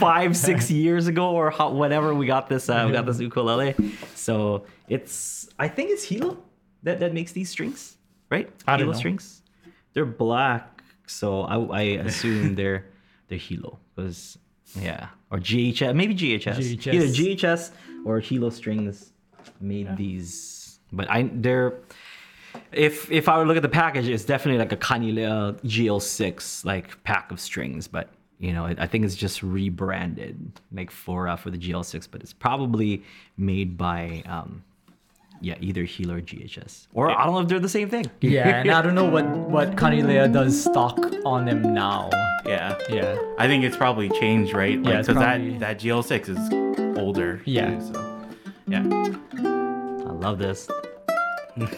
five, 0.00 0.36
six 0.36 0.72
years 0.72 1.06
ago 1.06 1.30
or 1.30 1.52
how, 1.52 1.70
whenever 1.70 2.12
we 2.16 2.26
got 2.26 2.48
this, 2.48 2.68
uh, 2.68 2.82
we 2.84 2.92
got 2.92 3.06
this 3.06 3.20
ukulele. 3.20 3.76
So 4.16 4.64
it's, 4.88 5.45
I 5.58 5.68
think 5.68 5.90
it's 5.90 6.04
Hilo 6.04 6.38
that, 6.82 7.00
that 7.00 7.14
makes 7.14 7.32
these 7.32 7.50
strings, 7.50 7.96
right? 8.30 8.48
I 8.66 8.72
don't 8.72 8.80
Hilo 8.80 8.92
know. 8.92 8.98
strings. 8.98 9.42
They're 9.92 10.04
black, 10.04 10.82
so 11.06 11.42
I, 11.42 11.78
I 11.78 11.82
assume 11.82 12.54
they're 12.60 12.86
they're 13.28 13.38
Hilo 13.38 13.78
because 13.94 14.38
yeah, 14.74 15.08
or 15.30 15.38
GHS, 15.38 15.94
maybe 15.94 16.14
GHS, 16.14 16.56
GHS. 16.56 16.94
either 16.94 17.06
GHS 17.06 17.70
or 18.04 18.20
Hilo 18.20 18.50
strings 18.50 19.12
made 19.60 19.96
these. 19.96 20.78
But 20.92 21.10
I 21.10 21.30
they're 21.32 21.74
if 22.72 23.10
if 23.10 23.28
I 23.28 23.36
were 23.38 23.44
to 23.44 23.48
look 23.48 23.56
at 23.56 23.62
the 23.62 23.68
package, 23.68 24.08
it's 24.08 24.24
definitely 24.24 24.58
like 24.58 24.72
a 24.72 24.76
Kanilea 24.76 25.60
GL6 25.62 26.64
like 26.64 27.02
pack 27.04 27.30
of 27.30 27.40
strings, 27.40 27.88
but 27.88 28.10
you 28.38 28.52
know, 28.52 28.66
I 28.66 28.86
think 28.86 29.06
it's 29.06 29.14
just 29.14 29.42
rebranded 29.42 30.60
like 30.72 30.90
for 30.90 31.26
uh, 31.26 31.36
for 31.36 31.50
the 31.50 31.56
GL6, 31.58 32.08
but 32.10 32.20
it's 32.20 32.34
probably 32.34 33.02
made 33.38 33.78
by 33.78 34.22
um 34.26 34.62
yeah, 35.40 35.54
either 35.60 35.84
Hilo 35.84 36.14
or 36.16 36.20
GHS. 36.20 36.86
Or 36.94 37.10
I 37.10 37.24
don't 37.24 37.34
know 37.34 37.40
if 37.40 37.48
they're 37.48 37.60
the 37.60 37.68
same 37.68 37.88
thing. 37.88 38.06
Yeah, 38.20 38.48
and 38.60 38.70
I 38.70 38.82
don't 38.82 38.94
know 38.94 39.04
what 39.04 39.26
what 39.26 39.76
Kanilea 39.76 40.32
does 40.32 40.60
stock 40.62 40.98
on 41.24 41.44
them 41.46 41.74
now. 41.74 42.10
yeah, 42.46 42.76
Yeah. 42.88 43.16
I 43.38 43.46
think 43.46 43.64
it's 43.64 43.76
probably 43.76 44.08
changed, 44.20 44.54
right? 44.54 44.78
Like, 44.82 44.92
Yeah, 44.92 44.98
it's 45.00 45.08
because 45.08 45.22
probably- 45.22 45.58
that 45.58 45.60
that 45.60 45.80
GL6 45.80 46.28
is 46.28 46.98
older. 46.98 47.38
too, 47.38 47.50
Yeah. 47.50 47.78
so 47.80 48.26
yeah. 48.66 48.82
I 50.08 50.12
love 50.12 50.38
this. 50.38 50.68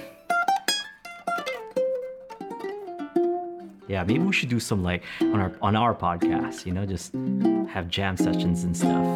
yeah, 3.89 4.05
maybe 4.05 4.19
we 4.19 4.33
should 4.33 4.49
do 4.51 4.61
some 4.61 4.83
like 4.83 5.03
on 5.21 5.41
our 5.41 5.53
on 5.63 5.77
our 5.77 5.95
podcast. 5.95 6.67
You 6.67 6.73
know, 6.73 6.85
just 6.87 7.13
have 7.73 7.89
jam 7.89 8.17
sessions 8.17 8.65
and 8.65 8.77
stuff. 8.77 9.07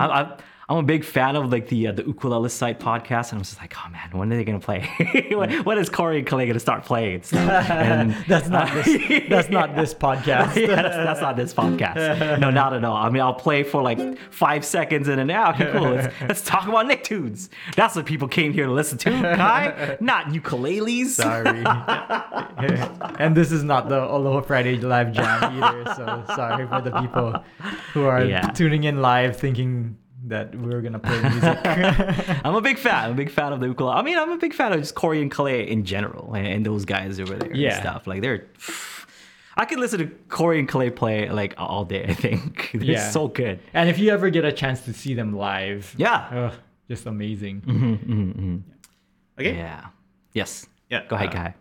I, 0.00 0.06
I, 0.22 0.36
I'm 0.68 0.76
a 0.78 0.82
big 0.82 1.04
fan 1.04 1.36
of 1.36 1.50
like 1.50 1.68
the 1.68 1.88
uh, 1.88 1.92
the 1.92 2.04
ukulele 2.04 2.48
site 2.48 2.78
podcast, 2.80 3.30
and 3.32 3.38
I'm 3.38 3.42
just 3.44 3.58
like, 3.58 3.74
oh 3.84 3.90
man, 3.90 4.10
when 4.12 4.32
are 4.32 4.36
they 4.36 4.44
gonna 4.44 4.60
play? 4.60 4.88
when, 5.32 5.64
when 5.64 5.76
is 5.78 5.88
Corey 5.90 6.18
and 6.18 6.26
Clay 6.26 6.46
gonna 6.46 6.60
start 6.60 6.84
playing 6.84 7.22
stuff? 7.24 7.68
And 7.70 8.12
That's 8.28 8.48
not 8.48 8.72
this. 8.84 9.28
That's 9.28 9.48
not 9.50 9.74
this 9.74 9.92
podcast. 9.92 10.56
yeah, 10.56 10.76
that's, 10.82 10.96
that's 10.96 11.20
not 11.20 11.36
this 11.36 11.52
podcast. 11.52 12.38
No, 12.38 12.50
not 12.50 12.72
at 12.74 12.84
all. 12.84 12.96
I 12.96 13.10
mean, 13.10 13.20
I'll 13.22 13.34
play 13.34 13.64
for 13.64 13.82
like 13.82 14.18
five 14.30 14.64
seconds 14.64 15.08
in 15.08 15.18
and 15.18 15.28
then, 15.28 15.36
yeah, 15.36 15.50
okay, 15.50 15.70
cool. 15.72 15.90
Let's, 15.90 16.14
let's 16.22 16.42
talk 16.42 16.66
about 16.68 16.86
Nicktoons. 16.86 17.48
That's 17.76 17.96
what 17.96 18.06
people 18.06 18.28
came 18.28 18.52
here 18.52 18.66
to 18.66 18.72
listen 18.72 18.98
to, 18.98 19.10
Kai. 19.10 19.96
Not 20.00 20.26
ukuleles. 20.28 21.06
Sorry. 21.08 21.64
and 23.18 23.36
this 23.36 23.52
is 23.52 23.64
not 23.64 23.88
the 23.88 24.02
Aloha 24.02 24.40
Friday 24.42 24.76
live 24.78 25.12
jam 25.12 25.62
either. 25.62 25.94
So 25.94 26.24
sorry 26.34 26.66
for 26.66 26.80
the 26.80 26.92
people 27.00 27.44
who 27.92 28.04
are 28.04 28.24
Yeah. 28.24 28.48
tuning 28.50 28.84
in 28.84 29.02
live 29.02 29.36
thinking 29.36 29.96
that 30.26 30.54
we're 30.54 30.80
gonna 30.80 30.98
play 30.98 31.20
music. 31.20 31.58
I'm 32.44 32.54
a 32.54 32.60
big 32.60 32.78
fan. 32.78 33.04
I'm 33.06 33.10
a 33.12 33.14
big 33.14 33.30
fan 33.30 33.52
of 33.52 33.60
the 33.60 33.66
ukulele. 33.68 33.96
I 33.96 34.02
mean, 34.02 34.18
I'm 34.18 34.30
a 34.30 34.36
big 34.38 34.54
fan 34.54 34.72
of 34.72 34.80
just 34.80 34.94
Corey 34.94 35.20
and 35.20 35.30
Clay 35.30 35.68
in 35.68 35.84
general 35.84 36.34
and, 36.34 36.46
and 36.46 36.66
those 36.66 36.84
guys 36.84 37.18
over 37.20 37.34
there 37.34 37.54
Yeah. 37.54 37.74
and 37.74 37.80
stuff. 37.82 38.06
Like, 38.06 38.20
they're. 38.22 38.46
I 39.56 39.66
could 39.66 39.80
listen 39.80 39.98
to 39.98 40.06
Corey 40.30 40.58
and 40.58 40.66
Clay 40.68 40.88
play 40.88 41.28
like 41.28 41.54
all 41.58 41.84
day, 41.84 42.04
I 42.08 42.14
think. 42.14 42.70
They're 42.72 42.82
Yeah. 42.82 43.10
so 43.10 43.28
good. 43.28 43.60
and 43.74 43.88
if 43.90 43.98
you 43.98 44.10
ever 44.10 44.30
get 44.30 44.44
a 44.46 44.52
chance 44.52 44.80
to 44.86 44.92
see 44.94 45.12
them 45.14 45.34
live, 45.36 45.94
Yeah. 45.98 46.28
ugh, 46.52 46.54
just 46.88 47.04
amazing. 47.06 48.62
Okay. 49.38 49.54
Yeah. 49.56 49.86
Yes. 50.32 50.66
Yeah, 50.88 51.04
Go 51.08 51.16
ahead, 51.16 51.28
uh, 51.28 51.32
Kai. 51.32 51.54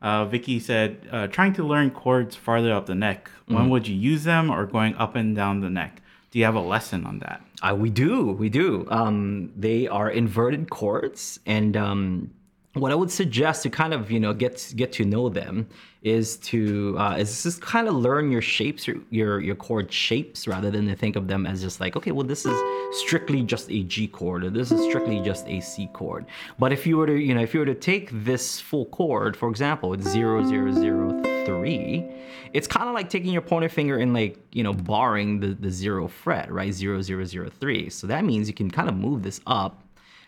Uh, 0.00 0.24
Vicky 0.26 0.60
said, 0.60 1.08
uh, 1.10 1.26
trying 1.26 1.52
to 1.54 1.64
learn 1.64 1.90
chords 1.90 2.36
farther 2.36 2.72
up 2.72 2.86
the 2.86 2.94
neck. 2.94 3.28
Mm-hmm. 3.42 3.54
When 3.54 3.70
would 3.70 3.88
you 3.88 3.96
use 3.96 4.24
them 4.24 4.50
or 4.50 4.66
going 4.66 4.94
up 4.96 5.16
and 5.16 5.34
down 5.34 5.60
the 5.60 5.70
neck? 5.70 6.00
Do 6.30 6.38
you 6.38 6.44
have 6.44 6.56
a 6.56 6.60
lesson 6.60 7.06
on 7.06 7.20
that? 7.20 7.42
Uh, 7.62 7.74
we 7.74 7.90
do, 7.90 8.32
we 8.32 8.48
do. 8.50 8.86
Um, 8.90 9.50
they 9.56 9.88
are 9.88 10.10
inverted 10.10 10.70
chords, 10.70 11.40
and 11.46 11.76
um, 11.76 12.30
what 12.74 12.92
I 12.92 12.94
would 12.94 13.10
suggest 13.10 13.62
to 13.62 13.70
kind 13.70 13.94
of 13.94 14.10
you 14.10 14.20
know 14.20 14.34
get 14.34 14.72
get 14.76 14.92
to 14.92 15.04
know 15.04 15.28
them 15.28 15.66
is 16.02 16.36
to 16.36 16.96
uh, 16.98 17.16
is 17.16 17.42
just 17.42 17.62
kind 17.62 17.88
of 17.88 17.94
learn 17.94 18.30
your 18.30 18.42
shapes, 18.42 18.86
your, 18.86 18.96
your 19.10 19.40
your 19.40 19.54
chord 19.54 19.90
shapes, 19.90 20.46
rather 20.46 20.70
than 20.70 20.86
to 20.88 20.94
think 20.94 21.16
of 21.16 21.28
them 21.28 21.46
as 21.46 21.62
just 21.62 21.80
like 21.80 21.96
okay, 21.96 22.12
well 22.12 22.26
this 22.26 22.44
is 22.44 22.56
strictly 23.02 23.42
just 23.42 23.70
a 23.70 23.82
G 23.84 24.06
chord, 24.06 24.44
or 24.44 24.50
this 24.50 24.70
is 24.70 24.82
strictly 24.84 25.20
just 25.22 25.46
a 25.48 25.60
C 25.60 25.88
chord. 25.94 26.26
But 26.58 26.72
if 26.72 26.86
you 26.86 26.98
were 26.98 27.06
to 27.06 27.14
you 27.14 27.34
know 27.34 27.42
if 27.42 27.54
you 27.54 27.60
were 27.60 27.66
to 27.66 27.74
take 27.74 28.10
this 28.12 28.60
full 28.60 28.86
chord, 28.86 29.34
for 29.36 29.48
example, 29.48 29.94
it's 29.94 30.06
zero 30.06 30.44
zero 30.44 30.72
zero 30.72 31.37
three, 31.48 32.06
it's 32.52 32.66
kind 32.66 32.88
of 32.88 32.94
like 32.94 33.08
taking 33.08 33.32
your 33.32 33.42
pointer 33.42 33.68
finger 33.70 33.98
and 33.98 34.12
like 34.12 34.38
you 34.52 34.62
know 34.62 34.74
barring 34.74 35.40
the 35.40 35.48
the 35.48 35.70
zero 35.70 36.06
fret, 36.06 36.52
right? 36.52 36.72
Zero 36.72 37.00
zero 37.00 37.24
zero 37.24 37.48
three. 37.48 37.88
So 37.88 38.06
that 38.06 38.24
means 38.24 38.48
you 38.48 38.54
can 38.54 38.70
kind 38.70 38.88
of 38.88 38.96
move 38.96 39.22
this 39.22 39.40
up. 39.46 39.82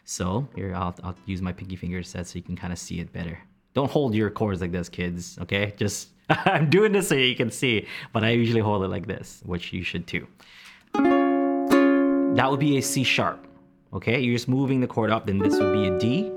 So 0.04 0.48
here 0.54 0.74
I'll 0.74 0.94
I'll 1.04 1.16
use 1.26 1.42
my 1.42 1.52
pinky 1.52 1.76
finger 1.76 2.02
set 2.02 2.26
so 2.26 2.36
you 2.36 2.42
can 2.42 2.56
kind 2.56 2.72
of 2.72 2.78
see 2.78 3.00
it 3.00 3.12
better. 3.12 3.38
Don't 3.74 3.90
hold 3.90 4.14
your 4.14 4.30
chords 4.30 4.60
like 4.60 4.72
this, 4.72 4.88
kids. 4.88 5.38
Okay, 5.42 5.74
just 5.76 6.08
I'm 6.30 6.70
doing 6.70 6.92
this 6.92 7.08
so 7.08 7.14
you 7.14 7.36
can 7.36 7.50
see, 7.50 7.86
but 8.12 8.24
I 8.24 8.30
usually 8.30 8.60
hold 8.60 8.82
it 8.82 8.88
like 8.88 9.06
this, 9.06 9.42
which 9.44 9.72
you 9.72 9.82
should 9.82 10.06
too. 10.06 10.26
That 10.94 12.50
would 12.50 12.60
be 12.60 12.78
a 12.78 12.82
C 12.82 13.04
sharp. 13.04 13.46
Okay, 13.92 14.20
you're 14.20 14.34
just 14.34 14.48
moving 14.48 14.80
the 14.80 14.86
chord 14.86 15.10
up. 15.10 15.26
Then 15.26 15.38
this 15.38 15.58
would 15.58 15.72
be 15.72 15.86
a 15.86 15.98
D. 15.98 16.32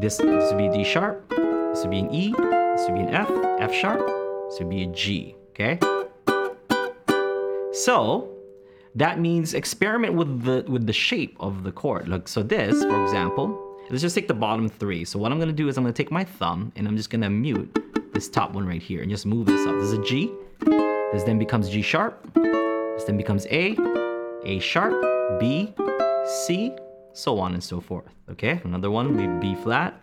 This 0.00 0.18
this 0.18 0.52
would 0.52 0.58
be 0.58 0.66
a 0.66 0.72
D 0.72 0.84
sharp. 0.84 1.28
This 1.30 1.82
would 1.82 1.90
be 1.90 2.00
an 2.00 2.14
E. 2.14 2.47
This 2.78 2.86
would 2.86 2.94
be 2.94 3.00
an 3.00 3.08
F. 3.12 3.28
F 3.58 3.74
sharp. 3.74 4.06
This 4.06 4.60
would 4.60 4.70
be 4.70 4.84
a 4.84 4.86
G. 4.86 5.34
Okay. 5.50 5.80
So 7.72 8.28
that 8.94 9.18
means 9.18 9.54
experiment 9.54 10.14
with 10.14 10.44
the 10.44 10.64
with 10.68 10.86
the 10.86 10.92
shape 10.92 11.36
of 11.40 11.64
the 11.64 11.72
chord. 11.72 12.06
Look, 12.06 12.28
so 12.28 12.44
this, 12.44 12.84
for 12.84 13.02
example, 13.02 13.76
let's 13.90 14.00
just 14.00 14.14
take 14.14 14.28
the 14.28 14.34
bottom 14.34 14.68
three. 14.68 15.04
So 15.04 15.18
what 15.18 15.32
I'm 15.32 15.40
gonna 15.40 15.52
do 15.52 15.66
is 15.66 15.76
I'm 15.76 15.82
gonna 15.82 15.92
take 15.92 16.12
my 16.12 16.22
thumb 16.22 16.70
and 16.76 16.86
I'm 16.86 16.96
just 16.96 17.10
gonna 17.10 17.28
mute 17.28 17.68
this 18.12 18.28
top 18.28 18.52
one 18.52 18.64
right 18.64 18.80
here 18.80 19.02
and 19.02 19.10
just 19.10 19.26
move 19.26 19.46
this 19.46 19.66
up. 19.66 19.74
This 19.74 19.90
is 19.90 19.94
a 19.94 20.02
G. 20.04 20.32
This 21.12 21.24
then 21.24 21.36
becomes 21.36 21.68
G 21.68 21.82
sharp. 21.82 22.32
This 22.34 23.02
then 23.04 23.16
becomes 23.16 23.44
A, 23.46 23.76
A 24.44 24.60
sharp, 24.60 24.94
B, 25.40 25.74
C, 26.44 26.76
so 27.12 27.40
on 27.40 27.54
and 27.54 27.64
so 27.64 27.80
forth. 27.80 28.14
Okay, 28.30 28.60
another 28.62 28.92
one 28.92 29.16
would 29.16 29.40
be 29.40 29.48
B 29.48 29.60
flat, 29.62 30.00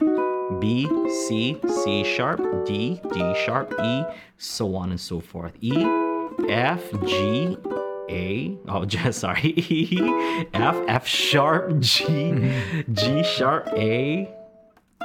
B, 0.59 0.87
C, 1.27 1.59
C 1.67 2.03
sharp, 2.03 2.65
D, 2.65 3.01
D 3.13 3.33
sharp, 3.45 3.73
E, 3.83 4.03
so 4.37 4.75
on 4.75 4.91
and 4.91 4.99
so 4.99 5.19
forth. 5.19 5.53
E, 5.61 5.73
F, 6.49 6.83
G, 7.05 7.57
A, 8.09 8.57
oh, 8.67 8.85
just 8.95 9.19
sorry, 9.19 9.53
E, 9.57 9.99
F, 10.53 10.77
F 10.87 11.07
sharp, 11.07 11.79
G, 11.79 12.51
G 12.91 13.23
sharp, 13.23 13.67
A, 13.75 14.29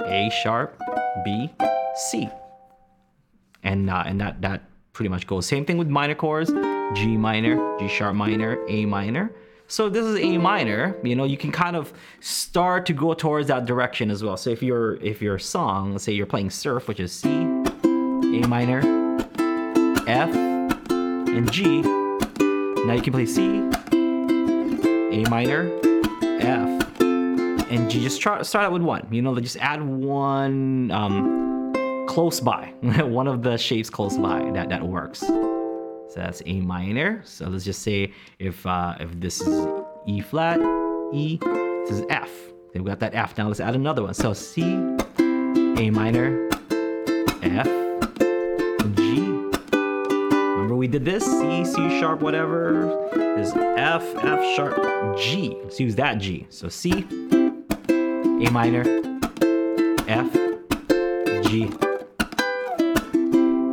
A 0.06 0.30
sharp, 0.42 0.80
B, 1.24 1.50
C 1.94 2.28
and 3.62 3.90
uh, 3.90 4.02
and 4.06 4.20
that 4.20 4.40
that 4.42 4.62
pretty 4.92 5.08
much 5.08 5.26
goes. 5.26 5.46
Same 5.46 5.64
thing 5.64 5.78
with 5.78 5.88
minor 5.88 6.14
chords: 6.14 6.50
G 6.94 7.16
minor, 7.16 7.78
G 7.78 7.88
sharp 7.88 8.14
minor, 8.14 8.58
A 8.68 8.86
minor. 8.86 9.32
So 9.70 9.88
this 9.88 10.04
is 10.04 10.18
A 10.18 10.36
minor. 10.36 10.96
You 11.04 11.14
know, 11.14 11.22
you 11.22 11.36
can 11.36 11.52
kind 11.52 11.76
of 11.76 11.92
start 12.18 12.86
to 12.86 12.92
go 12.92 13.14
towards 13.14 13.46
that 13.48 13.66
direction 13.66 14.10
as 14.10 14.20
well. 14.20 14.36
So 14.36 14.50
if 14.50 14.64
your 14.64 14.96
if 14.96 15.22
your 15.22 15.38
song, 15.38 15.92
let's 15.92 16.02
say 16.02 16.12
you're 16.12 16.26
playing 16.26 16.50
surf, 16.50 16.88
which 16.88 16.98
is 16.98 17.12
C, 17.12 17.28
A 17.30 18.48
minor, 18.48 18.80
F, 20.08 20.34
and 20.34 21.50
G. 21.52 21.82
Now 21.82 22.94
you 22.94 23.00
can 23.00 23.12
play 23.12 23.26
C, 23.26 23.42
A 25.16 25.30
minor, 25.30 25.70
F, 26.20 27.00
and 27.00 27.88
G. 27.88 28.00
Just 28.00 28.20
try, 28.20 28.42
start 28.42 28.64
out 28.64 28.72
with 28.72 28.82
one. 28.82 29.06
You 29.12 29.22
know, 29.22 29.38
just 29.38 29.56
add 29.58 29.80
one. 29.82 30.90
Um, 30.90 32.06
close 32.08 32.40
by, 32.40 32.72
one 32.82 33.28
of 33.28 33.44
the 33.44 33.56
shapes 33.56 33.88
close 33.88 34.18
by 34.18 34.50
that, 34.50 34.68
that 34.70 34.82
works. 34.82 35.22
So 36.11 36.18
that's 36.18 36.42
A 36.44 36.61
minor. 36.61 37.22
So 37.24 37.48
let's 37.48 37.64
just 37.64 37.82
say 37.82 38.12
if 38.40 38.66
uh, 38.66 38.96
if 38.98 39.18
this 39.20 39.40
is 39.40 39.66
E 40.06 40.20
flat, 40.20 40.58
E, 41.12 41.38
this 41.38 41.92
is 41.92 42.02
F. 42.11 42.30
Then 42.72 42.82
we 42.82 42.90
got 42.90 42.98
that 42.98 43.14
F. 43.14 43.38
Now 43.38 43.46
let's 43.46 43.61
add 43.61 43.76
another 43.76 44.02
one. 44.02 44.14
So 44.14 44.32
C, 44.32 44.62
A 44.62 45.90
minor, 45.90 46.48
F, 47.42 47.66
G. 48.96 49.20
Remember 49.72 50.74
we 50.74 50.88
did 50.88 51.04
this 51.04 51.24
C, 51.24 51.64
C 51.64 52.00
sharp, 52.00 52.20
whatever. 52.20 53.08
There's 53.14 53.52
F, 53.52 54.02
F 54.16 54.56
sharp, 54.56 55.16
G. 55.16 55.56
Let's 55.62 55.78
use 55.78 55.94
that 55.94 56.18
G. 56.18 56.46
So 56.50 56.68
C, 56.68 57.06
A 57.88 58.50
minor, 58.50 58.82
F, 60.08 60.32
G. 61.48 61.70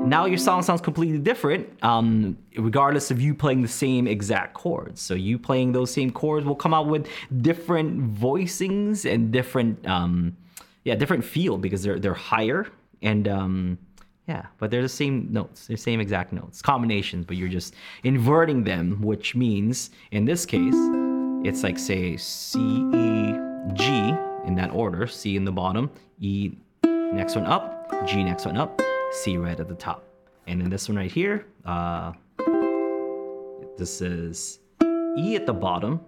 Now 0.07 0.25
your 0.25 0.37
song 0.37 0.63
sounds 0.63 0.79
completely 0.79 1.19
different, 1.19 1.67
um, 1.83 2.37
regardless 2.55 3.11
of 3.11 3.19
you 3.19 3.33
playing 3.33 3.61
the 3.61 3.67
same 3.67 4.07
exact 4.07 4.53
chords. 4.53 5.01
So 5.01 5.15
you 5.15 5.37
playing 5.37 5.73
those 5.73 5.91
same 5.91 6.11
chords 6.11 6.45
will 6.45 6.55
come 6.55 6.73
out 6.73 6.87
with 6.87 7.09
different 7.41 8.15
voicings 8.15 9.09
and 9.11 9.33
different, 9.33 9.85
um, 9.85 10.37
yeah, 10.85 10.95
different 10.95 11.25
feel 11.25 11.57
because 11.57 11.83
they're 11.83 11.99
they're 11.99 12.13
higher 12.13 12.67
and 13.01 13.27
um, 13.27 13.77
yeah, 14.27 14.45
but 14.59 14.71
they're 14.71 14.81
the 14.81 14.89
same 14.89 15.27
notes, 15.29 15.67
the 15.67 15.75
same 15.75 15.99
exact 15.99 16.31
notes, 16.31 16.61
combinations, 16.61 17.25
but 17.25 17.35
you're 17.35 17.49
just 17.49 17.75
inverting 18.03 18.63
them, 18.63 19.01
which 19.01 19.35
means 19.35 19.89
in 20.11 20.23
this 20.23 20.45
case, 20.45 20.75
it's 21.43 21.63
like 21.63 21.77
say 21.77 22.15
C 22.17 22.59
E 22.59 23.33
G 23.73 23.83
in 24.45 24.55
that 24.55 24.69
order, 24.71 25.05
C 25.05 25.35
in 25.35 25.43
the 25.43 25.51
bottom, 25.51 25.91
E 26.19 26.51
next 26.83 27.35
one 27.35 27.45
up, 27.45 27.91
G 28.07 28.23
next 28.23 28.45
one 28.45 28.57
up, 28.57 28.81
C 29.24 29.38
right 29.38 29.59
at 29.59 29.68
the 29.68 29.76
top. 29.76 30.03
And 30.45 30.61
then 30.61 30.70
this 30.70 30.88
one 30.88 30.97
right 30.97 31.11
here, 31.11 31.45
uh, 31.65 32.13
this 33.78 34.01
is 34.01 34.59
E 35.18 35.36
at 35.36 35.45
the 35.45 35.53
bottom, 35.53 35.99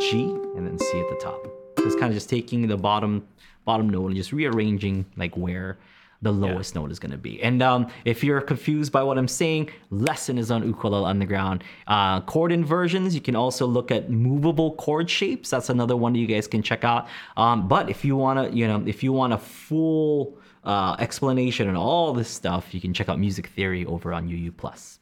G, 0.00 0.22
and 0.56 0.66
then 0.66 0.78
C 0.78 1.00
at 1.00 1.08
the 1.08 1.20
top. 1.22 1.44
So 1.78 1.84
it's 1.84 1.94
kind 1.94 2.06
of 2.06 2.14
just 2.14 2.30
taking 2.30 2.66
the 2.66 2.76
bottom 2.76 3.26
bottom 3.64 3.90
note 3.90 4.06
and 4.06 4.16
just 4.16 4.32
rearranging 4.32 5.04
like 5.16 5.36
where 5.36 5.76
the 6.22 6.32
lowest 6.32 6.74
note 6.74 6.90
is 6.90 6.98
going 6.98 7.10
to 7.10 7.18
be. 7.18 7.42
And 7.42 7.62
um, 7.62 7.88
if 8.04 8.24
you're 8.24 8.40
confused 8.40 8.90
by 8.90 9.02
what 9.02 9.18
I'm 9.18 9.28
saying, 9.28 9.70
lesson 9.90 10.38
is 10.38 10.50
on 10.50 10.66
Ukulele 10.66 11.04
Underground. 11.04 11.62
Uh, 11.86 12.20
chord 12.22 12.52
inversions, 12.52 13.14
you 13.14 13.20
can 13.20 13.36
also 13.36 13.66
look 13.66 13.90
at 13.90 14.10
movable 14.10 14.76
chord 14.76 15.10
shapes. 15.10 15.50
That's 15.50 15.68
another 15.68 15.96
one 15.96 16.14
that 16.14 16.18
you 16.18 16.26
guys 16.26 16.46
can 16.46 16.62
check 16.62 16.84
out. 16.84 17.06
Um, 17.36 17.68
but 17.68 17.90
if 17.90 18.04
you 18.04 18.16
want 18.16 18.50
to, 18.50 18.56
you 18.56 18.66
know, 18.66 18.82
if 18.86 19.02
you 19.02 19.12
want 19.12 19.34
a 19.34 19.38
full 19.38 20.38
uh, 20.66 20.96
explanation 20.98 21.68
and 21.68 21.76
all 21.78 22.12
this 22.12 22.28
stuff, 22.28 22.74
you 22.74 22.80
can 22.80 22.92
check 22.92 23.08
out 23.08 23.18
Music 23.18 23.46
Theory 23.56 23.86
over 23.86 24.12
on 24.12 24.28
UU 24.28 24.52
Plus. 24.52 24.98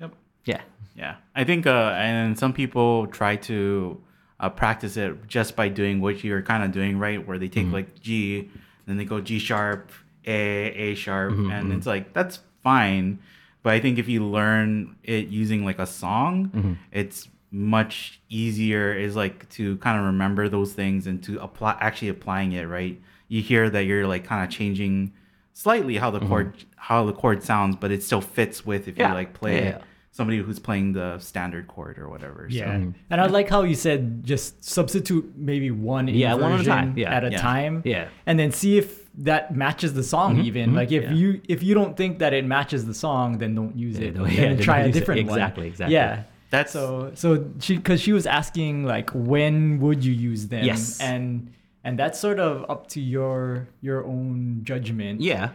Yep. 0.00 0.14
Yeah. 0.44 0.62
Yeah, 0.96 1.14
I 1.36 1.44
think, 1.44 1.64
uh, 1.64 1.94
and 1.96 2.36
some 2.36 2.52
people 2.52 3.06
try 3.06 3.36
to 3.36 4.00
uh, 4.40 4.48
practice 4.48 4.96
it 4.96 5.28
just 5.28 5.54
by 5.54 5.68
doing 5.68 6.00
what 6.00 6.24
you're 6.24 6.42
kind 6.42 6.64
of 6.64 6.72
doing, 6.72 6.98
right? 6.98 7.24
Where 7.24 7.38
they 7.38 7.48
take 7.48 7.66
Mm-hmm. 7.66 7.74
like 7.74 8.00
G, 8.00 8.50
then 8.86 8.96
they 8.96 9.04
go 9.04 9.20
G 9.20 9.38
sharp, 9.38 9.92
A, 10.26 10.32
A 10.32 10.94
sharp, 10.96 11.34
Mm-hmm, 11.34 11.50
and 11.52 11.72
it's 11.72 11.86
like 11.86 12.12
that's 12.14 12.40
fine. 12.64 13.20
But 13.62 13.74
I 13.74 13.80
think 13.80 13.98
if 13.98 14.08
you 14.08 14.24
learn 14.24 14.96
it 15.04 15.28
using 15.28 15.64
like 15.64 15.78
a 15.78 15.86
song, 15.86 16.48
Mm-hmm. 16.48 16.72
it's 16.90 17.28
much 17.52 18.20
easier. 18.28 18.92
Is 18.92 19.14
like 19.14 19.48
to 19.50 19.76
kind 19.78 19.98
of 20.00 20.04
remember 20.06 20.48
those 20.48 20.72
things 20.72 21.06
and 21.06 21.22
to 21.24 21.38
apply 21.40 21.76
actually 21.80 22.08
applying 22.08 22.52
it, 22.52 22.64
right? 22.64 23.00
You 23.28 23.42
hear 23.42 23.68
that 23.70 23.84
you're 23.84 24.06
like 24.06 24.24
kind 24.24 24.44
of 24.44 24.50
changing 24.50 25.12
slightly 25.52 25.96
how 25.96 26.10
the 26.10 26.18
mm-hmm. 26.20 26.28
chord 26.28 26.64
how 26.76 27.04
the 27.04 27.12
chord 27.12 27.42
sounds, 27.42 27.76
but 27.76 27.90
it 27.90 28.02
still 28.02 28.20
fits 28.20 28.64
with 28.64 28.88
if 28.88 28.94
Mm-hmm. 28.94 29.00
Yeah. 29.02 29.08
you 29.08 29.14
like 29.14 29.34
play 29.34 29.56
Yeah. 29.56 29.68
it 29.76 29.82
somebody 30.18 30.38
who's 30.38 30.58
playing 30.58 30.94
the 30.94 31.16
standard 31.20 31.68
chord 31.68 31.96
or 31.96 32.08
whatever. 32.08 32.48
Yeah, 32.50 32.64
So, 32.64 32.92
and 33.10 33.20
I 33.20 33.26
like 33.26 33.48
how 33.48 33.62
you 33.62 33.76
said 33.76 34.24
just 34.24 34.64
substitute 34.64 35.32
maybe 35.36 35.70
one 35.70 36.08
Yeah, 36.08 36.34
one 36.34 36.52
at 36.54 36.60
a 36.60 36.64
time. 36.64 36.94
Yeah. 36.96 37.14
at 37.14 37.22
a 37.24 37.30
Yeah. 37.30 37.40
time. 37.40 37.82
Yeah. 37.84 38.08
and 38.26 38.36
then 38.38 38.50
see 38.50 38.78
if 38.78 39.08
that 39.18 39.54
matches 39.54 39.94
the 39.94 40.02
song. 40.02 40.34
Mm-hmm. 40.36 40.46
Even 40.46 40.66
mm-hmm. 40.68 40.76
like 40.76 40.90
if 40.92 41.04
yeah. 41.04 41.12
you 41.12 41.40
if 41.48 41.62
you 41.62 41.72
don't 41.74 41.96
think 41.96 42.18
that 42.18 42.32
it 42.32 42.44
matches 42.44 42.84
the 42.84 42.94
song, 42.94 43.38
then 43.38 43.54
don't 43.54 43.76
use 43.76 43.98
it. 43.98 44.14
don't- 44.16 44.30
yeah, 44.32 44.40
then 44.48 44.58
try 44.58 44.80
a 44.80 44.86
use 44.86 44.96
it. 44.96 44.98
different 44.98 45.26
one. 45.28 45.38
Exactly, 45.38 45.66
exactly. 45.68 45.94
Yeah. 45.94 46.22
That's- 46.50 46.72
so 46.72 47.12
so 47.14 47.28
she 47.60 47.76
because 47.76 48.00
she 48.00 48.12
was 48.12 48.26
asking 48.26 48.84
like 48.84 49.10
when 49.10 49.78
would 49.80 50.04
you 50.04 50.12
use 50.30 50.48
them? 50.48 50.64
Yes. 50.64 51.00
and 51.00 51.52
and 51.84 51.98
that's 51.98 52.18
sort 52.18 52.38
of 52.40 52.68
up 52.70 52.86
to 52.88 53.00
your 53.00 53.68
your 53.80 54.04
own 54.04 54.60
judgment. 54.64 55.20
Yeah. 55.20 55.50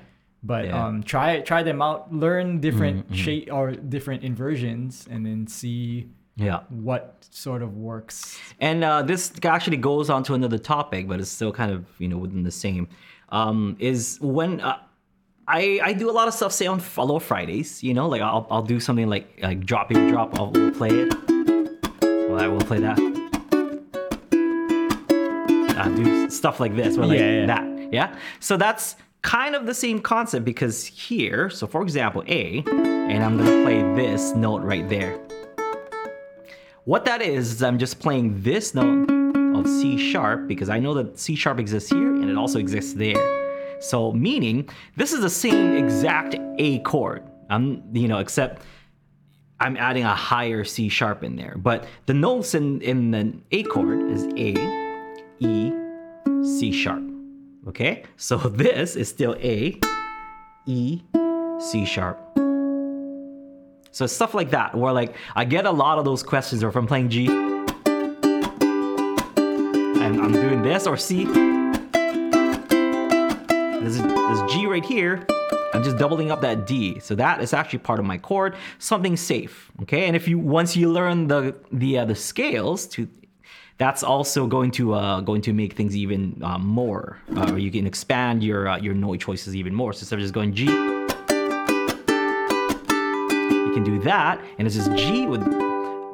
But 0.46 0.66
Yeah. 0.66 0.72
Mm-hmm, 0.72 0.86
um, 0.98 1.04
try 1.04 1.40
try 1.42 1.64
them 1.64 1.82
out, 1.82 2.14
learn 2.14 2.60
different 2.60 3.16
shape 3.16 3.50
or 3.52 3.72
different 3.72 4.24
inversions, 4.24 5.08
and 5.10 5.26
then 5.26 5.48
see 5.48 6.10
Yeah. 6.36 6.62
what 6.70 7.26
sort 7.32 7.62
of 7.62 7.78
works. 7.78 8.38
And 8.60 8.84
uh, 8.84 9.04
this 9.04 9.32
actually 9.46 9.78
goes 9.78 10.10
on 10.10 10.24
to 10.24 10.34
another 10.34 10.58
topic, 10.58 11.08
but 11.08 11.20
it's 11.22 11.30
still 11.32 11.52
kind 11.54 11.72
of 11.72 11.86
you 12.00 12.08
know 12.10 12.18
within 12.18 12.44
the 12.44 12.52
same. 12.52 12.88
Um, 13.30 13.78
is 13.80 14.18
when 14.22 14.60
uh, 14.62 14.78
I 15.48 15.80
I 15.84 15.94
do 15.94 16.10
a 16.10 16.16
lot 16.20 16.28
of 16.28 16.34
stuff 16.34 16.52
say 16.52 16.68
on 16.68 16.80
Follow 16.80 17.20
Fridays. 17.20 17.82
You 17.84 17.94
know, 17.94 18.08
like 18.10 18.22
I'll 18.22 18.46
I'll 18.52 18.64
do 18.68 18.80
something 18.80 19.08
like 19.08 19.40
like 19.42 19.66
drop 19.66 19.92
your 19.92 20.10
drop. 20.10 20.38
I'll 20.40 20.52
we'll 20.52 20.72
play 20.72 20.90
it. 20.90 21.14
Well, 22.02 22.40
I 22.40 22.48
will 22.48 22.62
play 22.68 22.80
that. 22.80 23.12
Uh, 25.84 25.90
do 25.90 26.30
stuff 26.30 26.60
like 26.60 26.76
this, 26.76 26.98
or 26.98 27.06
like 27.06 27.20
Yeah, 27.20 27.40
yeah. 27.42 27.46
that. 27.48 27.94
Yeah. 27.94 28.16
So 28.40 28.58
that's 28.58 28.96
kind 29.22 29.56
of 29.56 29.66
the 29.66 29.74
same 29.74 30.02
concept 30.02 30.46
because 30.46 30.86
here, 30.86 31.50
so 31.50 31.68
for 31.68 31.82
example, 31.82 32.24
A, 32.28 32.64
and 32.68 33.24
I'm 33.24 33.38
gonna 33.38 33.64
play 33.64 33.82
this 33.96 34.34
note 34.36 34.62
right 34.64 34.88
there. 34.90 35.20
What 36.86 37.06
that 37.06 37.22
is, 37.22 37.54
is 37.54 37.64
I'm 37.64 37.78
just 37.78 38.00
playing 38.00 38.42
this 38.42 38.76
note 38.76 39.10
of 39.56 39.68
C 39.68 39.98
sharp 39.98 40.48
because 40.48 40.70
I 40.70 40.80
know 40.80 40.94
that 40.96 41.18
C 41.20 41.36
sharp 41.36 41.60
exists 41.60 41.90
here 41.90 42.14
and 42.14 42.30
it 42.30 42.38
also 42.38 42.60
exists 42.60 42.94
there. 42.94 43.80
So 43.80 44.12
meaning 44.12 44.70
this 44.98 45.14
is 45.14 45.22
the 45.22 45.30
same 45.30 45.76
exact 45.78 46.36
A 46.58 46.80
chord. 46.80 47.24
I'm, 47.50 47.84
you 47.94 48.08
know, 48.08 48.18
except 48.18 48.64
I'm 49.60 49.78
adding 49.78 50.04
a 50.04 50.16
higher 50.16 50.66
C 50.66 50.90
sharp 50.90 51.24
in 51.24 51.38
there. 51.38 51.56
But 51.58 51.86
the 52.06 52.14
notes 52.14 52.54
in, 52.56 52.82
in 52.82 53.12
the 53.12 53.34
A 53.52 53.64
chord 53.64 54.12
is 54.12 54.26
A, 54.36 54.54
E, 55.40 55.72
C 56.44 56.72
sharp. 56.72 57.04
Okay? 57.68 58.04
So 58.18 58.38
this 58.64 58.96
is 58.96 59.10
still 59.10 59.36
A, 59.40 59.80
E, 60.66 61.02
C 61.60 61.86
sharp. 61.86 62.20
So 63.92 64.08
stuff 64.08 64.34
like 64.34 64.50
that, 64.50 64.74
where 64.74 64.92
like 64.92 65.16
I 65.36 65.46
get 65.46 65.66
a 65.66 65.72
lot 65.72 66.00
of 66.00 66.06
those 66.06 66.24
questions, 66.24 66.64
or 66.64 66.70
if 66.70 66.76
I'm 66.76 66.88
playing 66.88 67.10
G, 67.10 67.28
and 67.28 67.70
I'm 70.20 70.32
doing 70.32 70.64
this, 70.64 70.88
or 70.88 70.98
C. 70.98 71.26
This 73.84 73.96
is 73.96 74.02
this 74.02 74.52
G 74.52 74.66
right 74.66 74.84
here. 74.84 75.28
I'm 75.74 75.84
just 75.84 75.98
doubling 75.98 76.32
up 76.32 76.42
that 76.42 76.66
D. 76.66 77.00
So 77.00 77.16
that 77.16 77.42
is 77.42 77.54
actually 77.54 77.80
part 77.80 78.00
of 78.00 78.06
my 78.06 78.18
chord, 78.18 78.56
something 78.80 79.16
safe. 79.16 79.72
Okay, 79.84 80.06
and 80.06 80.16
if 80.16 80.28
you 80.28 80.40
once 80.40 80.76
you 80.76 80.92
learn 80.92 81.28
the 81.28 81.56
the 81.72 82.00
uh, 82.00 82.06
the 82.06 82.16
scales 82.16 82.88
to 82.88 83.08
that's 83.78 84.04
also 84.04 84.46
going 84.48 84.72
to 84.72 84.94
uh, 84.94 85.22
going 85.22 85.42
to 85.42 85.54
make 85.54 85.74
things 85.74 85.96
even 85.96 86.40
uh, 86.44 86.58
more. 86.58 87.18
Uh, 87.36 87.56
you 87.56 87.72
can 87.72 87.88
expand 87.88 88.44
your 88.44 88.68
uh, 88.68 88.78
your 88.78 88.94
note 88.94 89.20
choices 89.20 89.56
even 89.56 89.74
more. 89.74 89.94
So 89.94 90.00
instead 90.00 90.20
of 90.20 90.22
just 90.22 90.34
going 90.34 90.54
G, 90.54 90.66
you 90.66 90.72
can 93.74 93.84
do 93.84 94.00
that, 94.02 94.40
and 94.58 94.68
it's 94.68 94.76
just 94.76 94.92
G 94.96 95.26
with 95.28 95.46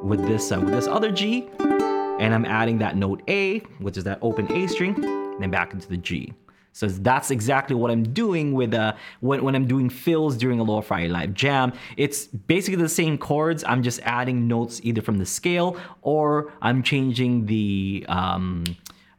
with 0.02 0.26
this 0.26 0.50
uh, 0.52 0.60
with 0.60 0.72
this 0.72 0.86
other 0.86 1.10
G, 1.10 1.48
and 1.60 2.34
I'm 2.34 2.44
adding 2.46 2.78
that 2.78 2.96
note 2.96 3.22
A, 3.28 3.58
which 3.78 3.96
is 3.96 4.04
that 4.04 4.18
open 4.22 4.50
A 4.52 4.66
string, 4.66 4.94
and 5.04 5.42
then 5.42 5.50
back 5.50 5.72
into 5.72 5.88
the 5.88 5.96
G. 5.98 6.32
So 6.72 6.86
that's 6.86 7.30
exactly 7.30 7.74
what 7.76 7.90
I'm 7.90 8.04
doing 8.12 8.52
with 8.54 8.72
uh 8.74 8.92
when, 9.20 9.42
when 9.44 9.54
I'm 9.56 9.66
doing 9.66 9.90
fills 9.90 10.36
during 10.36 10.60
a 10.60 10.62
Aloha 10.62 10.80
Friday 10.82 11.08
Live 11.08 11.34
Jam. 11.34 11.72
It's 11.96 12.26
basically 12.26 12.80
the 12.82 12.88
same 12.88 13.18
chords. 13.18 13.64
I'm 13.66 13.82
just 13.82 14.00
adding 14.04 14.46
notes 14.48 14.80
either 14.84 15.02
from 15.02 15.18
the 15.18 15.26
scale 15.26 15.76
or 16.02 16.52
I'm 16.62 16.82
changing 16.82 17.46
the 17.46 18.04
um, 18.08 18.64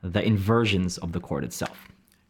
the 0.01 0.23
inversions 0.23 0.97
of 0.97 1.11
the 1.11 1.19
chord 1.19 1.43
itself. 1.43 1.77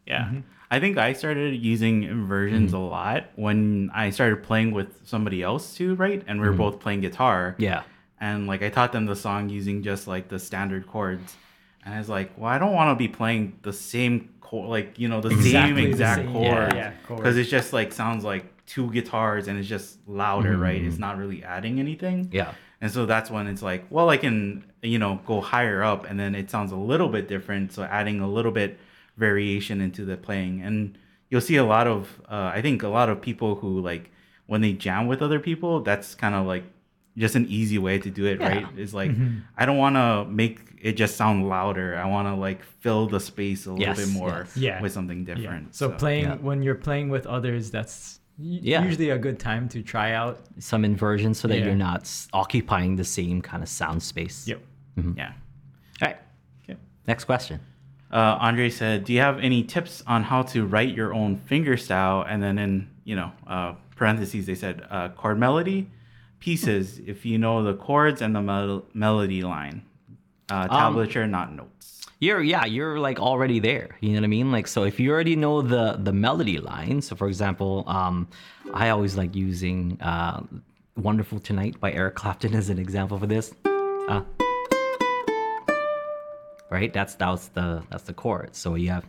yeah. 0.06 0.32
I 0.74 0.80
think 0.80 0.98
I 0.98 1.12
started 1.12 1.54
using 1.62 2.04
inversions 2.04 2.72
Mm-hmm. 2.72 2.82
a 2.82 2.88
lot 2.88 3.26
when 3.36 3.92
I 3.94 4.10
started 4.10 4.42
playing 4.42 4.72
with 4.72 4.88
somebody 5.06 5.44
else 5.44 5.76
too, 5.76 5.96
right? 5.96 6.24
And 6.28 6.40
we 6.40 6.48
were 6.48 6.54
both 6.56 6.80
playing 6.80 7.02
guitar. 7.02 7.52
Mm-hmm. 7.52 7.64
Yeah. 7.64 7.84
And 8.22 8.48
like 8.48 8.64
I 8.64 8.70
taught 8.70 8.94
them 8.94 9.06
the 9.06 9.16
song 9.16 9.50
using 9.50 9.84
just 9.84 10.08
like 10.08 10.30
the 10.30 10.40
standard 10.40 10.88
chords. 10.88 11.36
And 11.84 11.94
I 11.94 11.98
was 11.98 12.08
like, 12.08 12.32
well, 12.38 12.50
I 12.50 12.58
don't 12.58 12.74
want 12.74 12.90
to 12.90 12.96
be 12.96 13.10
playing 13.10 13.60
the 13.64 13.74
same 13.74 14.30
chord, 14.52 14.70
like, 14.70 15.00
you 15.00 15.08
know, 15.08 15.22
the 15.22 15.30
Exactly 15.30 15.52
same 15.52 15.76
the 15.76 15.86
exact 15.86 16.22
same- 16.22 16.32
chord. 16.34 16.46
yeah, 16.46 16.76
yeah. 16.76 16.92
Because 17.08 17.38
it's 17.38 17.50
just 17.50 17.74
like 17.74 17.92
sounds 17.94 18.24
like 18.24 18.46
two 18.68 18.92
guitars 18.92 19.48
and 19.48 19.58
it's 19.60 19.68
just 19.68 19.98
louder, 20.08 20.56
right? 20.58 20.82
It's 20.82 21.00
not 21.00 21.18
really 21.18 21.44
adding 21.44 21.80
anything. 21.80 22.26
Mm-hmm. 22.26 22.36
Yeah. 22.36 22.54
And 22.82 22.92
so 22.92 23.06
that's 23.06 23.30
when 23.32 23.48
it's 23.48 23.62
like, 23.62 23.86
well, 23.90 24.10
I 24.10 24.18
can, 24.18 24.64
you 24.82 25.00
know, 25.00 25.20
go 25.26 25.40
higher 25.42 25.82
up 25.84 26.06
and 26.10 26.20
then 26.20 26.36
it 26.36 26.50
sounds 26.52 26.72
a 26.72 26.76
little 26.92 27.10
bit 27.10 27.28
different. 27.28 27.74
So 27.74 27.84
adding 27.84 28.20
a 28.22 28.28
little 28.28 28.52
bit 28.52 28.78
variation 29.18 29.82
into 29.82 30.06
the 30.06 30.18
playing. 30.18 30.62
And 30.62 30.98
you'll 31.30 31.42
see 31.42 31.58
a 31.58 31.64
lot 31.64 31.88
of, 31.88 32.22
uh, 32.30 32.52
I 32.54 32.62
think 32.62 32.84
a 32.84 32.88
lot 32.88 33.10
of 33.10 33.22
people 33.22 33.56
who 33.56 33.80
like, 33.82 34.10
when 34.48 34.62
they 34.62 34.74
jam 34.74 35.08
with 35.08 35.22
other 35.22 35.40
people, 35.40 35.82
that's 35.82 36.16
kind 36.16 36.36
of 36.36 36.46
like 36.46 36.64
just 37.18 37.36
an 37.36 37.46
easy 37.50 37.78
way 37.78 38.00
to 38.00 38.10
do 38.10 38.26
it, 38.26 38.40
Yeah. 38.40 38.48
right? 38.48 38.66
It's 38.78 38.94
like, 38.94 39.12
I 39.58 39.66
don't 39.66 39.78
want 39.78 39.96
to 39.96 40.26
make 40.26 40.71
it 40.82 40.94
just 40.94 41.16
sound 41.16 41.48
louder. 41.48 41.96
I 41.98 42.06
want 42.08 42.28
to 42.28 42.34
like 42.36 42.64
fill 42.82 43.08
the 43.08 43.20
space 43.20 43.66
a 43.66 43.72
little 43.72 43.86
Yes, 43.86 43.98
bit 43.98 44.10
more 44.10 44.30
yes. 44.46 44.58
Yeah. 44.58 44.82
with 44.82 44.92
something 44.92 45.20
Yeah. 45.28 45.36
different. 45.36 45.76
So, 45.76 45.90
playing 45.92 46.26
Yeah. 46.26 46.36
when 46.36 46.64
you're 46.64 46.76
playing 46.76 47.10
with 47.10 47.26
others, 47.28 47.72
that's 47.72 48.20
Yeah. 48.40 48.84
Usually 48.84 49.10
a 49.12 49.20
good 49.20 49.38
time 49.40 49.70
to 49.70 49.84
try 49.84 50.14
out. 50.14 50.40
some 50.58 50.84
inversion 50.86 51.34
so 51.34 51.48
that 51.48 51.60
Yeah. 51.60 51.66
you're 51.66 51.76
not 51.76 52.02
s- 52.02 52.28
occupying 52.34 52.96
the 52.96 53.04
same 53.04 53.42
kind 53.42 53.62
of 53.62 53.70
sound 53.70 54.02
space. 54.02 54.48
Yep. 54.48 54.60
Yeah. 55.16 55.34
All 56.02 56.08
right. 56.08 56.18
Okay. 56.64 56.80
Next 57.08 57.26
question. 57.26 57.60
Uh, 58.12 58.38
Andre 58.42 58.70
said, 58.70 59.04
"Do 59.06 59.14
you 59.14 59.20
have 59.22 59.38
any 59.40 59.64
tips 59.64 60.04
on 60.08 60.24
how 60.24 60.42
to 60.54 60.66
write 60.66 60.94
your 60.96 61.14
own 61.14 61.38
finger 61.38 61.78
style?" 61.78 62.26
And 62.28 62.42
then 62.42 62.58
in 62.58 62.88
you 63.04 63.16
know 63.16 63.32
uh, 63.48 63.74
parentheses 63.96 64.46
they 64.48 64.56
said 64.56 64.82
uh, 64.90 65.10
chord 65.10 65.38
melody 65.40 65.90
pieces 66.40 67.00
if 67.06 67.26
you 67.26 67.38
know 67.38 67.62
the 67.64 67.74
chords 67.76 68.22
and 68.22 68.36
the 68.36 68.42
mel- 68.42 68.86
melody 68.94 69.42
line. 69.44 69.84
Uh, 70.52 70.68
tablature, 70.68 71.30
not 71.30 71.54
notes. 71.54 72.06
You're 72.20 72.42
yeah, 72.42 72.66
you're 72.66 73.00
like 73.00 73.20
already 73.20 73.60
there. 73.60 73.96
You 74.02 74.10
know 74.10 74.18
what 74.18 74.26
I 74.26 74.28
mean? 74.28 74.52
Like 74.52 74.68
so 74.68 74.84
if 74.84 75.00
you 75.00 75.10
already 75.12 75.38
know 75.38 75.62
the 75.62 75.98
the 75.98 76.12
melody 76.12 76.60
line, 76.60 77.02
so 77.02 77.16
for 77.16 77.28
example, 77.28 77.86
um 77.88 78.28
I 78.74 78.90
always 78.90 79.16
like 79.16 79.34
using 79.34 80.00
uh 80.02 80.44
Wonderful 80.98 81.40
Tonight 81.40 81.80
by 81.80 81.94
Eric 81.94 82.16
Clapton 82.16 82.54
as 82.54 82.70
an 82.70 82.80
example 82.80 83.18
for 83.18 83.28
this. 83.28 83.54
Uh 84.10 84.24
Right? 86.70 86.92
That's 86.92 87.16
that's 87.16 87.48
the 87.48 87.82
that's 87.90 88.04
the 88.04 88.14
chord. 88.14 88.54
So 88.54 88.76
you 88.76 88.90
have 88.90 89.06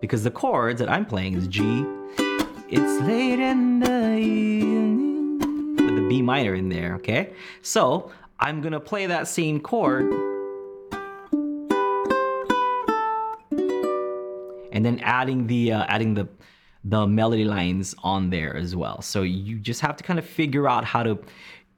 because 0.00 0.24
the 0.24 0.30
chords 0.30 0.80
that 0.80 0.90
I'm 0.90 1.04
playing 1.04 1.34
is 1.34 1.46
G. 1.46 1.84
It's 2.70 3.02
late 3.02 3.38
in 3.38 3.80
the 3.80 3.82
the 3.82 4.81
B 6.12 6.20
minor 6.20 6.54
in 6.54 6.68
there, 6.68 6.96
okay? 6.96 7.32
So 7.62 8.12
I'm 8.38 8.60
gonna 8.60 8.84
play 8.92 9.06
that 9.06 9.26
same 9.28 9.58
chord 9.60 10.12
and 14.72 14.84
then 14.84 15.00
adding 15.02 15.46
the 15.46 15.72
uh, 15.72 15.84
adding 15.88 16.12
the 16.12 16.28
the 16.84 17.06
melody 17.06 17.46
lines 17.46 17.94
on 18.02 18.28
there 18.28 18.54
as 18.54 18.76
well. 18.76 19.00
So 19.00 19.22
you 19.22 19.58
just 19.58 19.80
have 19.80 19.96
to 19.96 20.04
kind 20.04 20.18
of 20.18 20.26
figure 20.26 20.68
out 20.68 20.84
how 20.84 21.02
to 21.02 21.18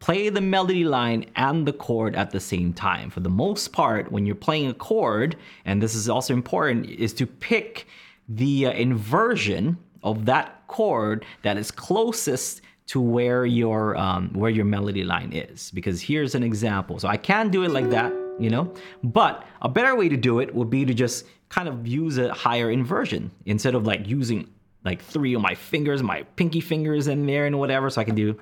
play 0.01 0.30
the 0.30 0.41
melody 0.41 0.82
line 0.82 1.26
and 1.37 1.64
the 1.64 1.72
chord 1.72 2.16
at 2.16 2.32
the 2.32 2.41
same 2.41 2.72
time. 2.72 3.11
For 3.11 3.20
the 3.20 3.30
most 3.45 3.72
part, 3.72 4.11
when 4.11 4.26
you're 4.26 4.35
playing 4.35 4.68
a 4.68 4.74
chord, 4.74 5.37
and 5.64 5.80
this 5.80 5.95
is 5.95 6.09
also 6.09 6.35
important, 6.35 6.91
is 6.91 7.12
to 7.14 7.26
pick 7.26 7.87
the 8.28 8.66
uh, 8.66 8.72
inversion 8.72 9.76
of 10.03 10.24
that 10.24 10.66
chord 10.66 11.24
that 11.43 11.57
is 11.57 11.70
closest 11.70 12.62
to 12.87 13.01
where 13.01 13.47
your 13.47 13.97
um, 13.97 14.30
where 14.35 14.51
your 14.51 14.64
melody 14.64 15.05
line 15.05 15.32
is. 15.32 15.70
Because 15.70 16.03
here's 16.03 16.35
an 16.35 16.43
example. 16.43 16.99
So 16.99 17.09
I 17.09 17.16
can 17.16 17.51
do 17.51 17.62
it 17.62 17.70
like 17.70 17.91
that, 17.91 18.12
you 18.39 18.51
know, 18.51 18.72
but 19.03 19.47
a 19.62 19.68
better 19.68 19.95
way 19.95 20.09
to 20.09 20.16
do 20.16 20.41
it 20.41 20.55
would 20.55 20.70
be 20.70 20.85
to 20.85 20.95
just 20.95 21.26
kind 21.49 21.68
of 21.68 21.87
use 21.87 22.18
a 22.18 22.32
higher 22.32 22.70
inversion 22.70 23.30
instead 23.47 23.74
of 23.74 23.87
like 23.87 24.07
using 24.09 24.49
like 24.85 25.03
three 25.03 25.35
of 25.35 25.41
my 25.41 25.55
fingers, 25.55 26.03
my 26.03 26.22
pinky 26.37 26.61
fingers 26.61 27.09
in 27.09 27.26
there 27.26 27.47
and 27.47 27.59
whatever. 27.59 27.89
So 27.89 28.01
I 28.01 28.05
can 28.05 28.14
do. 28.14 28.39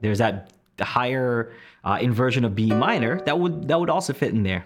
There's 0.00 0.18
that 0.18 0.50
higher 0.80 1.52
uh, 1.84 1.98
inversion 2.00 2.44
of 2.44 2.56
B 2.56 2.66
minor 2.66 3.20
that 3.20 3.38
would 3.38 3.68
that 3.68 3.78
would 3.78 3.90
also 3.90 4.12
fit 4.12 4.32
in 4.32 4.42
there. 4.42 4.64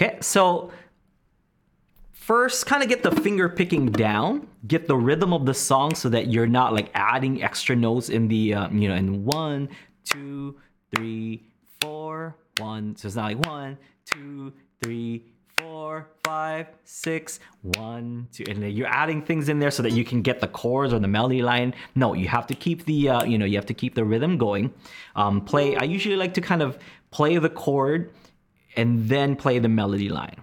Okay, 0.00 0.16
so 0.22 0.70
first 2.12 2.64
kind 2.64 2.82
of 2.82 2.88
get 2.88 3.02
the 3.02 3.10
finger 3.10 3.50
picking 3.50 3.92
down, 3.92 4.48
get 4.66 4.88
the 4.88 4.96
rhythm 4.96 5.34
of 5.34 5.44
the 5.44 5.52
song 5.52 5.94
so 5.94 6.08
that 6.08 6.28
you're 6.28 6.46
not 6.46 6.72
like 6.72 6.90
adding 6.94 7.42
extra 7.42 7.76
notes 7.76 8.08
in 8.08 8.26
the 8.26 8.54
uh, 8.54 8.70
you 8.70 8.88
know 8.88 8.94
in 8.94 9.26
one, 9.26 9.68
two, 10.04 10.56
three, 10.96 11.42
four, 11.82 12.34
one. 12.56 12.96
So 12.96 13.08
it's 13.08 13.16
not 13.16 13.24
like 13.24 13.46
one, 13.46 13.76
two, 14.06 14.54
three, 14.82 15.22
four, 15.58 16.08
five, 16.24 16.68
six, 16.84 17.38
one, 17.60 18.26
two, 18.32 18.44
and 18.48 18.62
then 18.62 18.70
you're 18.70 18.88
adding 18.88 19.20
things 19.20 19.50
in 19.50 19.58
there 19.58 19.70
so 19.70 19.82
that 19.82 19.92
you 19.92 20.06
can 20.06 20.22
get 20.22 20.40
the 20.40 20.48
chords 20.48 20.94
or 20.94 20.98
the 20.98 21.08
melody 21.08 21.42
line. 21.42 21.74
No, 21.94 22.14
you 22.14 22.26
have 22.28 22.46
to 22.46 22.54
keep 22.54 22.86
the 22.86 23.10
uh, 23.10 23.24
you 23.24 23.36
know 23.36 23.44
you 23.44 23.56
have 23.58 23.66
to 23.66 23.74
keep 23.74 23.94
the 23.94 24.04
rhythm 24.04 24.38
going. 24.38 24.72
Um, 25.14 25.42
play. 25.42 25.76
I 25.76 25.84
usually 25.84 26.16
like 26.16 26.32
to 26.34 26.40
kind 26.40 26.62
of 26.62 26.78
play 27.10 27.36
the 27.36 27.50
chord 27.50 28.14
and 28.80 29.08
then 29.08 29.36
play 29.36 29.58
the 29.58 29.68
melody 29.68 30.08
line. 30.08 30.40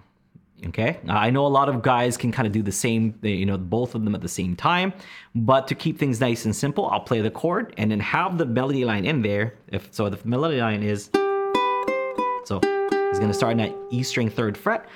Okay, 0.66 0.98
Now, 1.04 1.16
I 1.16 1.30
know 1.30 1.46
a 1.46 1.54
lot 1.60 1.68
of 1.68 1.82
guys 1.82 2.16
can 2.16 2.32
kind 2.32 2.44
of 2.44 2.52
do 2.52 2.62
the 2.62 2.72
same, 2.72 3.16
you 3.22 3.46
know, 3.46 3.56
both 3.56 3.94
of 3.94 4.04
them 4.04 4.14
at 4.16 4.22
the 4.22 4.28
same 4.28 4.56
time. 4.56 4.92
But 5.36 5.68
to 5.68 5.76
keep 5.76 5.98
things 5.98 6.20
nice 6.20 6.46
and 6.46 6.54
simple, 6.54 6.86
I'll 6.86 6.98
play 7.00 7.20
the 7.20 7.30
chord 7.30 7.74
and 7.78 7.92
then 7.92 8.00
have 8.00 8.38
the 8.38 8.44
melody 8.44 8.84
line 8.84 9.04
in 9.04 9.22
there. 9.22 9.54
If 9.68 9.94
so, 9.94 10.08
the 10.08 10.18
melody 10.26 10.60
line 10.60 10.82
is 10.82 11.10
so 12.44 12.60
it's 13.10 13.18
gonna 13.20 13.34
start 13.34 13.52
in 13.52 13.58
that 13.58 13.74
E 13.90 14.02
string 14.02 14.28
third 14.28 14.58
fret. 14.58 14.88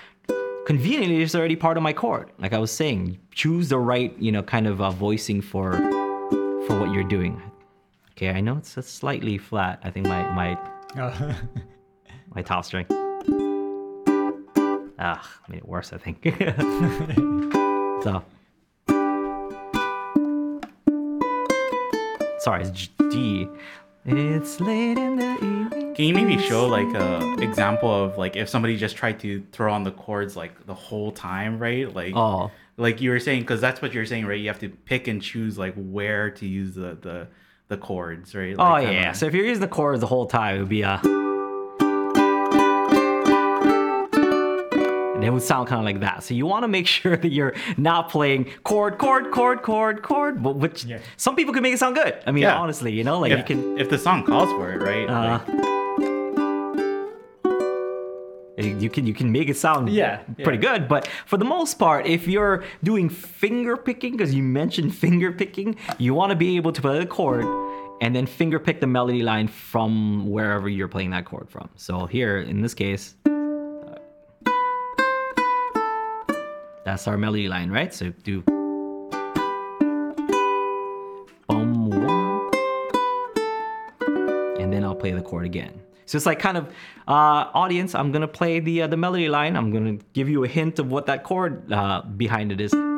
Conveniently, 0.66 1.22
it's 1.22 1.34
already 1.34 1.56
part 1.56 1.76
of 1.76 1.82
my 1.82 1.92
chord. 1.92 2.30
Like 2.38 2.52
I 2.52 2.58
was 2.58 2.72
saying, 2.72 3.18
choose 3.30 3.68
the 3.68 3.78
right, 3.78 4.16
you 4.18 4.32
know, 4.32 4.42
kind 4.42 4.66
of 4.66 4.80
uh, 4.80 4.90
voicing 4.90 5.40
for 5.40 5.72
for 6.66 6.80
what 6.80 6.92
you're 6.92 7.08
doing. 7.08 7.40
Okay, 8.12 8.30
I 8.30 8.40
know 8.40 8.56
it's, 8.56 8.76
slightly 8.86 9.38
flat. 9.38 9.78
I 9.84 9.90
think 9.90 10.06
my 10.06 10.22
my 10.32 10.58
my 12.34 12.42
top 12.42 12.64
string. 12.64 12.86
Ah, 15.04 15.28
made 15.48 15.58
it 15.58 15.68
worse, 15.68 15.92
I 15.92 15.98
think. 15.98 16.22
so. 18.04 18.22
Sorry, 22.38 22.62
it's 22.62 22.88
G. 23.12 23.48
It's 24.04 24.60
late 24.60 24.98
in 24.98 25.16
the 25.16 25.34
evening. 25.34 25.94
Can 25.94 26.04
you 26.06 26.14
maybe 26.14 26.38
show 26.38 26.66
like 26.66 26.86
a 26.94 27.34
example 27.40 27.90
of 28.04 28.16
like 28.18 28.36
if 28.36 28.48
somebody 28.48 28.76
just 28.76 28.96
tried 28.96 29.18
to 29.20 29.42
throw 29.52 29.72
on 29.72 29.82
the 29.84 29.90
chords 29.92 30.36
like 30.36 30.66
the 30.66 30.74
whole 30.74 31.10
time, 31.12 31.58
right? 31.58 31.92
Like 31.92 32.14
Oh. 32.16 32.50
like 32.76 33.00
you 33.00 33.10
were 33.10 33.20
saying 33.20 33.40
because 33.42 33.60
that's 33.60 33.80
what 33.82 33.92
you're 33.92 34.06
saying, 34.06 34.26
right? 34.26 34.38
You 34.40 34.48
have 34.48 34.58
to 34.60 34.68
pick 34.68 35.06
and 35.08 35.20
choose 35.22 35.58
like 35.58 35.74
where 35.76 36.30
to 36.30 36.46
use 36.46 36.74
the 36.74 36.96
the 37.00 37.28
the 37.68 37.76
chords, 37.76 38.34
right? 38.34 38.56
Oh 38.58 38.76
yeah. 38.78 38.90
kinda- 38.90 39.14
So 39.14 39.26
if 39.26 39.34
you're 39.34 39.46
using 39.46 39.60
the 39.60 39.68
chords 39.68 40.00
the 40.00 40.06
whole 40.06 40.26
time, 40.26 40.56
it 40.56 40.58
would 40.60 40.68
be 40.68 40.82
a. 40.82 41.00
And 41.04 41.21
it 45.24 45.30
would 45.30 45.42
sound 45.42 45.68
kind 45.68 45.80
of 45.80 45.84
like 45.84 46.00
that. 46.00 46.22
So 46.22 46.34
you 46.34 46.46
want 46.46 46.62
to 46.64 46.68
make 46.68 46.86
sure 46.98 47.16
that 47.16 47.30
you're 47.30 47.54
not 47.76 48.08
playing 48.10 48.46
chord, 48.64 48.98
chord, 48.98 49.30
chord, 49.30 49.62
chord, 49.62 50.02
chord. 50.02 50.42
But 50.42 50.56
which 50.56 50.84
Yeah. 50.84 50.98
some 51.16 51.36
people 51.36 51.52
can 51.54 51.62
make 51.62 51.74
it 51.74 51.78
sound 51.78 51.96
good. 51.96 52.14
I 52.26 52.30
mean, 52.32 52.42
Yeah. 52.42 52.58
honestly, 52.58 52.92
you 52.92 53.04
know, 53.04 53.18
like 53.20 53.32
if, 53.32 53.38
you 53.38 53.44
can. 53.44 53.78
if 53.78 53.88
the 53.88 53.98
song 53.98 54.24
calls 54.24 54.50
for 54.50 54.72
it, 54.72 54.80
right? 54.82 55.08
Uh, 55.08 55.38
Like, 58.58 58.80
you 58.80 58.90
can 58.90 59.06
you 59.06 59.14
can 59.14 59.32
make 59.32 59.48
it 59.48 59.56
sound 59.56 59.88
Yeah, 59.88 60.18
pretty 60.44 60.58
good 60.58 60.86
but 60.86 61.08
for 61.26 61.36
the 61.36 61.44
most 61.44 61.78
part 61.78 62.06
if 62.06 62.28
you're 62.28 62.62
doing 62.84 63.08
finger 63.08 63.76
picking 63.76 64.12
because 64.12 64.32
you 64.34 64.42
mentioned 64.42 64.94
finger 65.04 65.32
picking 65.32 65.74
you 65.98 66.14
want 66.14 66.30
to 66.30 66.36
be 66.36 66.56
able 66.56 66.70
to 66.72 66.80
play 66.80 66.98
the 66.98 67.06
chord 67.06 67.44
and 68.02 68.14
then 68.14 68.26
finger 68.26 68.58
pick 68.60 68.80
the 68.80 68.86
melody 68.86 69.22
line 69.22 69.48
from 69.48 70.28
wherever 70.30 70.68
you're 70.68 70.86
playing 70.86 71.10
that 71.10 71.24
chord 71.24 71.48
from 71.50 71.70
so 71.76 72.06
here 72.06 72.38
in 72.38 72.60
this 72.60 72.74
case 72.74 73.14
that's 76.84 77.06
our 77.06 77.16
melody 77.16 77.48
line 77.48 77.70
right 77.70 77.94
so 77.94 78.10
do 78.22 78.42
and 84.62 84.72
then 84.72 84.84
I'll 84.84 84.94
play 84.94 85.12
the 85.12 85.20
chord 85.20 85.44
again. 85.44 85.82
So 86.06 86.16
it's 86.16 86.24
like 86.24 86.38
kind 86.38 86.56
of 86.56 86.68
uh, 87.08 87.50
audience. 87.52 87.94
I'm 87.94 88.12
gonna 88.12 88.28
play 88.28 88.60
the 88.60 88.82
uh, 88.82 88.86
the 88.86 88.96
melody 88.96 89.28
line. 89.28 89.56
I'm 89.56 89.70
gonna 89.70 89.98
give 90.14 90.28
you 90.28 90.44
a 90.44 90.48
hint 90.48 90.78
of 90.78 90.90
what 90.90 91.06
that 91.06 91.24
chord 91.24 91.70
uh, 91.72 92.02
behind 92.02 92.52
it 92.52 92.60
is, 92.60 92.72
and 92.72 92.90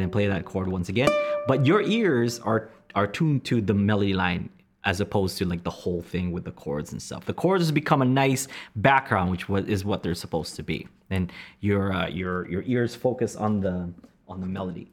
then 0.00 0.10
play 0.10 0.26
that 0.26 0.44
chord 0.44 0.68
once 0.68 0.88
again. 0.88 1.08
But 1.46 1.66
your 1.66 1.82
ears 1.82 2.38
are 2.40 2.70
are 2.94 3.06
tuned 3.06 3.44
to 3.46 3.60
the 3.60 3.74
melody 3.74 4.14
line 4.14 4.50
as 4.84 5.00
opposed 5.00 5.38
to 5.38 5.44
like 5.44 5.64
the 5.64 5.70
whole 5.70 6.02
thing 6.02 6.32
with 6.32 6.44
the 6.44 6.52
chords 6.52 6.92
and 6.92 7.02
stuff. 7.02 7.24
The 7.24 7.34
chords 7.34 7.62
has 7.62 7.72
become 7.72 8.02
a 8.02 8.04
nice 8.04 8.48
background, 8.76 9.30
which 9.30 9.48
is 9.68 9.84
what 9.84 10.02
they're 10.02 10.14
supposed 10.14 10.56
to 10.56 10.62
be, 10.62 10.86
and 11.10 11.32
your 11.60 11.92
uh, 11.92 12.08
your 12.08 12.48
your 12.48 12.62
ears 12.66 12.94
focus 12.94 13.36
on 13.36 13.60
the 13.60 13.92
on 14.28 14.40
the 14.40 14.46
melody. 14.46 14.90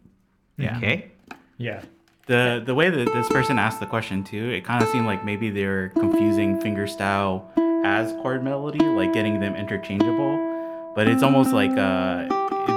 Yeah. 0.58 0.78
Okay. 0.78 1.12
yeah. 1.58 1.84
the 2.28 2.64
the 2.66 2.74
way 2.74 2.90
that 2.90 3.14
this 3.14 3.30
person 3.30 3.60
asked 3.60 3.80
the 3.80 3.86
question 3.86 4.24
too, 4.24 4.50
it 4.50 4.64
kind 4.66 4.82
of 4.84 4.90
seemed 4.90 5.06
like 5.06 5.24
maybe 5.24 5.50
they're 5.50 5.90
confusing 5.90 6.60
finger 6.62 6.88
style 6.88 7.52
as 7.86 8.12
chord 8.22 8.44
melody, 8.44 8.84
like 8.84 9.14
getting 9.14 9.40
them 9.40 9.56
interchangeable. 9.56 10.55
But 10.96 11.08
it's 11.08 11.24
almost 11.24 11.52
like 11.52 11.72
uh, 11.72 12.28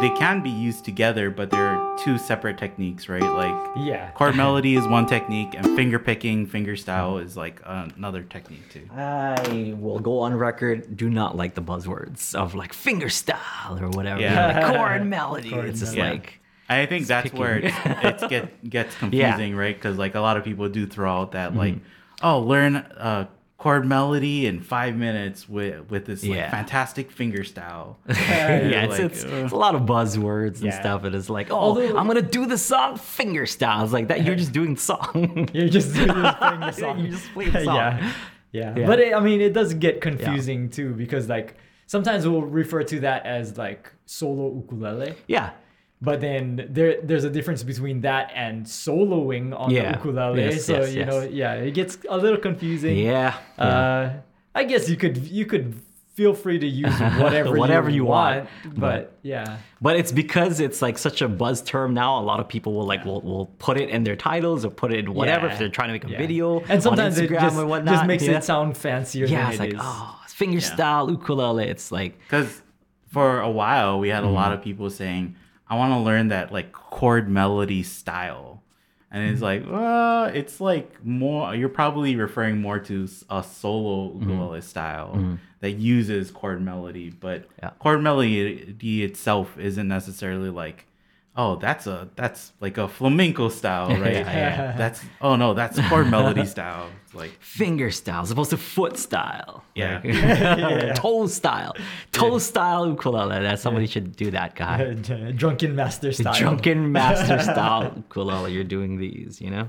they 0.00 0.10
can 0.10 0.42
be 0.42 0.50
used 0.50 0.84
together, 0.84 1.30
but 1.30 1.50
they're 1.50 1.80
two 1.98 2.18
separate 2.18 2.58
techniques, 2.58 3.08
right? 3.08 3.22
Like 3.22 3.76
Yeah. 3.76 4.10
chord 4.10 4.34
melody 4.44 4.74
is 4.76 4.86
one 4.88 5.06
technique, 5.06 5.54
and 5.54 5.64
finger 5.76 5.98
picking, 5.98 6.46
finger 6.46 6.76
style 6.76 7.18
is 7.18 7.36
like 7.36 7.60
another 7.64 8.22
technique 8.24 8.68
too. 8.70 8.88
I 8.94 9.74
will 9.78 10.00
go 10.00 10.20
on 10.20 10.34
record. 10.34 10.96
Do 10.96 11.08
not 11.08 11.36
like 11.36 11.54
the 11.54 11.62
buzzwords 11.62 12.34
of 12.34 12.54
like 12.54 12.72
finger 12.72 13.08
style 13.08 13.78
or 13.78 13.88
whatever. 13.90 14.20
Yeah. 14.20 14.66
Like 14.68 14.76
chord 14.76 15.06
melody. 15.06 15.50
Chord 15.50 15.66
it's 15.66 15.80
just 15.80 15.94
melody. 15.96 16.18
like 16.18 16.40
I 16.68 16.86
think 16.86 17.06
that's 17.06 17.30
picky. 17.30 17.38
where 17.38 17.58
it 17.58 17.64
it's 17.86 18.26
get 18.26 18.68
gets 18.68 18.94
confusing, 18.96 19.54
right? 19.56 19.74
Because 19.76 19.96
like 19.96 20.14
a 20.16 20.20
lot 20.20 20.36
of 20.36 20.44
people 20.44 20.68
do 20.68 20.86
throw 20.86 21.20
out 21.20 21.32
that 21.32 21.54
like, 21.54 21.74
Mm-hmm. 21.76 22.26
oh, 22.26 22.40
learn 22.40 22.76
uh, 22.76 23.26
chord 23.58 23.84
melody 23.84 24.46
in 24.46 24.60
five 24.60 24.94
minutes 24.96 25.48
with 25.48 25.90
with 25.90 26.06
this 26.06 26.22
like 26.22 26.36
Yeah. 26.36 26.50
fantastic 26.50 27.10
finger 27.10 27.42
style. 27.42 27.98
yeah, 28.08 28.84
it's, 28.84 28.92
like, 28.92 29.00
it's, 29.00 29.24
uh, 29.24 29.28
it's 29.44 29.52
a 29.52 29.56
lot 29.56 29.74
of 29.74 29.82
buzzwords 29.82 30.56
and 30.56 30.66
Yeah. 30.66 30.80
stuff. 30.80 31.02
And 31.04 31.14
It 31.14 31.18
is 31.18 31.28
like, 31.28 31.50
oh, 31.50 31.56
Although- 31.56 31.96
I'm 31.98 32.06
gonna 32.06 32.22
do 32.22 32.46
the 32.46 32.56
song 32.58 32.96
finger 32.96 33.46
styles 33.46 33.92
like 33.92 34.08
that. 34.08 34.24
You're 34.24 34.36
just 34.36 34.52
doing 34.52 34.74
the 34.74 34.80
song. 34.80 35.48
You're 35.52 35.68
just, 35.68 35.94
you're 35.96 36.06
just 36.06 36.38
playing 36.38 36.60
the 36.60 36.70
song. 36.72 36.98
You 37.00 37.08
just 37.10 37.32
play 37.34 37.48
the 37.50 37.64
song. 37.64 37.74
yeah. 37.76 38.12
yeah. 38.52 38.74
Yeah. 38.78 38.86
But 38.86 39.00
it, 39.00 39.12
I 39.14 39.20
mean, 39.20 39.40
it 39.40 39.52
does 39.52 39.74
get 39.74 40.00
confusing 40.00 40.70
too 40.70 40.94
because 40.94 41.28
like 41.28 41.56
sometimes 41.86 42.28
we'll 42.28 42.42
refer 42.42 42.84
to 42.84 43.00
that 43.00 43.26
as 43.26 43.58
like 43.58 43.92
solo 44.06 44.54
ukulele. 44.54 45.14
yeah, 45.26 45.50
But 46.00 46.20
then 46.20 46.68
there 46.70 47.00
there's 47.02 47.24
a 47.24 47.30
difference 47.30 47.62
between 47.64 48.02
that 48.02 48.30
and 48.34 48.64
soloing 48.66 49.58
on 49.58 49.70
Yeah. 49.70 49.92
the 49.92 49.98
ukulele. 49.98 50.42
Yes, 50.42 50.64
so 50.64 50.78
yes, 50.80 50.92
you 50.92 50.98
yes. 51.00 51.08
know, 51.08 51.20
yeah, 51.22 51.54
it 51.54 51.72
gets 51.72 51.98
a 52.08 52.16
little 52.16 52.38
confusing. 52.38 52.96
yeah, 52.98 53.34
yeah. 53.58 53.64
Uh, 53.64 54.12
I 54.54 54.64
guess 54.64 54.88
you 54.88 54.96
could 54.96 55.16
you 55.18 55.44
could 55.46 55.74
feel 56.14 56.34
free 56.34 56.58
to 56.58 56.66
use 56.66 56.98
whatever 57.00 57.52
Whatever 57.64 57.88
you, 57.90 57.96
you 57.96 58.04
want, 58.04 58.48
But 58.76 59.12
yeah, 59.22 59.58
But 59.80 59.96
it's 59.96 60.10
because 60.10 60.58
it's 60.58 60.82
like 60.82 60.98
such 60.98 61.22
a 61.22 61.28
buzz 61.28 61.62
term 61.62 61.94
now. 61.94 62.18
A 62.18 62.24
lot 62.30 62.40
of 62.40 62.48
people 62.48 62.74
will 62.74 62.86
like 62.86 63.04
will, 63.04 63.20
will 63.20 63.46
put 63.60 63.76
it 63.78 63.88
in 63.88 64.02
their 64.02 64.16
titles 64.16 64.64
or 64.64 64.70
put 64.70 64.92
it 64.92 64.98
in 65.00 65.14
whatever 65.14 65.46
Yeah. 65.46 65.52
if 65.52 65.58
they're 65.60 65.68
trying 65.68 65.88
to 65.90 65.92
make 65.92 66.04
a 66.04 66.10
Yeah. 66.10 66.18
video 66.18 66.60
and 66.68 66.82
sometimes 66.82 67.18
on 67.18 67.24
it 67.24 67.30
just, 67.30 67.56
or 67.56 67.66
whatnot. 67.66 67.94
just 67.94 68.06
makes 68.06 68.24
yeah. 68.24 68.38
it 68.38 68.44
sound 68.44 68.76
fancier 68.76 69.26
yeah. 69.26 69.42
than 69.44 69.46
It's 69.52 69.56
it 69.60 69.60
like 69.64 69.74
is. 69.74 69.80
oh, 69.80 70.20
finger 70.28 70.60
style 70.60 71.08
ukulele. 71.10 71.68
It's 71.68 71.92
like 71.92 72.18
Because 72.20 72.62
for 73.08 73.40
a 73.40 73.50
while 73.50 74.00
we 74.00 74.08
had 74.08 74.22
a 74.24 74.26
Mm-hmm. 74.26 74.34
lot 74.42 74.52
of 74.52 74.60
people 74.62 74.90
saying, 74.90 75.36
"I 75.70 75.76
want 75.76 75.92
to 75.92 75.98
learn 75.98 76.28
that 76.28 76.52
like 76.52 76.72
chord 76.72 77.28
melody 77.28 77.82
style," 77.82 78.62
and 79.10 79.22
Mm-hmm. 79.22 79.32
it's 79.32 79.42
like, 79.42 79.64
well, 79.70 80.24
it's 80.26 80.60
like 80.60 81.04
more. 81.04 81.54
You're 81.54 81.68
probably 81.68 82.16
referring 82.16 82.60
more 82.60 82.78
to 82.80 83.08
a 83.30 83.42
solo 83.42 84.10
Mm-hmm. 84.10 84.30
ukulele 84.30 84.60
style 84.60 85.38
that 85.60 85.72
uses 85.72 86.30
chord 86.30 86.60
melody, 86.62 87.10
but 87.10 87.46
Yeah. 87.62 87.70
chord 87.78 88.02
melody 88.02 89.02
itself 89.02 89.58
isn't 89.58 89.88
necessarily 89.88 90.50
like. 90.50 90.86
Oh, 91.38 91.54
that's 91.54 91.86
a 91.86 92.08
that's 92.16 92.52
like 92.60 92.78
a 92.78 92.88
flamenco 92.88 93.48
style, 93.48 93.88
right? 94.00 94.12
Yeah, 94.12 94.32
yeah. 94.32 94.74
That's 94.76 95.00
oh 95.20 95.36
no, 95.36 95.54
that's 95.54 95.78
chord 95.88 96.10
melody 96.10 96.44
style. 96.44 96.90
It's 97.04 97.14
like 97.14 97.30
finger 97.40 97.92
style 97.92 98.22
as 98.22 98.32
opposed 98.32 98.50
to 98.50 98.56
foot 98.56 98.98
style. 98.98 99.62
Yeah. 99.76 100.00
Like, 100.02 100.94
toe 100.96 101.28
style. 101.28 101.76
Toe 102.10 102.38
style 102.38 102.88
ukulele. 102.88 103.40
That 103.40 103.60
somebody 103.60 103.86
should 103.86 104.16
do 104.16 104.32
that 104.32 104.56
guy. 104.56 104.94
Drunken 104.94 105.76
master 105.76 106.10
style. 106.10 106.34
Drunken 106.34 106.90
master 106.90 107.38
style 107.38 107.92
ukulele. 107.94 108.52
You're 108.52 108.64
doing 108.64 108.98
these, 108.98 109.40
you 109.40 109.50
know? 109.50 109.68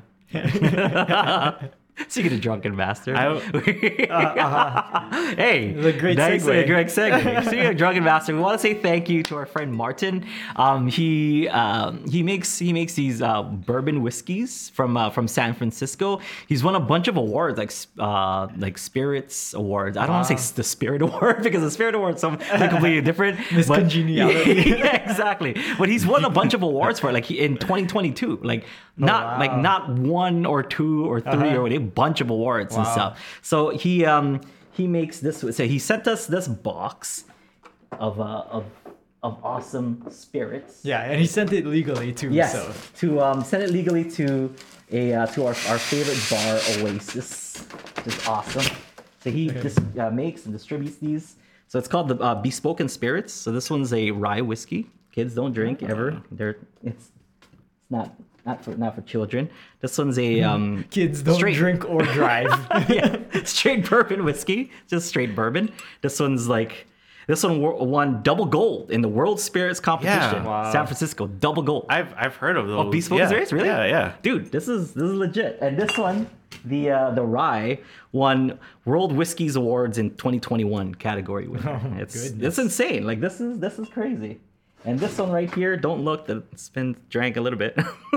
Speaking 2.07 2.33
of 2.33 2.41
drunken 2.41 2.75
master, 2.75 3.15
I- 3.15 3.39
hey, 5.35 5.73
The 5.73 5.93
great 5.93 6.17
nice, 6.17 6.43
segue. 6.45 6.63
uh, 6.63 6.67
great 6.67 6.87
segue. 6.87 7.43
Speaking 7.47 7.65
of 7.67 7.77
drunken 7.77 8.03
master, 8.03 8.33
we 8.33 8.39
want 8.39 8.59
to 8.59 8.61
say 8.61 8.73
thank 8.73 9.09
you 9.09 9.23
to 9.23 9.35
our 9.35 9.45
friend 9.45 9.73
Martin. 9.73 10.25
Um, 10.55 10.87
he 10.87 11.47
um, 11.49 12.05
he 12.07 12.23
makes 12.23 12.57
he 12.59 12.73
makes 12.73 12.93
these 12.93 13.21
uh, 13.21 13.43
bourbon 13.43 14.01
whiskeys 14.01 14.69
from 14.69 14.97
uh, 14.97 15.09
from 15.09 15.27
San 15.27 15.53
Francisco. 15.53 16.19
He's 16.47 16.63
won 16.63 16.75
a 16.75 16.79
bunch 16.79 17.07
of 17.07 17.17
awards 17.17 17.57
like 17.57 17.71
uh, 17.99 18.47
like 18.57 18.77
spirits 18.77 19.53
awards. 19.53 19.97
I 19.97 20.05
don't 20.05 20.15
want 20.15 20.27
to 20.27 20.37
say 20.37 20.53
the 20.55 20.63
spirit 20.63 21.01
award 21.01 21.43
because 21.43 21.61
the 21.61 21.71
spirit 21.71 21.95
award 21.95 22.15
is 22.15 22.21
something 22.21 22.45
completely 22.69 23.01
different. 23.01 23.39
But- 23.67 23.79
yeah, 23.93 24.95
exactly. 25.09 25.55
But 25.77 25.89
he's 25.89 26.05
won 26.05 26.25
a 26.25 26.29
bunch 26.29 26.53
of 26.53 26.63
awards 26.63 26.99
for 26.99 27.09
it, 27.09 27.13
like 27.13 27.25
he, 27.25 27.39
in 27.39 27.57
2022. 27.57 28.39
Like 28.43 28.65
not 28.97 29.23
wow. 29.23 29.39
like 29.39 29.57
not 29.57 29.89
one 29.97 30.45
or 30.45 30.61
two 30.61 31.05
or 31.09 31.21
3 31.21 31.31
Uh-huh. 31.31 31.55
or 31.57 31.67
a 31.67 31.77
bunch 31.95 32.21
of 32.21 32.29
awards 32.29 32.75
and 32.75 32.85
stuff. 32.87 33.19
So 33.41 33.69
he 33.69 34.05
um 34.05 34.41
he 34.71 34.87
makes 34.87 35.19
this. 35.19 35.39
So 35.39 35.63
he 35.65 35.79
sent 35.79 36.07
us 36.07 36.27
this 36.27 36.47
box 36.47 37.25
of 37.91 38.19
uh 38.19 38.43
of 38.51 38.65
of 39.21 39.37
awesome 39.43 40.05
spirits. 40.09 40.81
Yeah, 40.83 41.01
and 41.01 41.19
he 41.19 41.27
sent 41.27 41.51
it 41.51 41.65
legally 41.65 42.13
too. 42.13 42.29
Yes. 42.29 42.53
So 42.53 42.73
To 43.01 43.21
um 43.21 43.43
send 43.43 43.63
it 43.63 43.71
legally 43.71 44.09
to 44.11 44.53
a 44.91 45.13
uh, 45.13 45.25
to 45.27 45.45
our, 45.45 45.55
our 45.69 45.77
favorite 45.77 46.19
bar 46.29 46.59
Oasis, 46.79 47.65
which 48.03 48.15
is 48.15 48.27
awesome. 48.27 48.65
So 49.21 49.29
he 49.29 49.49
just 49.49 49.79
uh, 49.99 50.09
makes 50.09 50.45
and 50.45 50.53
distributes 50.53 50.97
these. 50.97 51.35
So 51.67 51.77
it's 51.77 51.87
called 51.87 52.07
the 52.07 52.15
uh, 52.15 52.35
Bespoken 52.35 52.89
Spirits. 52.89 53.33
So 53.33 53.51
this 53.51 53.69
one's 53.69 53.93
a 53.93 54.11
rye 54.11 54.41
whiskey. 54.41 54.87
Kids 55.11 55.35
don't 55.35 55.53
drink 55.53 55.83
ever. 55.83 56.21
They're 56.31 56.57
it's 56.83 57.11
it's 57.81 57.91
not 57.91 58.15
not 58.49 58.63
for 58.63 58.71
not 58.75 58.95
for 58.95 59.01
children. 59.01 59.49
This 59.81 59.97
one's 59.97 60.17
a 60.17 60.41
um 60.51 60.85
kids 60.89 61.21
don't 61.21 61.35
Straight. 61.35 61.55
drink 61.55 61.89
or 61.89 62.01
drive. 62.01 62.47
yeah, 62.89 63.17
straight 63.43 63.89
bourbon 63.89 64.23
whiskey, 64.23 64.71
just 64.87 65.07
straight 65.07 65.35
bourbon. 65.35 65.71
This 66.01 66.19
one's 66.19 66.47
like 66.47 66.87
this 67.27 67.43
one 67.43 67.61
won 67.61 68.23
double 68.23 68.45
gold 68.45 68.89
in 68.89 69.01
the 69.01 69.07
World 69.07 69.39
Spirits 69.39 69.79
competition. 69.79 70.43
Wow. 70.43 70.71
San 70.71 70.87
Francisco, 70.87 71.27
double 71.27 71.61
gold. 71.61 71.85
I've 71.87 72.11
I've 72.17 72.35
heard 72.35 72.57
of 72.57 72.67
those. 72.67 72.87
Oh, 72.87 72.89
Bespoke 72.89 73.19
yeah. 73.19 73.27
Spirits, 73.27 73.53
really? 73.53 73.67
Yeah, 73.67 73.85
yeah. 73.85 74.13
Dude, 74.23 74.51
this 74.51 74.67
is 74.67 74.93
this 74.95 75.03
is 75.03 75.13
legit. 75.13 75.59
And 75.61 75.77
this 75.77 75.95
one, 75.95 76.27
the 76.65 76.89
uh, 76.89 77.11
the 77.11 77.21
rye 77.21 77.79
won 78.13 78.57
World 78.85 79.11
Whiskeys 79.15 79.55
Awards 79.55 79.99
in 79.99 80.09
2021 80.11 80.95
category 80.95 81.47
winner. 81.47 81.79
Oh, 81.85 82.01
it's 82.01 82.29
goodness. 82.29 82.47
it's 82.47 82.57
insane. 82.57 83.05
Like 83.05 83.19
this 83.21 83.39
is 83.39 83.59
this 83.59 83.77
is 83.77 83.87
crazy. 83.89 84.39
And 84.85 84.99
this 84.99 85.17
one 85.17 85.31
right 85.31 85.53
here, 85.53 85.75
don't 85.77 86.03
look, 86.03 86.25
that's 86.25 86.69
been 86.69 86.95
drank 87.09 87.37
a 87.37 87.41
little 87.41 87.59
bit. 87.59 87.75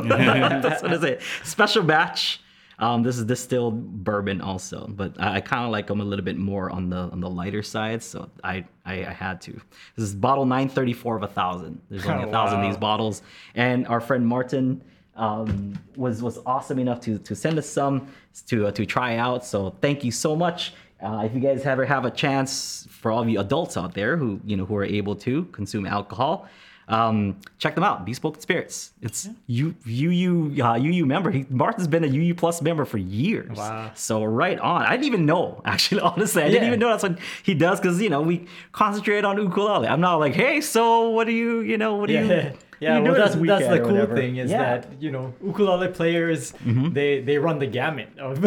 one 0.82 0.92
is 0.92 1.04
a 1.04 1.18
special 1.44 1.82
batch. 1.82 2.40
Um, 2.78 3.02
this 3.02 3.16
is 3.16 3.24
distilled 3.24 4.02
bourbon 4.02 4.40
also, 4.40 4.86
but 4.88 5.14
I, 5.20 5.36
I 5.36 5.40
kind 5.40 5.64
of 5.64 5.70
like 5.70 5.86
them 5.86 6.00
a 6.00 6.04
little 6.04 6.24
bit 6.24 6.36
more 6.36 6.70
on 6.70 6.90
the 6.90 6.96
on 6.96 7.20
the 7.20 7.30
lighter 7.30 7.62
side, 7.62 8.02
so 8.02 8.28
I 8.42 8.64
I, 8.84 9.06
I 9.06 9.12
had 9.12 9.40
to. 9.42 9.52
This 9.94 10.08
is 10.08 10.14
bottle 10.16 10.44
934 10.46 11.16
of 11.16 11.22
a 11.22 11.28
thousand. 11.28 11.80
There's 11.90 12.06
only 12.06 12.28
a 12.28 12.32
thousand 12.32 12.60
of 12.60 12.66
these 12.66 12.76
bottles, 12.76 13.22
and 13.54 13.86
our 13.86 14.00
friend 14.00 14.26
Martin 14.26 14.82
um, 15.14 15.78
was 15.96 16.22
was 16.22 16.38
awesome 16.46 16.78
enough 16.78 17.00
to 17.02 17.18
to 17.18 17.36
send 17.36 17.58
us 17.58 17.68
some 17.68 18.08
to 18.46 18.66
uh, 18.66 18.72
to 18.72 18.86
try 18.86 19.16
out. 19.16 19.44
So 19.44 19.76
thank 19.80 20.02
you 20.02 20.10
so 20.10 20.34
much. 20.34 20.72
Uh, 21.02 21.22
if 21.24 21.34
you 21.34 21.40
guys 21.40 21.64
ever 21.66 21.84
have 21.84 22.04
a 22.04 22.10
chance, 22.10 22.86
for 22.90 23.10
all 23.10 23.20
of 23.20 23.28
you 23.28 23.40
adults 23.40 23.76
out 23.76 23.94
there 23.94 24.16
who 24.16 24.40
you 24.44 24.56
know 24.56 24.64
who 24.64 24.76
are 24.76 24.84
able 24.84 25.16
to 25.16 25.44
consume 25.46 25.86
alcohol, 25.86 26.48
um, 26.88 27.40
check 27.58 27.74
them 27.74 27.84
out. 27.84 28.04
Bespoke 28.04 28.40
Spirits. 28.40 28.92
It's 29.00 29.28
you 29.46 29.74
you 29.84 30.10
you 30.10 30.64
uh, 30.64 30.76
UU 30.76 31.06
member. 31.06 31.30
He, 31.30 31.46
Martin's 31.48 31.88
been 31.88 32.04
a 32.04 32.08
UU 32.08 32.34
Plus 32.34 32.60
member 32.60 32.84
for 32.84 32.98
years. 32.98 33.56
Wow. 33.56 33.92
So 33.94 34.24
right 34.24 34.58
on. 34.58 34.82
I 34.82 34.90
didn't 34.90 35.06
even 35.06 35.26
know 35.26 35.62
actually. 35.64 36.00
Honestly, 36.12 36.42
I 36.42 36.50
didn't 36.50 36.66
even 36.68 36.78
know 36.78 36.90
that's 36.90 37.02
what 37.02 37.18
he 37.42 37.54
does 37.54 37.80
because 37.80 38.00
you 38.00 38.10
know 38.10 38.22
we 38.22 38.46
concentrate 38.72 39.24
on 39.24 39.38
ukulele. 39.38 39.88
I'm 39.88 40.00
not 40.00 40.16
like, 40.16 40.34
hey, 40.34 40.60
so 40.60 41.10
what 41.10 41.26
do 41.26 41.32
you 41.32 41.60
you 41.60 41.78
know 41.78 41.96
what 41.96 42.08
do 42.08 42.14
you 42.14 42.52
yeah, 42.82 42.88
yeah. 42.90 42.98
you 42.98 43.04
Well, 43.04 43.14
that's 43.14 43.34
that's 43.36 43.68
the 43.74 43.80
cool 43.80 43.92
whatever? 43.92 44.16
thing 44.16 44.36
is 44.42 44.50
Yeah. 44.50 44.58
that 44.80 45.00
you 45.00 45.10
know 45.14 45.32
ukulele 45.44 45.88
players 45.88 46.52
they 46.98 47.20
they 47.22 47.38
run 47.38 47.58
the 47.58 47.66
gamut 47.78 48.10
of 48.18 48.44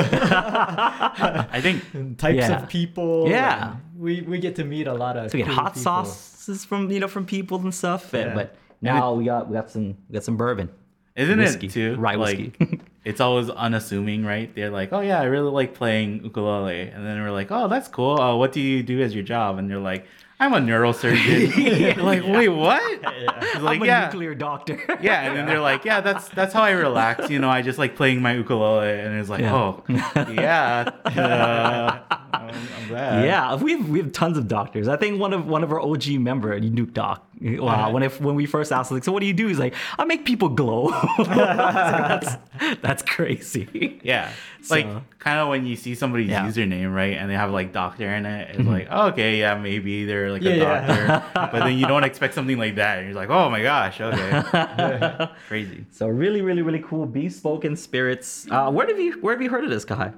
I 0.60 1.60
think 1.62 2.18
types 2.18 2.38
Yeah. 2.38 2.64
of 2.64 2.70
people. 2.70 3.28
Yeah. 3.30 3.76
we 3.98 4.22
we 4.22 4.40
get 4.40 4.56
to 4.58 4.64
meet 4.64 4.88
a 4.88 4.94
lot 4.94 5.18
of 5.18 5.32
So 5.32 5.38
we 5.38 5.44
get 5.44 5.48
cool 5.48 5.56
hot 5.64 5.74
people. 5.76 6.06
sauces 6.06 6.66
from 6.66 6.92
you 6.92 7.00
know 7.00 7.08
from 7.08 7.26
people 7.26 7.58
and 7.60 7.74
stuff. 7.74 8.14
and- 8.14 8.30
Yeah. 8.30 8.36
But 8.36 8.56
now 8.82 9.14
we 9.14 9.26
got 9.26 9.48
we 9.50 9.54
got 9.56 9.70
some 9.72 9.96
we 10.10 10.14
got 10.14 10.24
some 10.24 10.38
bourbon. 10.38 10.70
Isn't 11.16 11.40
Whiskey, 11.40 11.68
it 11.68 11.72
too? 11.72 11.96
rye 11.96 12.16
like, 12.16 12.38
whiskey. 12.60 12.82
it's 13.06 13.22
always 13.22 13.50
unassuming, 13.50 14.26
right? 14.26 14.54
They're 14.54 14.70
like, 14.70 14.92
"Oh 14.92 15.00
yeah, 15.00 15.22
I 15.22 15.26
really 15.26 15.50
like 15.50 15.74
playing 15.74 16.26
ukulele," 16.26 16.90
and 16.94 17.06
then 17.06 17.22
we're 17.24 17.32
like, 17.32 17.52
"Oh, 17.52 17.70
that's 17.70 17.88
cool. 17.88 18.20
Uh, 18.20 18.36
what 18.36 18.52
do 18.52 18.60
you 18.60 18.84
do 18.84 19.02
as 19.02 19.16
your 19.16 19.24
job?" 19.24 19.58
And 19.58 19.72
they're 19.72 19.80
like, 19.80 20.06
"I'm 20.40 20.54
a 20.54 20.58
neurosurgeon." 20.60 21.98
Like, 22.06 22.24
wait, 22.24 22.50
what? 22.50 22.82
It's 23.56 23.62
like, 23.64 23.78
I'm 23.78 23.84
a 23.84 23.86
yeah, 23.86 24.06
nuclear 24.06 24.36
doctor. 24.36 24.80
yeah, 25.02 25.22
and 25.22 25.38
then 25.38 25.46
they're 25.46 25.60
like, 25.62 25.86
"Yeah, 25.86 26.02
that's 26.02 26.28
that's 26.30 26.54
how 26.54 26.64
I 26.64 26.72
relax. 26.72 27.30
You 27.30 27.40
know, 27.40 27.50
I 27.50 27.62
just 27.62 27.80
like 27.80 27.96
playing 27.96 28.22
my 28.22 28.34
ukulele." 28.34 29.00
And 29.00 29.20
it's 29.20 29.30
like, 29.30 29.42
Yeah. 29.42 29.56
"Oh, 29.56 29.84
yeah, 29.90 30.90
uh, 31.06 32.00
I'm, 32.34 32.50
I'm 32.50 32.88
glad." 32.88 33.26
Yeah, 33.26 33.56
we 33.56 33.74
have 33.74 33.90
we 33.90 34.00
have 34.00 34.12
tons 34.12 34.38
of 34.38 34.48
doctors. 34.48 34.88
I 34.88 34.98
think 34.98 35.20
one 35.20 35.34
of 35.34 35.48
one 35.48 35.64
of 35.64 35.72
our 35.72 35.80
OG 35.80 36.08
member, 36.20 36.60
Nuke 36.60 36.94
Doc. 36.94 37.26
Wow, 37.42 37.92
when 37.92 38.02
if 38.04 38.22
when 38.22 38.36
we 38.36 38.46
first 38.46 38.72
asked, 38.72 38.92
like, 38.92 39.04
so 39.04 39.12
what 39.12 39.20
do 39.20 39.26
you 39.26 39.34
do? 39.34 39.48
He's 39.48 39.60
like, 39.60 39.74
I 40.00 40.06
make 40.06 40.24
people 40.26 40.48
glow. 40.50 40.90
that's 41.20 42.38
that's 42.82 43.04
crazy. 43.04 44.00
Yeah. 44.04 44.32
Like 44.70 44.86
So- 44.86 45.04
kind 45.20 45.40
of 45.40 45.50
when 45.50 45.66
you 45.66 45.76
see 45.76 45.96
somebody's 45.96 46.30
Yeah. 46.30 46.46
username, 46.48 46.94
right, 46.94 47.18
and 47.18 47.30
they 47.30 47.36
have 47.36 47.52
like 47.52 47.74
doctor 47.74 48.10
in 48.10 48.26
it, 48.26 48.56
it's 48.56 48.68
like, 48.68 48.88
oh, 48.90 49.08
okay, 49.08 49.40
yeah, 49.40 49.56
maybe 49.56 50.06
they're 50.06 50.32
like 50.32 50.42
a 50.44 50.46
Yeah, 50.46 50.56
yeah. 50.56 51.06
doctor. 51.08 51.24
but 51.52 51.66
then 51.66 51.78
you 51.78 51.86
don't 51.88 52.04
expect 52.04 52.34
something 52.36 52.58
like 52.58 52.76
that. 52.76 53.00
And 53.00 53.08
you're 53.08 53.16
like, 53.16 53.30
oh 53.30 53.50
my 53.50 53.62
gosh, 53.62 54.00
okay. 54.00 55.30
Crazy. 55.48 55.86
So 55.92 56.08
really, 56.08 56.42
really, 56.42 56.62
really 56.62 56.84
cool. 56.88 57.06
Bespoken 57.06 57.76
spirits. 57.76 58.48
Uh, 58.50 58.72
where 58.72 58.88
have 58.88 59.00
you 59.00 59.14
where 59.22 59.34
have 59.34 59.42
you 59.42 59.50
heard 59.50 59.64
of 59.64 59.70
this 59.70 59.86
guy? 59.86 60.14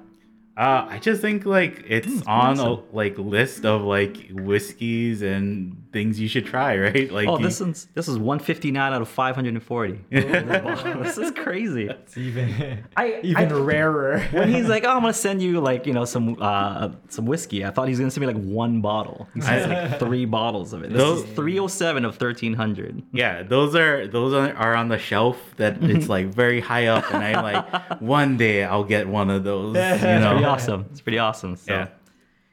Uh, 0.58 0.88
I 0.90 0.98
just 0.98 1.20
think 1.20 1.46
like 1.46 1.84
it's 1.86 2.20
on 2.26 2.58
a 2.58 2.74
like 2.92 3.16
list 3.16 3.64
of 3.64 3.82
like 3.82 4.16
whiskeys 4.32 5.22
and 5.22 5.84
things 5.92 6.18
you 6.18 6.26
should 6.26 6.46
try, 6.46 6.76
right? 6.86 7.12
Like 7.12 7.28
Oh, 7.28 7.38
you- 7.38 7.44
this 7.44 7.60
is 7.60 7.86
this 7.94 8.08
is 8.08 8.18
159 8.18 8.92
out 8.92 9.00
of 9.00 9.08
540. 9.08 10.00
this 10.10 11.16
is 11.16 11.30
crazy. 11.30 11.86
It's 11.86 12.16
even 12.18 12.82
I- 12.96 13.20
even 13.22 13.52
I- 13.52 13.54
rarer. 13.54 14.18
When 14.32 14.48
he's 14.52 14.68
like, 14.68 14.82
"Oh, 14.86 14.90
I'm 14.96 15.02
gonna 15.02 15.12
send 15.12 15.40
you 15.42 15.60
like 15.60 15.86
you 15.86 15.92
know 15.92 16.04
some 16.04 16.36
uh 16.40 16.88
some 17.08 17.26
whiskey," 17.26 17.64
I 17.64 17.70
thought 17.70 17.86
he 17.86 17.90
was 17.92 18.00
gonna 18.00 18.10
send 18.10 18.26
me 18.26 18.32
like 18.32 18.42
one 18.44 18.80
bottle. 18.80 19.28
He 19.34 19.40
sends 19.42 19.68
like 19.68 20.00
three 20.00 20.24
bottles 20.24 20.72
of 20.72 20.82
it. 20.82 20.90
This 20.90 20.98
Those- 21.00 21.22
is 21.22 21.34
307 21.36 22.04
of 22.04 22.20
1300. 22.20 23.02
yeah, 23.12 23.44
those 23.44 23.76
are 23.76 24.08
those 24.08 24.34
are, 24.34 24.52
are 24.56 24.74
on 24.74 24.88
the 24.88 24.98
shelf 24.98 25.36
that 25.56 25.82
it's 25.84 26.08
like 26.08 26.26
very 26.34 26.58
high 26.60 26.88
up, 26.88 27.04
and 27.14 27.22
I'm 27.22 27.44
like, 27.44 28.00
one 28.00 28.36
day 28.36 28.64
I'll 28.64 28.82
get 28.84 29.06
one 29.08 29.30
of 29.30 29.44
those. 29.44 29.76
You 29.76 30.18
know? 30.18 30.47
Awesome. 30.48 30.86
It's 30.90 31.00
pretty 31.00 31.18
awesome. 31.18 31.56
So. 31.56 31.72
Yeah. 31.72 31.88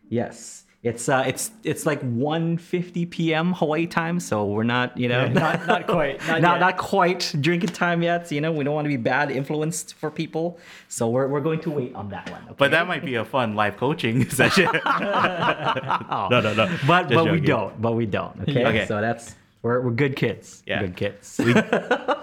Yes. 0.09 0.65
It's 0.85 1.09
uh 1.09 1.23
it's 1.25 1.49
it's 1.63 1.87
like 1.87 1.99
1:50 2.03 3.09
p.m. 3.09 3.53
Hawaii 3.53 3.87
time, 3.87 4.19
so 4.19 4.45
we're 4.45 4.61
not, 4.61 4.95
you 4.95 5.09
know, 5.09 5.27
not 5.27 5.65
not 5.65 5.87
quite. 5.95 6.25
Not, 6.27 6.41
not 6.41 6.59
not 6.59 6.77
quite 6.77 7.33
drinking 7.41 7.69
time 7.71 8.03
yet. 8.03 8.31
You 8.31 8.39
know, 8.39 8.51
we 8.51 8.63
don't 8.63 8.75
want 8.75 8.85
to 8.85 8.89
be 8.89 8.97
bad 8.97 9.31
influenced 9.31 9.95
for 9.95 10.11
people, 10.11 10.59
so 10.87 11.09
we're, 11.09 11.27
we're 11.27 11.41
going 11.41 11.59
to 11.61 11.71
wait 11.71 11.95
on 11.95 12.09
that 12.09 12.29
one. 12.29 12.43
Okay? 12.43 12.53
But 12.55 12.69
that 12.69 12.85
might 12.85 13.03
be 13.03 13.15
a 13.15 13.25
fun 13.25 13.55
live 13.55 13.77
coaching 13.77 14.29
session. 14.39 14.69
Oh. 16.07 16.27
no, 16.29 16.39
no, 16.39 16.53
no. 16.53 16.67
but 16.87 17.09
Just 17.09 17.15
but 17.15 17.31
we 17.31 17.39
don't. 17.39 17.81
But 17.81 17.93
we 17.93 18.05
don't. 18.05 18.41
Okay. 18.41 18.63
Okay. 18.63 18.85
So 18.85 19.01
that's 19.01 19.35
we're 19.63 19.81
we're 19.81 19.91
good 19.91 20.15
kids. 20.15 20.61
Yeah. 20.67 20.81
Good 20.81 20.95
kids. 20.95 21.39
we, 21.39 21.53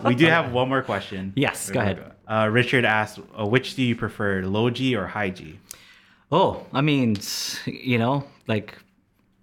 we 0.05 0.15
do 0.15 0.27
have 0.27 0.53
one 0.53 0.69
more 0.69 0.83
question. 0.83 1.33
Yes, 1.35 1.69
go 1.69 1.81
ahead. 1.81 2.12
Uh, 2.27 2.49
Richard 2.51 2.85
asked, 2.85 3.19
uh, 3.39 3.47
which 3.47 3.75
do 3.75 3.83
you 3.83 3.97
prefer, 3.97 4.43
low 4.43 4.71
G 4.71 4.95
or 4.97 5.07
high 5.07 5.31
G? 5.31 5.59
Oh, 6.31 6.65
I 6.73 6.81
mean, 6.81 7.17
you 7.67 7.99
know, 7.99 8.25
like 8.47 8.79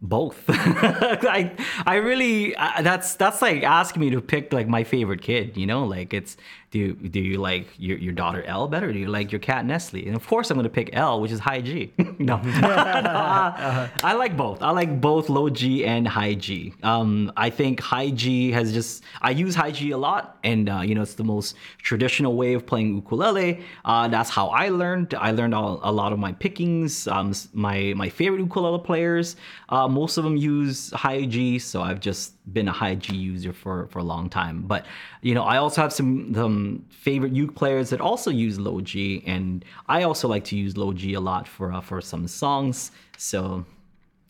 both. 0.02 0.44
I 0.50 1.52
I 1.86 1.96
really 1.96 2.56
uh, 2.56 2.82
that's 2.82 3.16
that's 3.16 3.42
like 3.42 3.64
asking 3.64 4.02
me 4.02 4.10
to 4.12 4.22
pick 4.22 4.54
like 4.54 4.68
my 4.68 4.84
favorite 4.84 5.22
kid. 5.22 5.58
You 5.58 5.68
know, 5.68 5.86
like 5.86 6.14
it's 6.14 6.38
do 6.72 6.78
you, 6.78 6.94
do 6.94 7.20
you 7.20 7.38
like 7.40 7.68
your, 7.78 7.98
your 7.98 8.14
daughter 8.14 8.44
l 8.44 8.68
better? 8.68 8.90
Or 8.90 8.94
do 8.94 9.00
you 9.00 9.08
like 9.08 9.32
your 9.32 9.40
cat 9.40 9.66
Nestle? 9.66 10.06
And 10.06 10.16
of 10.16 10.28
course, 10.28 10.52
I'm 10.52 10.58
gonna 10.58 10.70
pick 10.70 10.92
l 10.94 11.20
which 11.20 11.32
is 11.32 11.40
high 11.40 11.62
G. 11.62 11.92
no, 11.98 12.38
No, 12.38 12.68
uh, 12.68 13.90
I 14.04 14.14
like 14.14 14.38
both. 14.38 14.62
I 14.62 14.70
like 14.70 15.02
both 15.02 15.30
low 15.30 15.50
G 15.50 15.86
and 15.86 16.08
high 16.08 16.36
G. 16.36 16.74
Um, 16.84 17.32
I 17.36 17.50
think 17.50 17.80
high 17.80 18.12
G 18.12 18.52
has 18.52 18.72
just 18.72 19.04
I 19.22 19.32
use 19.32 19.56
high 19.56 19.72
G 19.72 19.92
a 19.92 19.98
lot, 19.98 20.38
and 20.44 20.70
uh, 20.70 20.82
you 20.82 20.94
know 20.94 21.02
it's 21.02 21.16
the 21.16 21.24
most 21.24 21.56
traditional 21.80 22.36
way 22.36 22.54
of 22.54 22.66
playing 22.66 22.96
ukulele. 22.96 23.64
Uh, 23.84 24.08
that's 24.08 24.30
how 24.30 24.50
I 24.50 24.70
learned. 24.70 25.16
I 25.16 25.32
learned 25.32 25.56
all, 25.56 25.80
a 25.82 25.92
lot 25.92 26.14
of 26.14 26.20
my 26.20 26.34
pickings. 26.34 27.08
Um, 27.08 27.34
my 27.54 27.94
my 27.96 28.10
favorite 28.10 28.42
ukulele 28.42 28.80
players, 28.80 29.36
uh, 29.70 29.88
most 29.90 30.18
of 30.18 30.24
them 30.24 30.38
use 30.38 30.92
high 30.92 31.26
G, 31.26 31.60
so 31.60 31.82
I've 31.82 32.00
just 32.00 32.34
been 32.54 32.68
a 32.68 32.72
high 32.72 32.96
G 32.96 33.16
user 33.16 33.54
for 33.54 33.88
for 33.88 34.00
a 34.00 34.04
long 34.04 34.30
time. 34.30 34.62
But 34.62 34.86
you 35.22 35.34
know 35.36 35.44
I 35.44 35.58
also 35.58 35.82
have 35.82 35.94
some 35.94 36.86
favorite 36.90 37.34
uke 37.34 37.56
players 37.56 37.90
that 37.90 38.02
also 38.02 38.32
use 38.32 38.60
low 38.60 38.82
G, 38.82 39.24
and 39.26 39.66
I 39.88 40.04
also 40.04 40.28
like 40.28 40.44
to 40.46 40.56
use 40.56 40.78
low 40.78 40.94
G 40.94 41.14
a 41.14 41.20
lot 41.20 41.48
for 41.48 41.74
uh, 41.74 41.82
for 41.82 42.02
some 42.02 42.28
songs. 42.28 42.92
So 43.18 43.66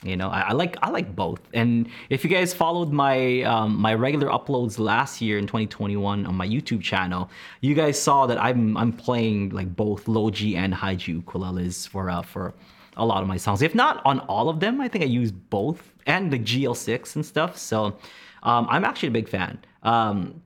you 0.04 0.16
know, 0.16 0.30
I, 0.30 0.42
I 0.42 0.52
like 0.54 0.78
I 0.82 0.90
like 0.90 1.14
both. 1.16 1.42
And 1.54 1.90
if 2.10 2.24
you 2.24 2.30
guys 2.30 2.54
followed 2.54 2.92
my 2.92 3.42
um, 3.44 3.76
my 3.78 3.94
regular 3.94 4.28
uploads 4.30 4.80
last 4.80 5.22
year 5.22 5.38
in 5.38 5.46
2021 5.46 6.26
on 6.26 6.36
my 6.36 6.48
YouTube 6.48 6.82
channel, 6.82 7.30
you 7.62 7.76
guys 7.76 8.02
saw 8.02 8.26
that 8.26 8.42
I'm 8.42 8.78
I'm 8.78 8.94
playing 8.94 9.50
like 9.50 9.76
both 9.76 10.08
low 10.08 10.30
G 10.30 10.56
and 10.56 10.74
high 10.74 10.96
G 10.96 11.16
ukuleles 11.16 11.88
for 11.88 12.10
uh, 12.10 12.22
for 12.22 12.54
a 13.00 13.06
lot 13.06 13.22
of 13.22 13.28
my 13.28 13.38
songs. 13.38 13.62
If 13.62 13.74
not 13.74 14.02
on 14.06 14.20
all 14.22 14.50
of 14.50 14.60
them, 14.60 14.82
I 14.82 14.88
think 14.88 15.04
I 15.04 15.08
use 15.08 15.32
both 15.32 15.94
and 16.06 16.32
the 16.32 16.40
GL6 16.40 17.16
and 17.16 17.26
stuff. 17.26 17.58
So 17.58 17.98
um, 18.44 18.68
I'm 18.70 18.86
actually 18.86 19.10
a 19.10 19.12
big 19.12 19.30
fan. 19.30 19.58
Um, 19.84 20.42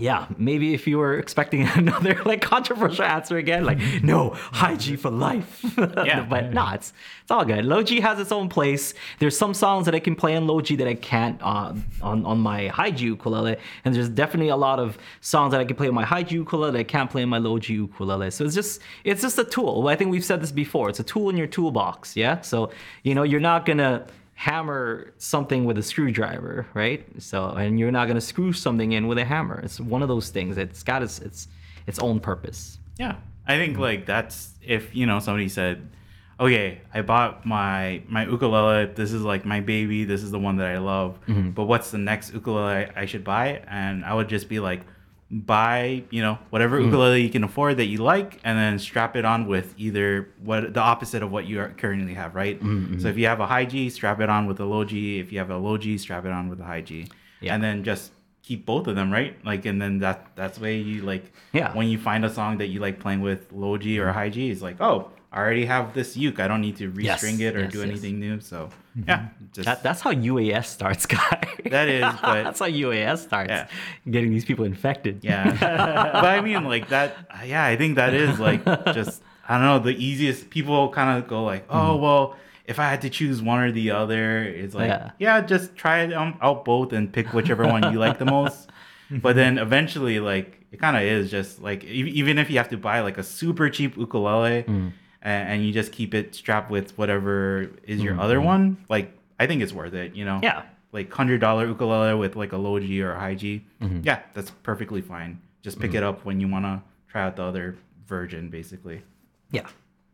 yeah, 0.00 0.26
maybe 0.36 0.74
if 0.74 0.86
you 0.86 0.98
were 0.98 1.18
expecting 1.18 1.62
another 1.74 2.22
like 2.24 2.40
controversial 2.40 3.04
answer 3.04 3.36
again, 3.36 3.64
like 3.64 3.78
no, 4.02 4.30
high 4.30 4.76
G 4.76 4.96
for 4.96 5.10
life. 5.10 5.64
Yeah. 6.08 6.22
but 6.22 6.52
no, 6.52 6.68
it's 6.72 6.92
it's 7.22 7.30
all 7.30 7.44
good. 7.44 7.64
Low 7.64 7.82
G 7.82 8.00
has 8.00 8.20
its 8.20 8.30
own 8.30 8.48
place. 8.48 8.94
There's 9.18 9.36
some 9.36 9.52
songs 9.52 9.84
that 9.86 9.94
I 9.94 10.00
can 10.00 10.14
play 10.14 10.36
on 10.36 10.46
low 10.46 10.60
G 10.60 10.76
that 10.76 10.86
I 10.86 10.94
can't 10.94 11.40
uh, 11.42 11.74
on 12.00 12.24
on 12.24 12.38
my 12.38 12.68
high 12.68 12.92
G 12.92 13.06
ukulele, 13.06 13.56
and 13.84 13.94
there's 13.94 14.08
definitely 14.08 14.48
a 14.50 14.56
lot 14.56 14.78
of 14.78 14.96
songs 15.20 15.50
that 15.50 15.60
I 15.60 15.64
can 15.64 15.76
play 15.76 15.88
on 15.88 15.94
my 15.94 16.04
high 16.04 16.22
G 16.22 16.36
ukulele 16.36 16.72
that 16.72 16.78
I 16.78 16.84
can't 16.84 17.10
play 17.10 17.22
on 17.24 17.28
my 17.28 17.38
low 17.38 17.58
G 17.58 17.74
ukulele. 17.74 18.30
So 18.30 18.44
it's 18.44 18.54
just 18.54 18.80
it's 19.04 19.22
just 19.22 19.38
a 19.38 19.44
tool. 19.44 19.88
I 19.88 19.96
think 19.96 20.10
we've 20.12 20.24
said 20.24 20.40
this 20.40 20.52
before. 20.52 20.88
It's 20.88 21.00
a 21.00 21.04
tool 21.04 21.28
in 21.30 21.36
your 21.36 21.48
toolbox. 21.48 22.16
Yeah. 22.16 22.40
So 22.42 22.70
you 23.02 23.14
know 23.14 23.24
you're 23.24 23.40
not 23.40 23.66
gonna 23.66 24.06
hammer 24.38 25.12
something 25.18 25.64
with 25.64 25.76
a 25.78 25.82
screwdriver, 25.82 26.64
right? 26.72 27.04
So, 27.20 27.48
and 27.48 27.76
you're 27.76 27.90
not 27.90 28.06
gonna 28.06 28.20
screw 28.20 28.52
something 28.52 28.92
in 28.92 29.08
with 29.08 29.18
a 29.18 29.24
hammer. 29.24 29.58
It's 29.58 29.80
one 29.80 30.00
of 30.00 30.06
those 30.06 30.30
things. 30.30 30.56
It's 30.56 30.84
got 30.84 31.02
its 31.02 31.18
its 31.18 31.48
its 31.88 31.98
own 31.98 32.20
purpose. 32.20 32.78
Yeah, 32.98 33.16
I 33.48 33.56
think 33.56 33.78
like 33.78 34.06
that's 34.06 34.50
if 34.62 34.94
you 34.94 35.06
know 35.06 35.18
somebody 35.18 35.48
said, 35.48 35.90
"Okay, 36.38 36.82
I 36.94 37.02
bought 37.02 37.46
my 37.46 38.02
my 38.08 38.26
ukulele. 38.26 38.86
This 38.94 39.12
is 39.12 39.22
like 39.22 39.44
my 39.44 39.58
baby. 39.58 40.04
This 40.04 40.22
is 40.22 40.30
the 40.30 40.38
one 40.38 40.56
that 40.58 40.68
I 40.68 40.78
love. 40.78 41.18
Mm-hmm. 41.26 41.50
But 41.50 41.64
what's 41.64 41.90
the 41.90 41.98
next 41.98 42.32
ukulele 42.32 42.86
I 42.94 43.06
should 43.06 43.24
buy?" 43.24 43.64
And 43.66 44.04
I 44.04 44.14
would 44.14 44.28
just 44.28 44.48
be 44.48 44.60
like, 44.60 44.82
"Buy 45.30 46.04
you 46.10 46.22
know 46.22 46.38
whatever 46.50 46.78
hmm. 46.78 46.86
ukulele 46.86 47.22
you 47.22 47.30
can 47.30 47.44
afford 47.44 47.76
that 47.76 47.86
you 47.86 47.98
like, 47.98 48.40
and 48.44 48.58
then 48.58 48.78
strap 48.78 49.16
it 49.16 49.24
on 49.24 49.46
with 49.46 49.74
either 49.78 50.30
what 50.42 50.72
the 50.74 50.80
opposite 50.80 51.22
of 51.22 51.30
what 51.30 51.46
you 51.46 51.60
are 51.60 51.68
currently 51.70 52.14
have, 52.14 52.34
right? 52.34 52.58
Mm-hmm, 52.58 52.84
mm-hmm. 52.84 52.98
So 53.00 53.08
if 53.08 53.18
you 53.18 53.26
have 53.26 53.40
a 53.40 53.46
high 53.46 53.64
G, 53.64 53.90
strap 53.90 54.20
it 54.20 54.30
on 54.30 54.46
with 54.46 54.60
a 54.60 54.64
low 54.64 54.84
G. 54.84 55.18
If 55.18 55.32
you 55.32 55.38
have 55.38 55.50
a 55.50 55.58
low 55.58 55.76
G, 55.76 55.98
strap 55.98 56.24
it 56.24 56.32
on 56.32 56.48
with 56.48 56.60
a 56.60 56.64
high 56.64 56.82
G, 56.82 57.08
Yeah. 57.40 57.54
and 57.54 57.62
then 57.62 57.84
just." 57.84 58.12
keep 58.48 58.64
both 58.64 58.86
of 58.86 58.96
them 58.96 59.12
right 59.12 59.36
like 59.44 59.66
and 59.66 59.82
then 59.82 59.98
that 59.98 60.28
that's 60.34 60.56
the 60.56 60.64
way 60.64 60.78
you 60.78 61.02
like 61.02 61.32
Yeah. 61.52 61.74
when 61.74 61.88
you 61.88 61.98
find 61.98 62.24
a 62.24 62.30
song 62.30 62.56
that 62.58 62.68
you 62.68 62.80
like 62.80 62.98
playing 62.98 63.20
with 63.20 63.52
low 63.52 63.76
G 63.76 63.98
or 64.00 64.06
mm-hmm. 64.06 64.14
high 64.14 64.30
G, 64.30 64.50
it's 64.50 64.62
like, 64.62 64.80
oh, 64.80 65.10
I 65.30 65.38
already 65.40 65.66
have 65.66 65.92
this 65.92 66.16
uke. 66.16 66.40
I 66.40 66.48
don't 66.48 66.62
need 66.62 66.76
to 66.78 66.90
Yes, 66.96 67.22
restring 67.22 67.40
it 67.40 67.54
or 67.54 67.64
yes, 67.64 67.72
do 67.72 67.80
yes. 67.80 67.88
anything 67.88 68.18
new. 68.18 68.40
So 68.40 68.70
Mm-hmm. 68.98 69.08
yeah, 69.08 69.28
just 69.52 69.66
That, 69.66 69.82
that's 69.82 70.00
how 70.00 70.12
UAS 70.12 70.66
starts, 70.66 71.06
guy. 71.16 71.40
That 71.70 71.88
is, 71.88 72.02
but- 72.22 72.44
that's 72.44 72.58
how 72.60 72.66
UAS 72.66 73.18
starts. 73.18 73.50
Yeah. 73.50 73.68
Getting 74.10 74.30
these 74.30 74.44
people 74.44 74.64
infected. 74.64 75.22
yeah. 75.22 75.52
but 76.12 76.24
I 76.24 76.40
mean, 76.40 76.64
like 76.64 76.88
that. 76.88 77.16
Yeah, 77.44 77.64
I 77.64 77.76
think 77.76 77.96
that 77.96 78.14
is 78.14 78.38
like 78.38 78.64
just 78.92 79.22
I 79.48 79.54
don't 79.58 79.66
know 79.66 79.78
the 79.78 79.96
easiest. 79.96 80.50
People 80.50 80.88
kind 80.90 81.18
of 81.18 81.28
go 81.28 81.44
like, 81.44 81.66
oh 81.70 81.74
mm-hmm. 81.74 82.02
well. 82.02 82.36
If 82.64 82.78
I 82.78 82.90
had 82.90 83.00
to 83.00 83.08
choose 83.08 83.40
one 83.40 83.60
or 83.60 83.72
the 83.72 83.92
other, 83.92 84.42
it's 84.42 84.74
like, 84.74 84.90
Yeah. 84.90 85.12
yeah, 85.18 85.40
just 85.40 85.74
try 85.74 86.00
it 86.00 86.12
um, 86.12 86.36
out 86.42 86.66
both 86.66 86.92
and 86.92 87.10
pick 87.10 87.32
whichever 87.32 87.66
one 87.66 87.90
you 87.94 87.98
like 87.98 88.18
the 88.18 88.26
most. 88.26 88.68
Mm-hmm. 89.08 89.20
But 89.20 89.36
then 89.36 89.56
eventually, 89.56 90.20
like, 90.20 90.66
it 90.70 90.78
kind 90.78 90.94
of 90.94 91.02
is 91.02 91.30
just 91.30 91.62
like, 91.62 91.82
e- 91.84 92.12
even 92.14 92.36
if 92.36 92.50
you 92.50 92.58
have 92.58 92.68
to 92.68 92.76
buy 92.76 93.00
like 93.00 93.16
a 93.16 93.22
super 93.22 93.70
cheap 93.70 93.96
ukulele 93.96 94.64
mm. 94.64 94.92
And, 95.22 95.48
and 95.48 95.66
you 95.66 95.72
just 95.72 95.92
keep 95.92 96.14
it 96.14 96.34
strapped 96.34 96.70
with 96.70 96.96
whatever 96.96 97.70
is 97.84 98.00
your 98.00 98.12
mm-hmm. 98.12 98.22
other 98.22 98.40
one, 98.40 98.84
like, 98.88 99.16
I 99.38 99.46
think 99.46 99.62
it's 99.62 99.72
worth 99.72 99.94
it, 99.94 100.14
you 100.14 100.24
know? 100.24 100.40
Yeah. 100.42 100.62
Like, 100.92 101.10
$100 101.10 101.68
ukulele 101.68 102.14
with 102.14 102.36
like 102.36 102.52
a 102.52 102.56
low 102.56 102.78
G 102.80 103.02
or 103.02 103.12
a 103.12 103.18
high 103.18 103.34
G. 103.34 103.64
Mm-hmm. 103.82 104.00
Yeah, 104.04 104.20
that's 104.34 104.50
perfectly 104.62 105.00
fine. 105.00 105.40
Just 105.62 105.78
pick 105.78 105.94
it 105.94 105.98
mm-hmm. 105.98 106.06
up 106.06 106.24
when 106.24 106.40
you 106.40 106.48
want 106.48 106.64
to 106.64 106.82
try 107.08 107.22
out 107.22 107.36
the 107.36 107.42
other 107.42 107.76
version, 108.06 108.48
basically. 108.48 109.02
Yeah. 109.50 109.66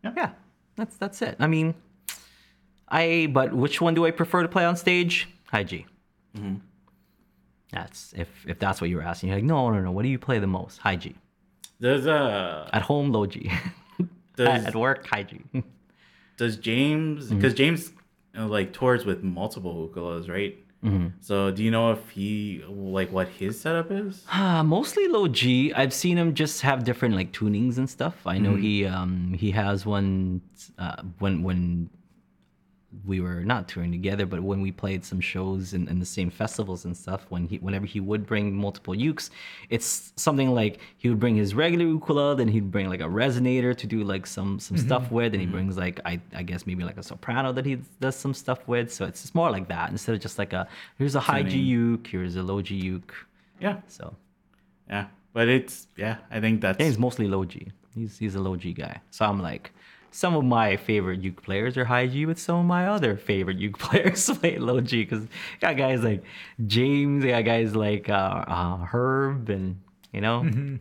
Yeah. 0.02 0.12
Yeah. 0.16 0.30
That's 0.76 0.96
that's 0.96 1.22
it. 1.22 1.36
I 1.38 1.46
mean, 1.46 1.74
I 2.88 3.28
but 3.32 3.55
which 3.55 3.80
one 3.80 3.94
do 3.94 4.07
I 4.07 4.11
prefer 4.11 4.42
to 4.42 4.48
play 4.48 4.64
on 4.64 4.76
stage? 4.76 5.28
High 5.46 5.64
G. 5.64 5.86
Mm-hmm. 6.36 6.57
That's 7.70 8.12
if 8.16 8.28
if 8.46 8.59
that's 8.59 8.80
what 8.80 8.90
you 8.90 8.96
were 8.96 9.02
asking. 9.02 9.28
You're 9.28 9.38
like, 9.38 9.44
no, 9.44 9.70
no, 9.70 9.80
no. 9.80 9.92
What 9.92 10.02
do 10.02 10.09
you 10.09 10.18
play 10.18 10.38
the 10.38 10.46
most? 10.46 10.78
High 10.78 10.96
G. 10.96 11.14
There's 11.80 12.07
a 12.07 12.68
At 12.72 12.82
home, 12.82 13.12
low 13.12 13.26
G. 13.26 13.50
does 14.37 14.66
At 14.66 14.74
work, 14.74 15.07
G. 15.07 15.45
does 16.37 16.57
James 16.57 17.30
because 17.30 17.55
James 17.55 17.93
uh, 18.37 18.47
like 18.47 18.72
tours 18.72 19.05
with 19.05 19.22
multiple 19.22 19.89
ukuleles, 19.89 20.28
right? 20.28 20.59
So 21.20 21.51
do 21.51 21.64
you 21.64 21.70
know 21.70 21.93
if 21.93 22.11
he 22.11 22.62
like 22.68 23.11
what 23.11 23.28
his 23.28 23.59
setup 23.59 23.91
is? 23.91 24.22
Uh, 24.30 24.62
mostly 24.62 25.09
low 25.09 25.26
G. 25.28 25.72
I've 25.72 25.95
seen 25.95 26.18
him 26.18 26.35
just 26.35 26.61
have 26.61 26.85
different 26.85 27.14
like 27.14 27.32
tunings 27.32 27.78
and 27.78 27.89
stuff. 27.89 28.14
I 28.26 28.37
know 28.39 28.55
he 28.55 28.85
um 28.85 29.32
he 29.32 29.51
has 29.53 29.87
one 29.87 30.43
uh, 30.78 31.03
when 31.20 31.43
when 31.43 31.89
we 33.05 33.20
were 33.20 33.45
not 33.45 33.68
touring 33.68 33.92
together, 33.92 34.26
but 34.26 34.42
when 34.42 34.61
we 34.61 34.70
played 34.70 35.05
some 35.05 35.20
shows 35.20 35.74
in, 35.74 35.88
in 35.88 35.99
the 35.99 36.07
same 36.07 36.30
festivals 36.30 36.84
and 36.84 36.97
stuff, 36.97 37.26
when 37.28 37.47
he 37.47 37.59
whenever 37.59 37.86
he 37.86 38.01
would 38.01 38.26
bring 38.26 38.55
multiple 38.55 38.95
ukes, 38.95 39.30
it's 39.70 40.12
something 40.16 40.55
like 40.55 40.80
he 40.97 41.09
would 41.09 41.18
bring 41.18 41.36
his 41.36 41.55
regular 41.55 41.86
ukulele, 41.86 42.36
then 42.36 42.49
he'd 42.49 42.70
bring 42.70 42.88
like 42.88 43.01
a 43.01 43.05
resonator 43.05 43.76
to 43.76 43.86
do 43.86 44.05
like 44.05 44.26
some 44.26 44.59
some 44.59 44.76
mm-hmm. 44.76 44.86
stuff 44.86 45.11
with, 45.11 45.32
and 45.32 45.40
he 45.40 45.47
mm-hmm. 45.47 45.55
brings 45.57 45.76
like 45.76 46.01
I 46.05 46.20
I 46.34 46.42
guess 46.42 46.66
maybe 46.66 46.84
like 46.84 46.99
a 46.99 47.03
soprano 47.03 47.53
that 47.53 47.66
he 47.66 47.78
does 48.01 48.16
some 48.16 48.34
stuff 48.34 48.66
with. 48.66 48.92
So 48.92 49.05
it's 49.05 49.22
just 49.22 49.34
more 49.34 49.51
like 49.51 49.68
that 49.68 49.90
instead 49.90 50.14
of 50.14 50.20
just 50.20 50.38
like 50.38 50.53
a 50.53 50.68
here's 50.99 51.14
a 51.14 51.20
high 51.20 51.42
G 51.42 51.51
Tuning. 51.51 51.66
uke, 51.66 52.07
here's 52.07 52.36
a 52.36 52.42
low 52.42 52.62
G 52.62 52.74
uke. 52.74 53.14
Yeah, 53.61 53.80
So 53.86 54.14
yeah, 54.88 55.07
but 55.32 55.49
it's 55.49 55.86
yeah. 55.97 56.18
I 56.30 56.40
think 56.40 56.61
that's 56.61 56.78
yeah, 56.78 56.86
he's 56.86 56.99
mostly 56.99 57.28
low 57.28 57.45
G. 57.45 57.72
He's 57.95 58.18
he's 58.18 58.34
a 58.34 58.40
low 58.40 58.57
G 58.57 58.72
guy. 58.72 59.01
So 59.11 59.24
I'm 59.24 59.40
like, 59.40 59.72
some 60.14 60.36
of 60.36 60.44
my 60.44 60.76
favorite 60.76 61.20
uke 61.22 61.42
players 61.42 61.76
are 61.76 61.84
high 61.84 62.06
G, 62.06 62.24
but 62.24 62.38
some 62.38 62.60
of 62.60 62.66
my 62.66 62.86
other 62.86 63.16
favorite 63.16 63.56
uke 63.56 63.78
players 63.80 64.30
play 64.38 64.58
low 64.58 64.80
G 64.80 65.04
because 65.04 65.26
got 65.60 65.76
guys 65.76 66.04
like 66.04 66.22
James, 66.64 67.24
got 67.24 67.44
guys 67.44 67.74
like 67.74 68.08
uh, 68.08 68.44
uh, 68.46 68.76
Herb, 68.84 69.48
and 69.48 69.80
you 70.12 70.20
know, 70.20 70.78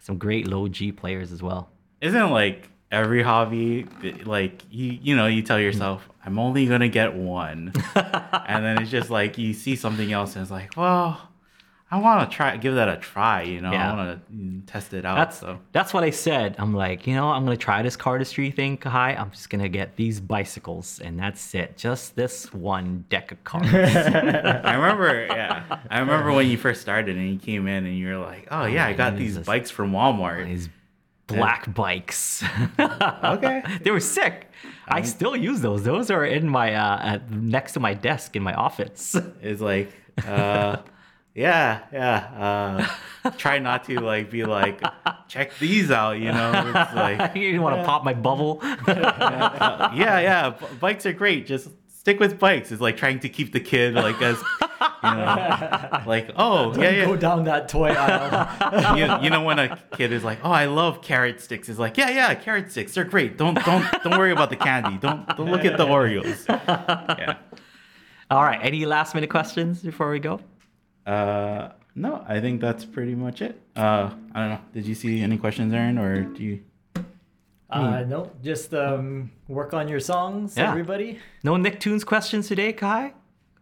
some 0.00 0.18
great 0.18 0.46
low 0.46 0.68
G 0.68 0.92
players 0.92 1.32
as 1.32 1.42
well. 1.42 1.70
Isn't 2.02 2.30
like 2.30 2.68
every 2.92 3.22
hobby 3.22 3.86
like 4.26 4.62
you 4.70 4.98
you 5.02 5.16
know 5.16 5.26
you 5.26 5.40
tell 5.40 5.58
yourself 5.58 6.06
I'm 6.24 6.38
only 6.38 6.66
gonna 6.66 6.90
get 6.90 7.14
one, 7.14 7.72
and 7.94 8.64
then 8.64 8.82
it's 8.82 8.90
just 8.90 9.08
like 9.08 9.38
you 9.38 9.54
see 9.54 9.76
something 9.76 10.12
else 10.12 10.36
and 10.36 10.42
it's 10.42 10.50
like 10.50 10.76
well. 10.76 11.30
I 11.90 11.98
want 11.98 12.28
to 12.28 12.36
try, 12.36 12.56
give 12.56 12.74
that 12.74 12.88
a 12.88 12.96
try. 12.96 13.42
You 13.42 13.60
know, 13.60 13.70
Yeah. 13.70 13.92
I 13.92 13.96
want 13.96 14.20
to 14.66 14.72
test 14.72 14.94
it 14.94 15.04
out. 15.04 15.14
That's 15.16 15.38
so 15.38 15.60
that's 15.72 15.94
what 15.94 16.02
I 16.02 16.10
said. 16.10 16.56
I'm 16.58 16.74
like, 16.74 17.06
you 17.06 17.14
know, 17.14 17.28
I'm 17.28 17.44
gonna 17.44 17.56
try 17.56 17.82
this 17.82 17.96
cardistry 17.96 18.52
thing, 18.52 18.78
Kahai. 18.78 19.18
I'm 19.18 19.30
just 19.30 19.48
gonna 19.50 19.68
get 19.68 19.94
these 19.96 20.18
bicycles, 20.18 20.98
and 21.00 21.18
that's 21.18 21.54
it. 21.54 21.76
Just 21.76 22.16
this 22.16 22.52
one 22.52 23.04
deck 23.10 23.30
of 23.32 23.44
cards. 23.44 23.68
I 23.72 24.74
remember, 24.74 25.26
yeah, 25.26 25.78
I 25.90 26.00
remember 26.00 26.32
when 26.32 26.48
you 26.48 26.56
first 26.56 26.80
started 26.80 27.16
and 27.16 27.30
you 27.32 27.38
came 27.38 27.68
in 27.68 27.86
and 27.86 27.96
you 27.96 28.08
were 28.08 28.18
like, 28.18 28.48
"Oh 28.50 28.64
yeah, 28.64 28.86
I 28.86 28.92
got 28.94 29.16
these 29.16 29.36
this- 29.36 29.46
bikes 29.46 29.70
from 29.70 29.92
Walmart." 29.92 30.46
these 30.46 30.68
black 31.26 31.72
bikes. 31.74 32.42
Okay. 32.78 33.62
they 33.82 33.90
were 33.90 34.00
sick. 34.00 34.50
I 34.88 35.02
still 35.02 35.34
use 35.36 35.60
those. 35.60 35.82
Those 35.84 36.10
are 36.10 36.24
in 36.24 36.48
my 36.48 36.74
uh, 36.74 37.18
next 37.30 37.72
to 37.74 37.80
my 37.80 37.94
desk 37.94 38.36
in 38.36 38.42
my 38.42 38.52
office. 38.54 39.16
It's 39.40 39.60
like, 39.60 39.90
uh, 40.26 40.76
yeah, 41.34 41.80
yeah. 41.92 42.86
Uh, 43.24 43.30
try 43.38 43.58
not 43.58 43.84
to 43.84 44.00
like 44.00 44.30
be 44.30 44.44
like, 44.44 44.80
check 45.28 45.50
these 45.58 45.90
out. 45.90 46.12
You 46.12 46.30
know, 46.32 46.52
it's 46.54 46.94
like, 46.94 47.34
you 47.34 47.60
want 47.60 47.76
to 47.76 47.84
pop 47.84 48.04
my 48.04 48.14
bubble? 48.14 48.60
yeah, 48.86 49.90
yeah. 50.20 50.54
Bikes 50.80 51.06
are 51.06 51.12
great. 51.12 51.46
Just 51.46 51.68
stick 51.88 52.20
with 52.20 52.38
bikes. 52.38 52.70
It's 52.70 52.80
like 52.80 52.96
trying 52.96 53.18
to 53.20 53.28
keep 53.28 53.52
the 53.52 53.60
kid 53.60 53.94
like 53.94 54.20
as, 54.22 54.36
you 54.70 55.10
know, 55.10 56.02
like 56.06 56.30
oh 56.36 56.72
yeah, 56.80 56.90
yeah. 56.90 57.04
Go 57.06 57.16
down 57.16 57.44
that 57.44 57.68
toy 57.68 57.88
aisle. 57.88 58.96
you, 58.96 59.24
you 59.24 59.30
know 59.30 59.42
when 59.42 59.58
a 59.58 59.76
kid 59.96 60.12
is 60.12 60.22
like, 60.22 60.38
"Oh, 60.44 60.52
I 60.52 60.66
love 60.66 61.02
carrot 61.02 61.40
sticks," 61.40 61.68
it's 61.68 61.78
like, 61.78 61.96
"Yeah, 61.96 62.10
yeah, 62.10 62.34
carrot 62.34 62.70
sticks. 62.70 62.94
They're 62.94 63.04
great. 63.04 63.38
Don't 63.38 63.54
don't 63.64 63.84
don't 64.04 64.18
worry 64.18 64.32
about 64.32 64.50
the 64.50 64.56
candy. 64.56 64.98
Don't 64.98 65.26
don't 65.36 65.50
look 65.50 65.64
at 65.64 65.78
the 65.78 65.86
Oreos." 65.86 66.46
Yeah. 67.18 67.38
All 68.30 68.42
right. 68.42 68.60
Any 68.62 68.86
last 68.86 69.14
minute 69.14 69.30
questions 69.30 69.82
before 69.82 70.10
we 70.10 70.20
go? 70.20 70.40
Uh, 71.06 71.70
no, 71.94 72.24
I 72.26 72.40
think 72.40 72.60
that's 72.60 72.84
pretty 72.84 73.14
much 73.14 73.42
it. 73.42 73.60
Uh, 73.76 74.10
I 74.34 74.40
don't 74.40 74.50
know. 74.50 74.60
Did 74.72 74.86
you 74.86 74.94
see 74.94 75.20
any 75.22 75.36
questions, 75.38 75.72
Aaron, 75.72 75.98
or 75.98 76.22
do 76.22 76.42
you? 76.42 76.60
uh, 77.70 78.04
no, 78.06 78.30
just 78.42 78.72
um, 78.74 79.30
work 79.48 79.74
on 79.74 79.88
your 79.88 80.00
songs, 80.00 80.56
Yeah. 80.56 80.70
everybody. 80.70 81.18
No 81.42 81.54
Nicktoons 81.54 82.04
questions 82.06 82.48
today, 82.48 82.72
Kai? 82.72 83.12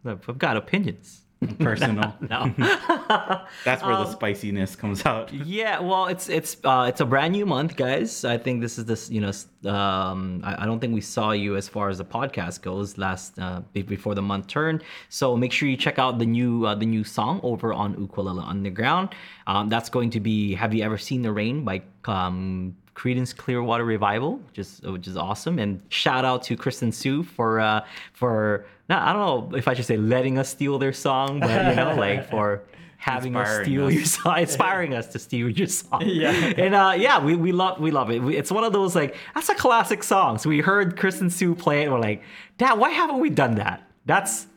I've 0.05 0.37
got 0.37 0.57
opinions. 0.57 1.22
Personal. 1.59 2.15
No. 2.29 2.53
That's 3.65 3.83
where 3.83 3.95
the 3.95 4.09
spiciness 4.11 4.75
comes 4.75 5.05
out. 5.05 5.33
Yeah, 5.33 5.79
well, 5.79 6.07
it's 6.07 6.29
it's 6.29 6.57
uh, 6.63 6.85
it's 6.87 7.01
a 7.01 7.05
brand 7.05 7.33
new 7.33 7.45
month, 7.45 7.75
guys. 7.75 8.23
I 8.25 8.37
think 8.37 8.61
this 8.61 8.77
is 8.77 8.85
this. 8.85 9.09
You 9.09 9.21
know, 9.21 9.71
um, 9.71 10.41
I, 10.43 10.63
I 10.63 10.65
don't 10.65 10.79
think 10.79 10.93
we 10.93 11.01
saw 11.01 11.31
you 11.31 11.55
as 11.57 11.67
far 11.67 11.89
as 11.89 11.97
the 11.97 12.05
podcast 12.05 12.61
goes 12.61 12.97
last 12.97 13.37
uh, 13.39 13.61
before 13.73 14.15
the 14.15 14.21
month 14.21 14.47
turned. 14.47 14.83
So 15.09 15.35
make 15.35 15.51
sure 15.51 15.67
you 15.67 15.77
check 15.77 15.99
out 15.99 16.19
the 16.19 16.25
new 16.25 16.65
uh, 16.65 16.75
the 16.75 16.85
new 16.85 17.03
song 17.03 17.39
over 17.43 17.73
on 17.73 17.99
Ukulele 17.99 18.43
Underground. 18.45 19.09
Um, 19.47 19.69
that's 19.69 19.89
going 19.89 20.09
to 20.11 20.19
be 20.19 20.53
"Have 20.55 20.73
You 20.73 20.83
Ever 20.83 20.97
Seen 20.97 21.21
the 21.21 21.31
Rain" 21.31 21.63
by 21.63 21.81
um, 22.05 22.75
Creedence 22.95 23.35
Clearwater 23.35 23.85
Revival, 23.85 24.37
which 24.37 24.59
is 24.59 24.81
which 24.81 25.07
is 25.07 25.17
awesome. 25.17 25.59
And 25.59 25.81
shout 25.89 26.25
out 26.25 26.43
to 26.43 26.55
Kristen 26.55 26.91
Sue 26.91 27.23
for 27.23 27.59
uh, 27.59 27.85
for 28.13 28.65
not, 28.89 29.01
I 29.01 29.13
don't 29.13 29.21
know 29.51 29.57
if 29.57 29.67
I 29.67 29.73
should 29.73 29.85
say 29.85 29.97
letting 29.97 30.37
us 30.37 30.49
steal 30.49 30.77
their 30.79 30.93
song, 30.93 31.39
but 31.39 31.69
you 31.69 31.75
know, 31.75 31.95
like 31.95 32.29
for 32.31 32.63
having 32.97 33.35
us 33.35 33.61
steal 33.63 33.87
us. 33.87 33.93
your 33.93 34.05
song, 34.05 34.39
inspiring 34.47 34.93
us 34.93 35.07
to 35.07 35.19
steal 35.19 35.49
your 35.49 35.67
song. 35.67 36.01
Yeah. 36.05 36.31
and 36.31 36.73
uh, 36.75 36.93
yeah, 36.97 37.23
we, 37.23 37.35
we 37.35 37.51
love 37.51 37.79
we 37.79 37.91
love 37.91 38.11
it. 38.11 38.21
We- 38.21 38.37
It's 38.37 38.51
one 38.51 38.63
of 38.63 38.73
those 38.73 38.95
like 38.95 39.15
that's 39.35 39.49
a 39.49 39.55
classic 39.55 40.03
song. 40.03 40.37
So 40.37 40.49
we 40.49 40.59
heard 40.59 40.97
Kristen 40.97 41.29
Sue 41.29 41.55
play 41.55 41.81
it. 41.81 41.83
And 41.85 41.93
we're 41.93 41.99
like, 41.99 42.23
Dad, 42.57 42.73
why 42.73 42.89
haven't 42.91 43.19
we 43.19 43.29
done 43.29 43.55
that? 43.55 43.87
That's 44.05 44.47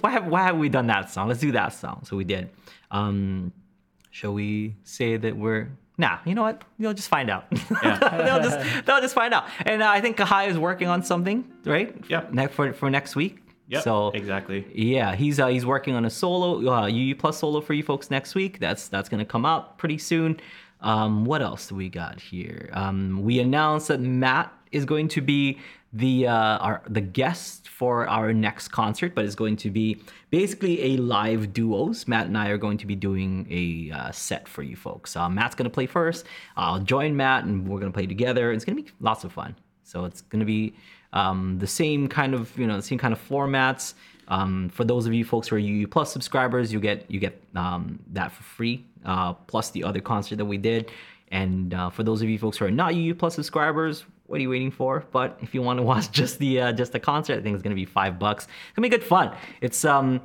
why 0.00 0.10
have 0.10 0.26
why 0.26 0.42
haven't 0.42 0.60
we 0.60 0.68
done 0.68 0.86
that 0.88 1.10
song? 1.10 1.28
Let's 1.28 1.40
do 1.40 1.52
that 1.52 1.72
song. 1.72 2.02
So 2.04 2.16
we 2.16 2.24
did. 2.24 2.50
Um, 2.90 3.52
shall 4.10 4.32
we 4.34 4.76
say 4.84 5.16
that 5.16 5.36
we're 5.36 5.68
Nah, 5.98 6.18
you 6.26 6.34
know 6.34 6.42
what? 6.42 6.62
You'll 6.78 6.92
just 6.92 7.08
find 7.08 7.30
out. 7.30 7.46
Yeah. 7.82 7.98
they'll 8.24 8.42
just 8.50 8.84
they'll 8.86 9.00
just 9.00 9.14
find 9.14 9.32
out. 9.32 9.46
And 9.64 9.82
uh, 9.82 9.88
I 9.88 10.00
think 10.02 10.18
Kahai 10.18 10.48
is 10.48 10.58
working 10.58 10.88
on 10.88 11.02
something, 11.02 11.50
right? 11.64 11.94
Yeah. 12.08 12.26
Ne- 12.30 12.48
for 12.48 12.72
for 12.74 12.90
next 12.90 13.16
week. 13.16 13.38
Yep. 13.68 13.82
So 13.82 14.10
exactly. 14.10 14.66
yeah, 14.72 15.14
he's 15.14 15.40
uh, 15.40 15.48
he's 15.48 15.66
working 15.66 15.94
on 15.94 16.04
a 16.04 16.10
solo 16.10 16.72
uh, 16.72 16.86
UU 16.86 17.16
plus 17.16 17.38
solo 17.38 17.60
for 17.60 17.72
you 17.72 17.82
folks 17.82 18.10
next 18.10 18.34
week. 18.34 18.60
That's 18.60 18.88
that's 18.88 19.08
gonna 19.08 19.24
come 19.24 19.44
out 19.44 19.78
pretty 19.78 19.98
soon. 19.98 20.40
Um, 20.80 21.24
what 21.24 21.42
else 21.42 21.68
do 21.68 21.74
we 21.74 21.88
got 21.88 22.20
here? 22.20 22.70
Um, 22.72 23.22
we 23.22 23.40
announced 23.40 23.88
that 23.88 24.00
Matt 24.00 24.52
is 24.72 24.84
going 24.84 25.08
to 25.08 25.20
be 25.20 25.58
the 25.92 26.26
uh, 26.26 26.58
our 26.58 26.82
the 26.88 27.00
guest 27.00 27.68
for 27.68 28.08
our 28.08 28.32
next 28.32 28.68
concert, 28.68 29.14
but 29.14 29.24
it's 29.24 29.34
going 29.34 29.56
to 29.56 29.70
be 29.70 30.00
basically 30.30 30.94
a 30.94 30.96
live 30.98 31.52
duos. 31.52 32.06
Matt 32.06 32.26
and 32.26 32.36
I 32.36 32.48
are 32.48 32.58
going 32.58 32.78
to 32.78 32.86
be 32.86 32.94
doing 32.94 33.46
a 33.50 33.96
uh, 33.96 34.10
set 34.12 34.46
for 34.46 34.62
you 34.62 34.76
folks. 34.76 35.16
Uh, 35.16 35.28
Matt's 35.28 35.54
gonna 35.54 35.70
play 35.70 35.86
first. 35.86 36.26
I'll 36.56 36.80
join 36.80 37.16
Matt, 37.16 37.44
and 37.44 37.66
we're 37.66 37.80
gonna 37.80 37.92
play 37.92 38.06
together. 38.06 38.52
It's 38.52 38.64
gonna 38.64 38.82
be 38.82 38.88
lots 39.00 39.24
of 39.24 39.32
fun. 39.32 39.56
So 39.82 40.04
it's 40.04 40.20
gonna 40.20 40.44
be 40.44 40.74
um, 41.16 41.58
the 41.58 41.66
same 41.66 42.08
kind 42.08 42.34
of 42.34 42.56
you 42.58 42.66
know 42.66 42.76
the 42.76 42.82
same 42.82 42.98
kind 42.98 43.14
of 43.14 43.28
formats. 43.28 43.94
Um, 44.28 44.68
for 44.70 44.84
those 44.84 45.06
of 45.06 45.14
you 45.14 45.24
folks 45.24 45.48
who 45.48 45.56
are 45.56 45.58
UU 45.58 45.86
Plus 45.86 46.12
subscribers, 46.12 46.72
you 46.72 46.80
get 46.80 47.10
you 47.10 47.18
get 47.18 47.40
um, 47.54 47.98
that 48.12 48.32
for 48.32 48.42
free, 48.42 48.84
uh, 49.04 49.32
plus 49.32 49.70
the 49.70 49.82
other 49.82 50.00
concert 50.00 50.36
that 50.36 50.44
we 50.44 50.58
did. 50.58 50.90
And 51.32 51.74
uh, 51.74 51.90
for 51.90 52.02
those 52.02 52.22
of 52.22 52.28
you 52.28 52.38
folks 52.38 52.58
who 52.58 52.66
are 52.66 52.70
not 52.70 52.94
UU 52.94 53.14
Plus 53.14 53.34
subscribers, 53.34 54.04
what 54.26 54.38
are 54.38 54.42
you 54.42 54.50
waiting 54.50 54.70
for? 54.70 55.04
But 55.10 55.38
if 55.40 55.54
you 55.54 55.62
want 55.62 55.78
to 55.78 55.82
watch 55.92 56.10
just 56.10 56.38
the 56.38 56.60
uh, 56.60 56.72
just 56.72 56.92
the 56.92 57.00
concert, 57.00 57.38
I 57.38 57.42
think 57.42 57.54
it's 57.54 57.62
gonna 57.62 57.74
be 57.74 57.86
five 57.86 58.18
bucks. 58.18 58.44
It's 58.44 58.76
gonna 58.76 58.86
be 58.86 58.90
good 58.90 59.04
fun. 59.04 59.34
It's 59.60 59.84
um. 59.84 60.20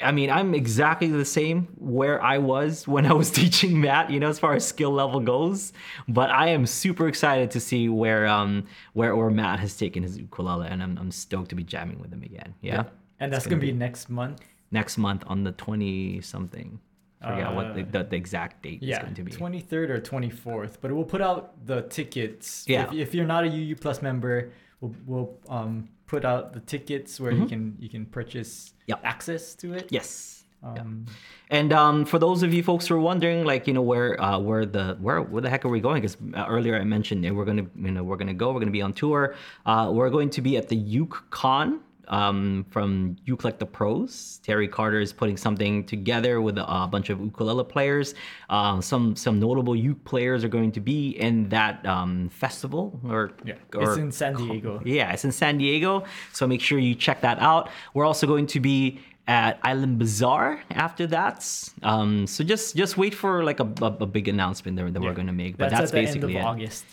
I 0.00 0.12
mean, 0.12 0.30
I'm 0.30 0.54
exactly 0.54 1.08
the 1.08 1.24
same 1.24 1.68
where 1.78 2.22
I 2.22 2.38
was 2.38 2.86
when 2.86 3.06
I 3.06 3.12
was 3.14 3.30
teaching 3.40 3.80
Matt, 3.80 4.10
you 4.10 4.20
know, 4.20 4.28
as 4.28 4.38
far 4.38 4.54
as 4.54 4.66
skill 4.66 4.90
level 4.92 5.20
goes. 5.20 5.72
But 6.06 6.30
I 6.30 6.48
am 6.48 6.66
super 6.66 7.08
excited 7.08 7.50
to 7.52 7.60
see 7.60 7.88
where 7.88 8.26
um 8.26 8.64
where 8.92 9.16
where 9.16 9.30
Matt 9.30 9.60
has 9.60 9.76
taken 9.76 10.02
his 10.02 10.18
ukulele, 10.18 10.68
and 10.68 10.82
I'm 10.82 10.98
I'm 10.98 11.10
stoked 11.10 11.48
to 11.50 11.54
be 11.54 11.64
jamming 11.64 11.98
with 11.98 12.12
him 12.12 12.22
again. 12.22 12.54
Yeah, 12.60 12.84
And 13.20 13.32
that's 13.32 13.46
gonna 13.46 13.60
be 13.60 13.72
next 13.72 14.10
month. 14.10 14.42
next 14.70 14.98
month 14.98 15.24
on 15.26 15.44
the 15.44 15.52
twenty 15.52 16.20
something. 16.20 16.78
I 17.22 17.30
Forget 17.30 17.54
what 17.54 17.74
the, 17.74 17.82
the, 17.82 18.04
the 18.04 18.16
exact 18.16 18.62
date 18.62 18.82
is 18.82 18.98
going 18.98 19.14
to 19.14 19.22
be. 19.22 19.32
23rd 19.32 19.88
or 19.88 20.00
24th. 20.00 20.76
But 20.82 20.92
we'll 20.92 21.02
put 21.04 21.22
out 21.22 21.66
the 21.66 21.82
tickets. 21.82 22.64
Yeah. 22.68 22.88
If, 22.88 22.92
if 22.92 23.14
you're 23.14 23.24
not 23.24 23.44
a 23.44 23.48
UU 23.48 23.76
Plus 23.76 24.02
member, 24.02 24.52
we'll, 24.80 24.94
we'll 25.06 25.38
um, 25.48 25.88
put 26.06 26.24
out 26.24 26.52
the 26.52 26.60
tickets 26.60 27.18
where 27.20 27.32
you 27.32 27.46
can 27.46 27.76
you 27.80 27.88
can 27.88 28.06
purchase 28.06 28.70
Mm-hmm. 28.70 28.90
Yep. 28.90 29.00
access 29.02 29.54
to 29.56 29.74
it. 29.74 29.86
Yes. 29.90 30.44
Um, 30.62 31.06
And 31.50 31.72
um, 31.72 32.04
for 32.06 32.18
those 32.18 32.42
of 32.42 32.54
you 32.54 32.62
folks 32.62 32.86
who 32.88 32.94
are 32.94 33.00
wondering, 33.00 33.44
like 33.44 33.66
you 33.68 33.74
know 33.74 33.82
where 33.82 34.20
uh, 34.20 34.38
where 34.38 34.64
the 34.66 34.96
where 35.00 35.20
where 35.22 35.42
the 35.42 35.50
heck 35.50 35.64
are 35.64 35.68
we 35.68 35.80
going? 35.80 36.00
Because 36.02 36.16
earlier 36.34 36.74
I 36.80 36.84
mentioned 36.84 37.22
that 37.24 37.34
we're 37.34 37.44
gonna 37.44 37.66
you 37.76 37.90
know 37.92 38.02
we're 38.04 38.16
gonna 38.16 38.34
go. 38.34 38.52
We're 38.52 38.60
gonna 38.60 38.70
be 38.80 38.82
on 38.82 38.92
tour. 38.92 39.34
Uh, 39.64 39.90
we're 39.92 40.10
going 40.10 40.30
to 40.30 40.40
be 40.40 40.56
at 40.56 40.68
the 40.68 40.78
UkeCon 41.00 41.80
um, 42.08 42.66
from 42.70 43.16
Uke 43.24 43.44
Like 43.44 43.58
the 43.58 43.66
Pros. 43.66 44.40
Terry 44.42 44.68
Carter 44.68 45.00
is 45.00 45.12
putting 45.12 45.36
something 45.36 45.84
together 45.84 46.40
with 46.40 46.58
a, 46.58 46.64
a 46.70 46.86
bunch 46.86 47.10
of 47.10 47.20
ukulele 47.20 47.64
players. 47.64 48.14
Uh, 48.50 48.80
some 48.80 49.16
some 49.16 49.38
notable 49.40 49.76
uke 49.76 50.02
players 50.04 50.44
are 50.44 50.48
going 50.48 50.72
to 50.72 50.80
be 50.80 51.10
in 51.10 51.48
that 51.48 51.84
um, 51.86 52.28
festival 52.28 52.98
or 53.04 53.32
yeah. 53.44 53.54
or 53.74 53.90
it's 53.90 53.98
in 53.98 54.12
San 54.12 54.34
Diego. 54.34 54.80
yeah, 54.84 55.12
it's 55.12 55.24
in 55.24 55.32
San 55.32 55.58
Diego. 55.58 56.04
So 56.32 56.46
make 56.46 56.60
sure 56.60 56.78
you 56.78 56.94
check 56.94 57.20
that 57.22 57.38
out. 57.40 57.70
We're 57.94 58.06
also 58.06 58.26
going 58.26 58.46
to 58.48 58.60
be 58.60 59.00
at 59.28 59.58
Island 59.62 59.98
Bazaar 59.98 60.62
after 60.70 61.06
that. 61.08 61.48
Um, 61.82 62.26
so 62.26 62.44
just 62.44 62.76
just 62.76 62.96
wait 62.96 63.14
for 63.14 63.44
like 63.44 63.60
a, 63.60 63.68
a, 63.82 63.86
a 63.86 64.06
big 64.06 64.28
announcement 64.28 64.76
there 64.76 64.90
that 64.90 65.00
we're 65.00 65.14
going 65.14 65.26
to 65.26 65.32
make. 65.32 65.56
But 65.56 65.70
that's, 65.70 65.82
at 65.82 65.88
the 65.90 66.00
basically 66.04 66.36
end 66.36 66.46
of 66.46 66.58
it. 66.58 66.62
August. 66.62 66.84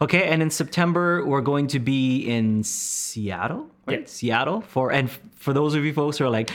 Okay, 0.00 0.24
and 0.28 0.40
in 0.42 0.50
September 0.50 1.24
we're 1.24 1.40
going 1.40 1.66
to 1.68 1.78
be 1.80 2.18
in 2.20 2.62
Seattle, 2.62 3.68
right? 3.86 4.00
Yeah. 4.00 4.06
Seattle 4.06 4.60
for 4.60 4.92
and 4.92 5.08
f- 5.08 5.20
for 5.36 5.52
those 5.52 5.74
of 5.74 5.84
you 5.84 5.92
folks 5.92 6.18
who 6.18 6.24
are 6.24 6.30
like, 6.30 6.50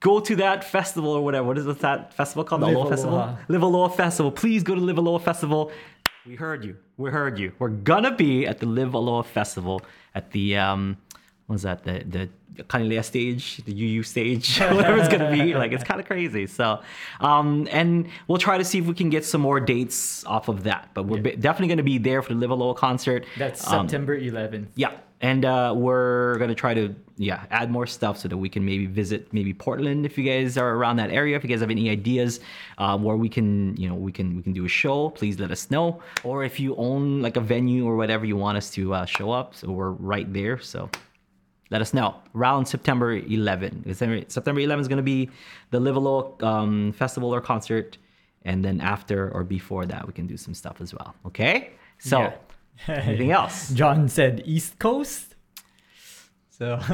go 0.00 0.20
to 0.20 0.36
that 0.36 0.62
festival 0.64 1.10
or 1.10 1.24
whatever. 1.24 1.46
What 1.46 1.58
is 1.58 1.66
that 1.66 2.14
festival 2.14 2.44
called? 2.44 2.62
The 2.62 2.66
Live 2.66 2.76
Aloha 2.76 2.90
Festival. 2.90 3.38
Live 3.48 3.62
Aloha 3.62 3.94
Festival. 3.94 4.30
Please 4.30 4.62
go 4.62 4.74
to 4.74 4.80
Live 4.80 4.98
Aloha 4.98 5.18
Festival. 5.24 5.72
We 6.26 6.36
heard 6.36 6.64
you. 6.64 6.76
We 6.96 7.10
heard 7.10 7.38
you. 7.38 7.52
We're 7.58 7.68
gonna 7.68 8.14
be 8.14 8.46
at 8.46 8.58
the 8.60 8.66
Live 8.66 8.94
Aloha 8.94 9.22
Festival 9.22 9.82
at 10.14 10.30
the 10.30 10.56
um, 10.56 10.96
what's 11.46 11.62
that 11.62 11.84
the 11.84 12.02
the 12.08 12.28
Kanilea 12.64 13.04
stage, 13.04 13.56
the 13.64 13.72
UU 13.72 14.02
stage, 14.04 14.58
whatever 14.60 14.98
it's 14.98 15.08
gonna 15.08 15.30
be. 15.32 15.54
Like 15.62 15.72
it's 15.72 15.82
kind 15.84 16.00
of 16.00 16.06
crazy. 16.06 16.46
So, 16.46 16.80
um, 17.20 17.66
and 17.70 18.08
we'll 18.28 18.38
try 18.38 18.58
to 18.58 18.64
see 18.64 18.78
if 18.78 18.86
we 18.86 18.94
can 18.94 19.10
get 19.10 19.24
some 19.24 19.40
more 19.40 19.58
dates 19.58 20.24
off 20.24 20.48
of 20.48 20.62
that. 20.64 20.90
But 20.94 21.04
we're 21.06 21.20
be- 21.20 21.36
definitely 21.36 21.68
gonna 21.68 21.82
be 21.82 21.98
there 21.98 22.22
for 22.22 22.32
the 22.34 22.38
Live 22.40 22.50
Aloha 22.50 22.74
concert. 22.74 23.26
That's 23.36 23.66
Um, 23.66 23.88
September 23.88 24.16
11th. 24.18 24.68
yeah, 24.76 24.92
and 25.20 25.44
uh, 25.44 25.72
we're 25.76 26.38
gonna 26.38 26.54
try 26.54 26.74
to 26.74 26.94
yeah 27.16 27.44
add 27.50 27.70
more 27.72 27.86
stuff 27.86 28.18
so 28.18 28.26
that 28.28 28.36
we 28.36 28.48
can 28.48 28.64
maybe 28.64 28.86
visit 28.86 29.32
maybe 29.32 29.52
Portland 29.54 30.04
if 30.06 30.16
you 30.18 30.24
guys 30.24 30.56
are 30.56 30.74
around 30.76 30.96
that 30.96 31.10
area. 31.10 31.36
If 31.36 31.42
you 31.44 31.48
guys 31.50 31.60
have 31.60 31.70
any 31.70 31.90
ideas 31.90 32.38
um, 32.78 33.02
where 33.02 33.16
we 33.16 33.28
can 33.28 33.76
you 33.76 33.88
know 33.88 33.96
we 33.96 34.12
can 34.12 34.36
we 34.36 34.42
can 34.42 34.52
do 34.52 34.64
a 34.64 34.68
show, 34.68 35.10
please 35.10 35.40
let 35.40 35.50
us 35.50 35.70
know. 35.72 36.00
Or 36.22 36.44
if 36.44 36.60
you 36.60 36.76
own 36.76 37.20
like 37.20 37.36
a 37.36 37.40
venue 37.40 37.84
or 37.84 37.96
whatever 37.96 38.24
you 38.24 38.36
want 38.36 38.58
us 38.58 38.70
to 38.76 38.94
uh, 38.94 39.04
show 39.06 39.32
up, 39.32 39.56
so 39.56 39.70
we're 39.72 39.90
right 39.90 40.32
there. 40.32 40.58
So 40.60 40.88
let 41.74 41.82
us 41.82 41.92
know 41.92 42.14
around 42.36 42.66
September 42.66 43.10
11. 43.14 43.82
September 43.94 44.24
September 44.28 44.60
11 44.60 44.80
is 44.82 44.86
gonna 44.86 45.02
be 45.02 45.28
the 45.72 45.80
Live 45.80 45.96
a 45.96 46.46
um, 46.46 46.92
festival 46.92 47.34
or 47.34 47.40
concert, 47.40 47.98
and 48.44 48.64
then 48.64 48.80
after 48.80 49.28
or 49.32 49.42
before 49.42 49.84
that 49.84 50.06
we 50.06 50.12
can 50.12 50.28
do 50.28 50.36
some 50.36 50.54
stuff 50.54 50.80
as 50.80 50.94
well. 50.94 51.16
Okay, 51.26 51.72
so. 51.98 52.18
Yeah. 52.20 52.34
Anything 52.88 53.30
else? 53.30 53.72
John 53.72 54.08
said 54.08 54.42
East 54.44 54.78
Coast. 54.78 55.33
So 56.56 56.78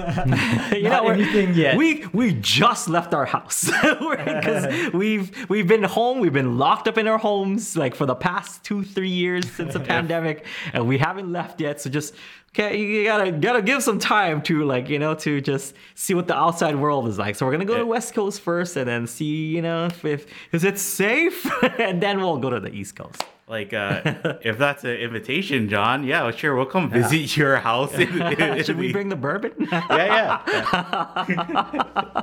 you 0.72 0.88
not 0.88 1.04
we're- 1.04 1.20
anything 1.20 1.52
yet. 1.52 1.76
We 1.76 2.06
we 2.14 2.32
just 2.32 2.88
left 2.88 3.12
our 3.12 3.26
house 3.26 3.70
because 3.82 4.92
we've 4.94 5.30
we've 5.50 5.68
been 5.68 5.82
home. 5.82 6.20
We've 6.20 6.32
been 6.32 6.56
locked 6.56 6.88
up 6.88 6.96
in 6.96 7.06
our 7.06 7.18
homes 7.18 7.76
like 7.76 7.94
for 7.94 8.06
the 8.06 8.14
past 8.14 8.64
two 8.64 8.82
three 8.84 9.10
years 9.10 9.50
since 9.50 9.74
the 9.74 9.80
pandemic, 9.80 10.46
and 10.72 10.88
we 10.88 10.96
haven't 10.96 11.30
left 11.30 11.60
yet. 11.60 11.78
So 11.78 11.90
just 11.90 12.14
okay, 12.54 12.80
you 12.80 13.04
gotta 13.04 13.32
gotta 13.32 13.60
give 13.60 13.82
some 13.82 13.98
time 13.98 14.40
to 14.42 14.64
like 14.64 14.88
you 14.88 14.98
know 14.98 15.14
to 15.16 15.42
just 15.42 15.74
see 15.94 16.14
what 16.14 16.26
the 16.26 16.36
outside 16.36 16.76
world 16.76 17.06
is 17.08 17.18
like. 17.18 17.36
So 17.36 17.44
we're 17.44 17.52
gonna 17.52 17.66
go 17.66 17.76
to 17.76 17.84
West 17.84 18.14
Coast 18.14 18.40
first, 18.40 18.78
and 18.78 18.88
then 18.88 19.06
see 19.06 19.48
you 19.48 19.60
know 19.60 19.86
if, 19.86 20.02
if 20.06 20.26
is 20.52 20.64
it 20.64 20.78
safe, 20.78 21.46
and 21.78 22.02
then 22.02 22.20
we'll 22.20 22.38
go 22.38 22.48
to 22.48 22.60
the 22.60 22.72
East 22.72 22.96
Coast. 22.96 23.22
Like, 23.50 23.74
uh, 23.74 24.00
if 24.42 24.58
that's 24.58 24.84
an 24.84 24.92
invitation, 24.92 25.68
John, 25.68 26.04
yeah, 26.04 26.30
sure, 26.30 26.54
we'll 26.54 26.66
come 26.66 26.88
visit 26.88 27.36
your 27.36 27.56
house. 27.56 27.92
In, 27.94 28.22
in 28.40 28.62
Should 28.62 28.78
we 28.78 28.86
the- 28.86 28.92
bring 28.92 29.08
the 29.08 29.16
bourbon? 29.16 29.52
Yeah, 29.72 30.40
yeah. 30.46 32.22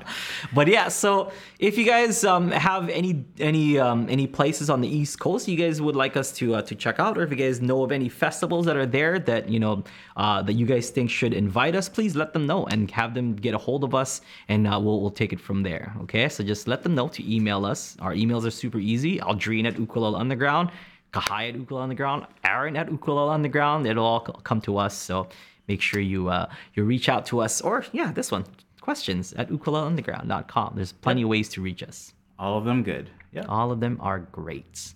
but 0.53 0.67
yeah 0.67 0.87
so 0.87 1.31
if 1.59 1.77
you 1.77 1.85
guys 1.85 2.23
um, 2.23 2.51
have 2.51 2.89
any 2.89 3.25
any 3.39 3.77
um, 3.77 4.07
any 4.09 4.25
places 4.27 4.69
on 4.69 4.81
the 4.81 4.87
east 4.87 5.19
coast 5.19 5.47
you 5.47 5.57
guys 5.57 5.81
would 5.81 5.95
like 5.95 6.15
us 6.15 6.31
to 6.31 6.55
uh, 6.55 6.61
to 6.61 6.75
check 6.75 6.99
out 6.99 7.17
or 7.17 7.23
if 7.23 7.29
you 7.29 7.35
guys 7.35 7.61
know 7.61 7.83
of 7.83 7.91
any 7.91 8.09
festivals 8.09 8.65
that 8.65 8.77
are 8.77 8.85
there 8.85 9.19
that 9.19 9.49
you 9.49 9.59
know 9.59 9.83
uh, 10.15 10.41
that 10.41 10.53
you 10.53 10.65
guys 10.65 10.89
think 10.89 11.09
should 11.09 11.33
invite 11.33 11.75
us 11.75 11.89
please 11.89 12.15
let 12.15 12.33
them 12.33 12.45
know 12.45 12.65
and 12.67 12.89
have 12.91 13.13
them 13.13 13.35
get 13.35 13.53
a 13.53 13.57
hold 13.57 13.83
of 13.83 13.93
us 13.93 14.21
and 14.47 14.67
uh, 14.67 14.79
we'll, 14.81 15.01
we'll 15.01 15.11
take 15.11 15.33
it 15.33 15.39
from 15.39 15.63
there 15.63 15.93
okay 16.01 16.29
so 16.29 16.43
just 16.43 16.67
let 16.67 16.83
them 16.83 16.95
know 16.95 17.07
to 17.07 17.21
email 17.35 17.65
us 17.65 17.97
our 17.99 18.13
emails 18.13 18.45
are 18.45 18.51
super 18.51 18.79
easy 18.79 19.19
aldrine 19.19 19.65
at 19.67 19.77
ukulele 19.77 20.15
underground 20.19 20.69
kahai 21.13 21.49
at 21.49 21.55
ukulele 21.55 21.83
underground, 21.83 22.27
aaron 22.43 22.75
at 22.75 22.89
ukulele 22.91 23.33
underground. 23.33 23.87
it'll 23.87 24.05
all 24.05 24.19
come 24.19 24.61
to 24.61 24.77
us 24.77 24.95
so 24.95 25.27
make 25.67 25.81
sure 25.81 26.01
you 26.01 26.29
uh, 26.29 26.47
you 26.73 26.83
reach 26.83 27.09
out 27.09 27.25
to 27.25 27.39
us 27.41 27.61
or 27.61 27.85
yeah 27.91 28.11
this 28.11 28.31
one 28.31 28.45
questions 28.87 29.33
at 29.33 29.49
ukuleleunderground.com. 29.49 30.71
There's 30.77 30.93
plenty 30.93 31.23
of 31.23 31.27
ways 31.27 31.49
to 31.49 31.61
reach 31.61 31.83
us. 31.83 32.13
All 32.39 32.57
of 32.57 32.63
them 32.63 32.83
good. 32.83 33.09
Yeah. 33.33 33.43
All 33.49 33.69
of 33.69 33.81
them 33.81 33.97
are 33.99 34.19
great. 34.31 34.93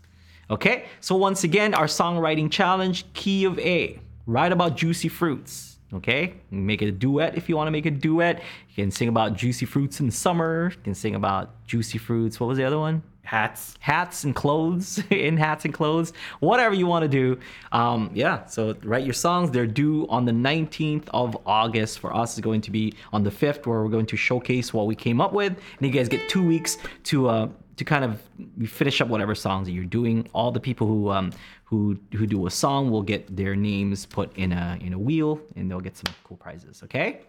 Okay, 0.50 0.86
so 1.02 1.14
once 1.16 1.44
again, 1.44 1.74
our 1.74 1.88
songwriting 1.88 2.50
challenge, 2.50 3.04
key 3.14 3.44
of 3.44 3.60
A. 3.60 4.00
Write 4.28 4.54
about 4.54 4.78
juicy 4.78 5.10
fruits. 5.10 5.78
Okay, 5.94 6.36
make 6.52 6.82
it 6.82 6.88
a 6.88 6.92
duet 6.94 7.36
if 7.36 7.50
you 7.50 7.58
want 7.58 7.68
to 7.68 7.72
make 7.72 7.86
a 7.86 7.92
duet. 7.92 8.42
You 8.70 8.84
can 8.84 8.92
sing 8.92 9.10
about 9.10 9.36
juicy 9.36 9.66
fruits 9.66 10.00
in 10.00 10.06
the 10.06 10.12
summer. 10.14 10.72
You 10.74 10.84
can 10.84 10.96
sing 10.96 11.16
about 11.16 11.66
juicy 11.68 11.98
fruits. 11.98 12.40
What 12.40 12.48
was 12.48 12.58
the 12.58 12.64
other 12.64 12.80
one? 12.80 13.04
Hats. 13.24 13.76
hats 13.80 14.24
and 14.24 14.36
clothes 14.36 15.02
in 15.10 15.38
hats 15.38 15.64
and 15.64 15.74
clothes 15.74 16.12
whatever 16.40 16.74
you 16.76 16.86
want 16.88 17.04
to 17.04 17.08
do. 17.08 17.40
Um 17.72 18.12
yeah 18.14 18.46
so 18.46 18.76
write 18.84 19.06
your 19.06 19.14
songs. 19.14 19.52
They're 19.52 19.68
due 19.68 20.08
on 20.10 20.26
the 20.26 20.32
19th 20.32 21.08
of 21.14 21.38
august 21.46 22.00
for 22.00 22.16
us. 22.16 22.34
Is 22.34 22.42
going 22.42 22.62
to 22.62 22.72
be 22.72 22.94
on 23.14 23.24
the 23.24 23.32
5th 23.32 23.66
where 23.66 23.82
we're 23.82 23.90
going 23.90 24.08
to 24.08 24.18
showcase 24.18 24.74
what 24.74 24.86
we 24.88 24.96
came 24.96 25.22
up 25.22 25.34
with. 25.34 25.54
And 25.54 25.88
you 25.88 25.92
guys 25.92 26.10
get 26.10 26.28
two 26.30 26.46
weeks 26.46 26.78
to 27.06 27.30
uh 27.30 27.50
to 27.78 27.86
kind 27.86 28.04
of 28.04 28.22
finish 28.70 29.02
up 29.02 29.08
whatever 29.08 29.34
songs 29.34 29.66
that 29.68 29.72
you're 29.72 29.86
doing. 29.86 30.28
All 30.34 30.52
the 30.52 30.60
people 30.60 30.88
who 30.88 31.10
um 31.10 31.32
who 31.72 31.98
who 32.14 32.28
do 32.28 32.46
a 32.48 32.52
song 32.52 32.92
will 32.92 33.02
get 33.02 33.34
their 33.36 33.56
names 33.56 34.06
put 34.06 34.36
in 34.38 34.52
a 34.52 34.78
in 34.82 34.94
a 34.94 35.00
wheel 35.00 35.40
and 35.56 35.72
they'll 35.72 35.80
get 35.80 35.96
some 35.96 36.14
cool 36.26 36.36
prizes 36.36 36.84
okay 36.84 37.22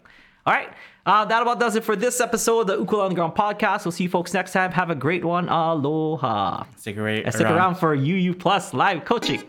all 0.45 0.53
right, 0.53 0.69
uh, 1.05 1.25
that 1.25 1.41
about 1.41 1.59
does 1.59 1.75
it 1.75 1.83
for 1.83 1.95
this 1.95 2.19
episode 2.21 2.61
of 2.61 2.67
the 2.67 2.77
Ukulele 2.77 3.05
Underground 3.07 3.35
podcast. 3.35 3.85
We'll 3.85 3.91
see 3.91 4.03
you 4.03 4.09
folks 4.09 4.33
next 4.33 4.51
time. 4.53 4.71
Have 4.71 4.89
a 4.89 4.95
great 4.95 5.23
one. 5.23 5.49
Aloha. 5.49 6.65
Stick, 6.77 6.97
around. 6.97 7.23
And 7.23 7.33
stick 7.33 7.47
around 7.47 7.75
for 7.75 7.93
UU 7.93 8.35
Plus 8.35 8.73
live 8.73 9.05
coaching. 9.05 9.43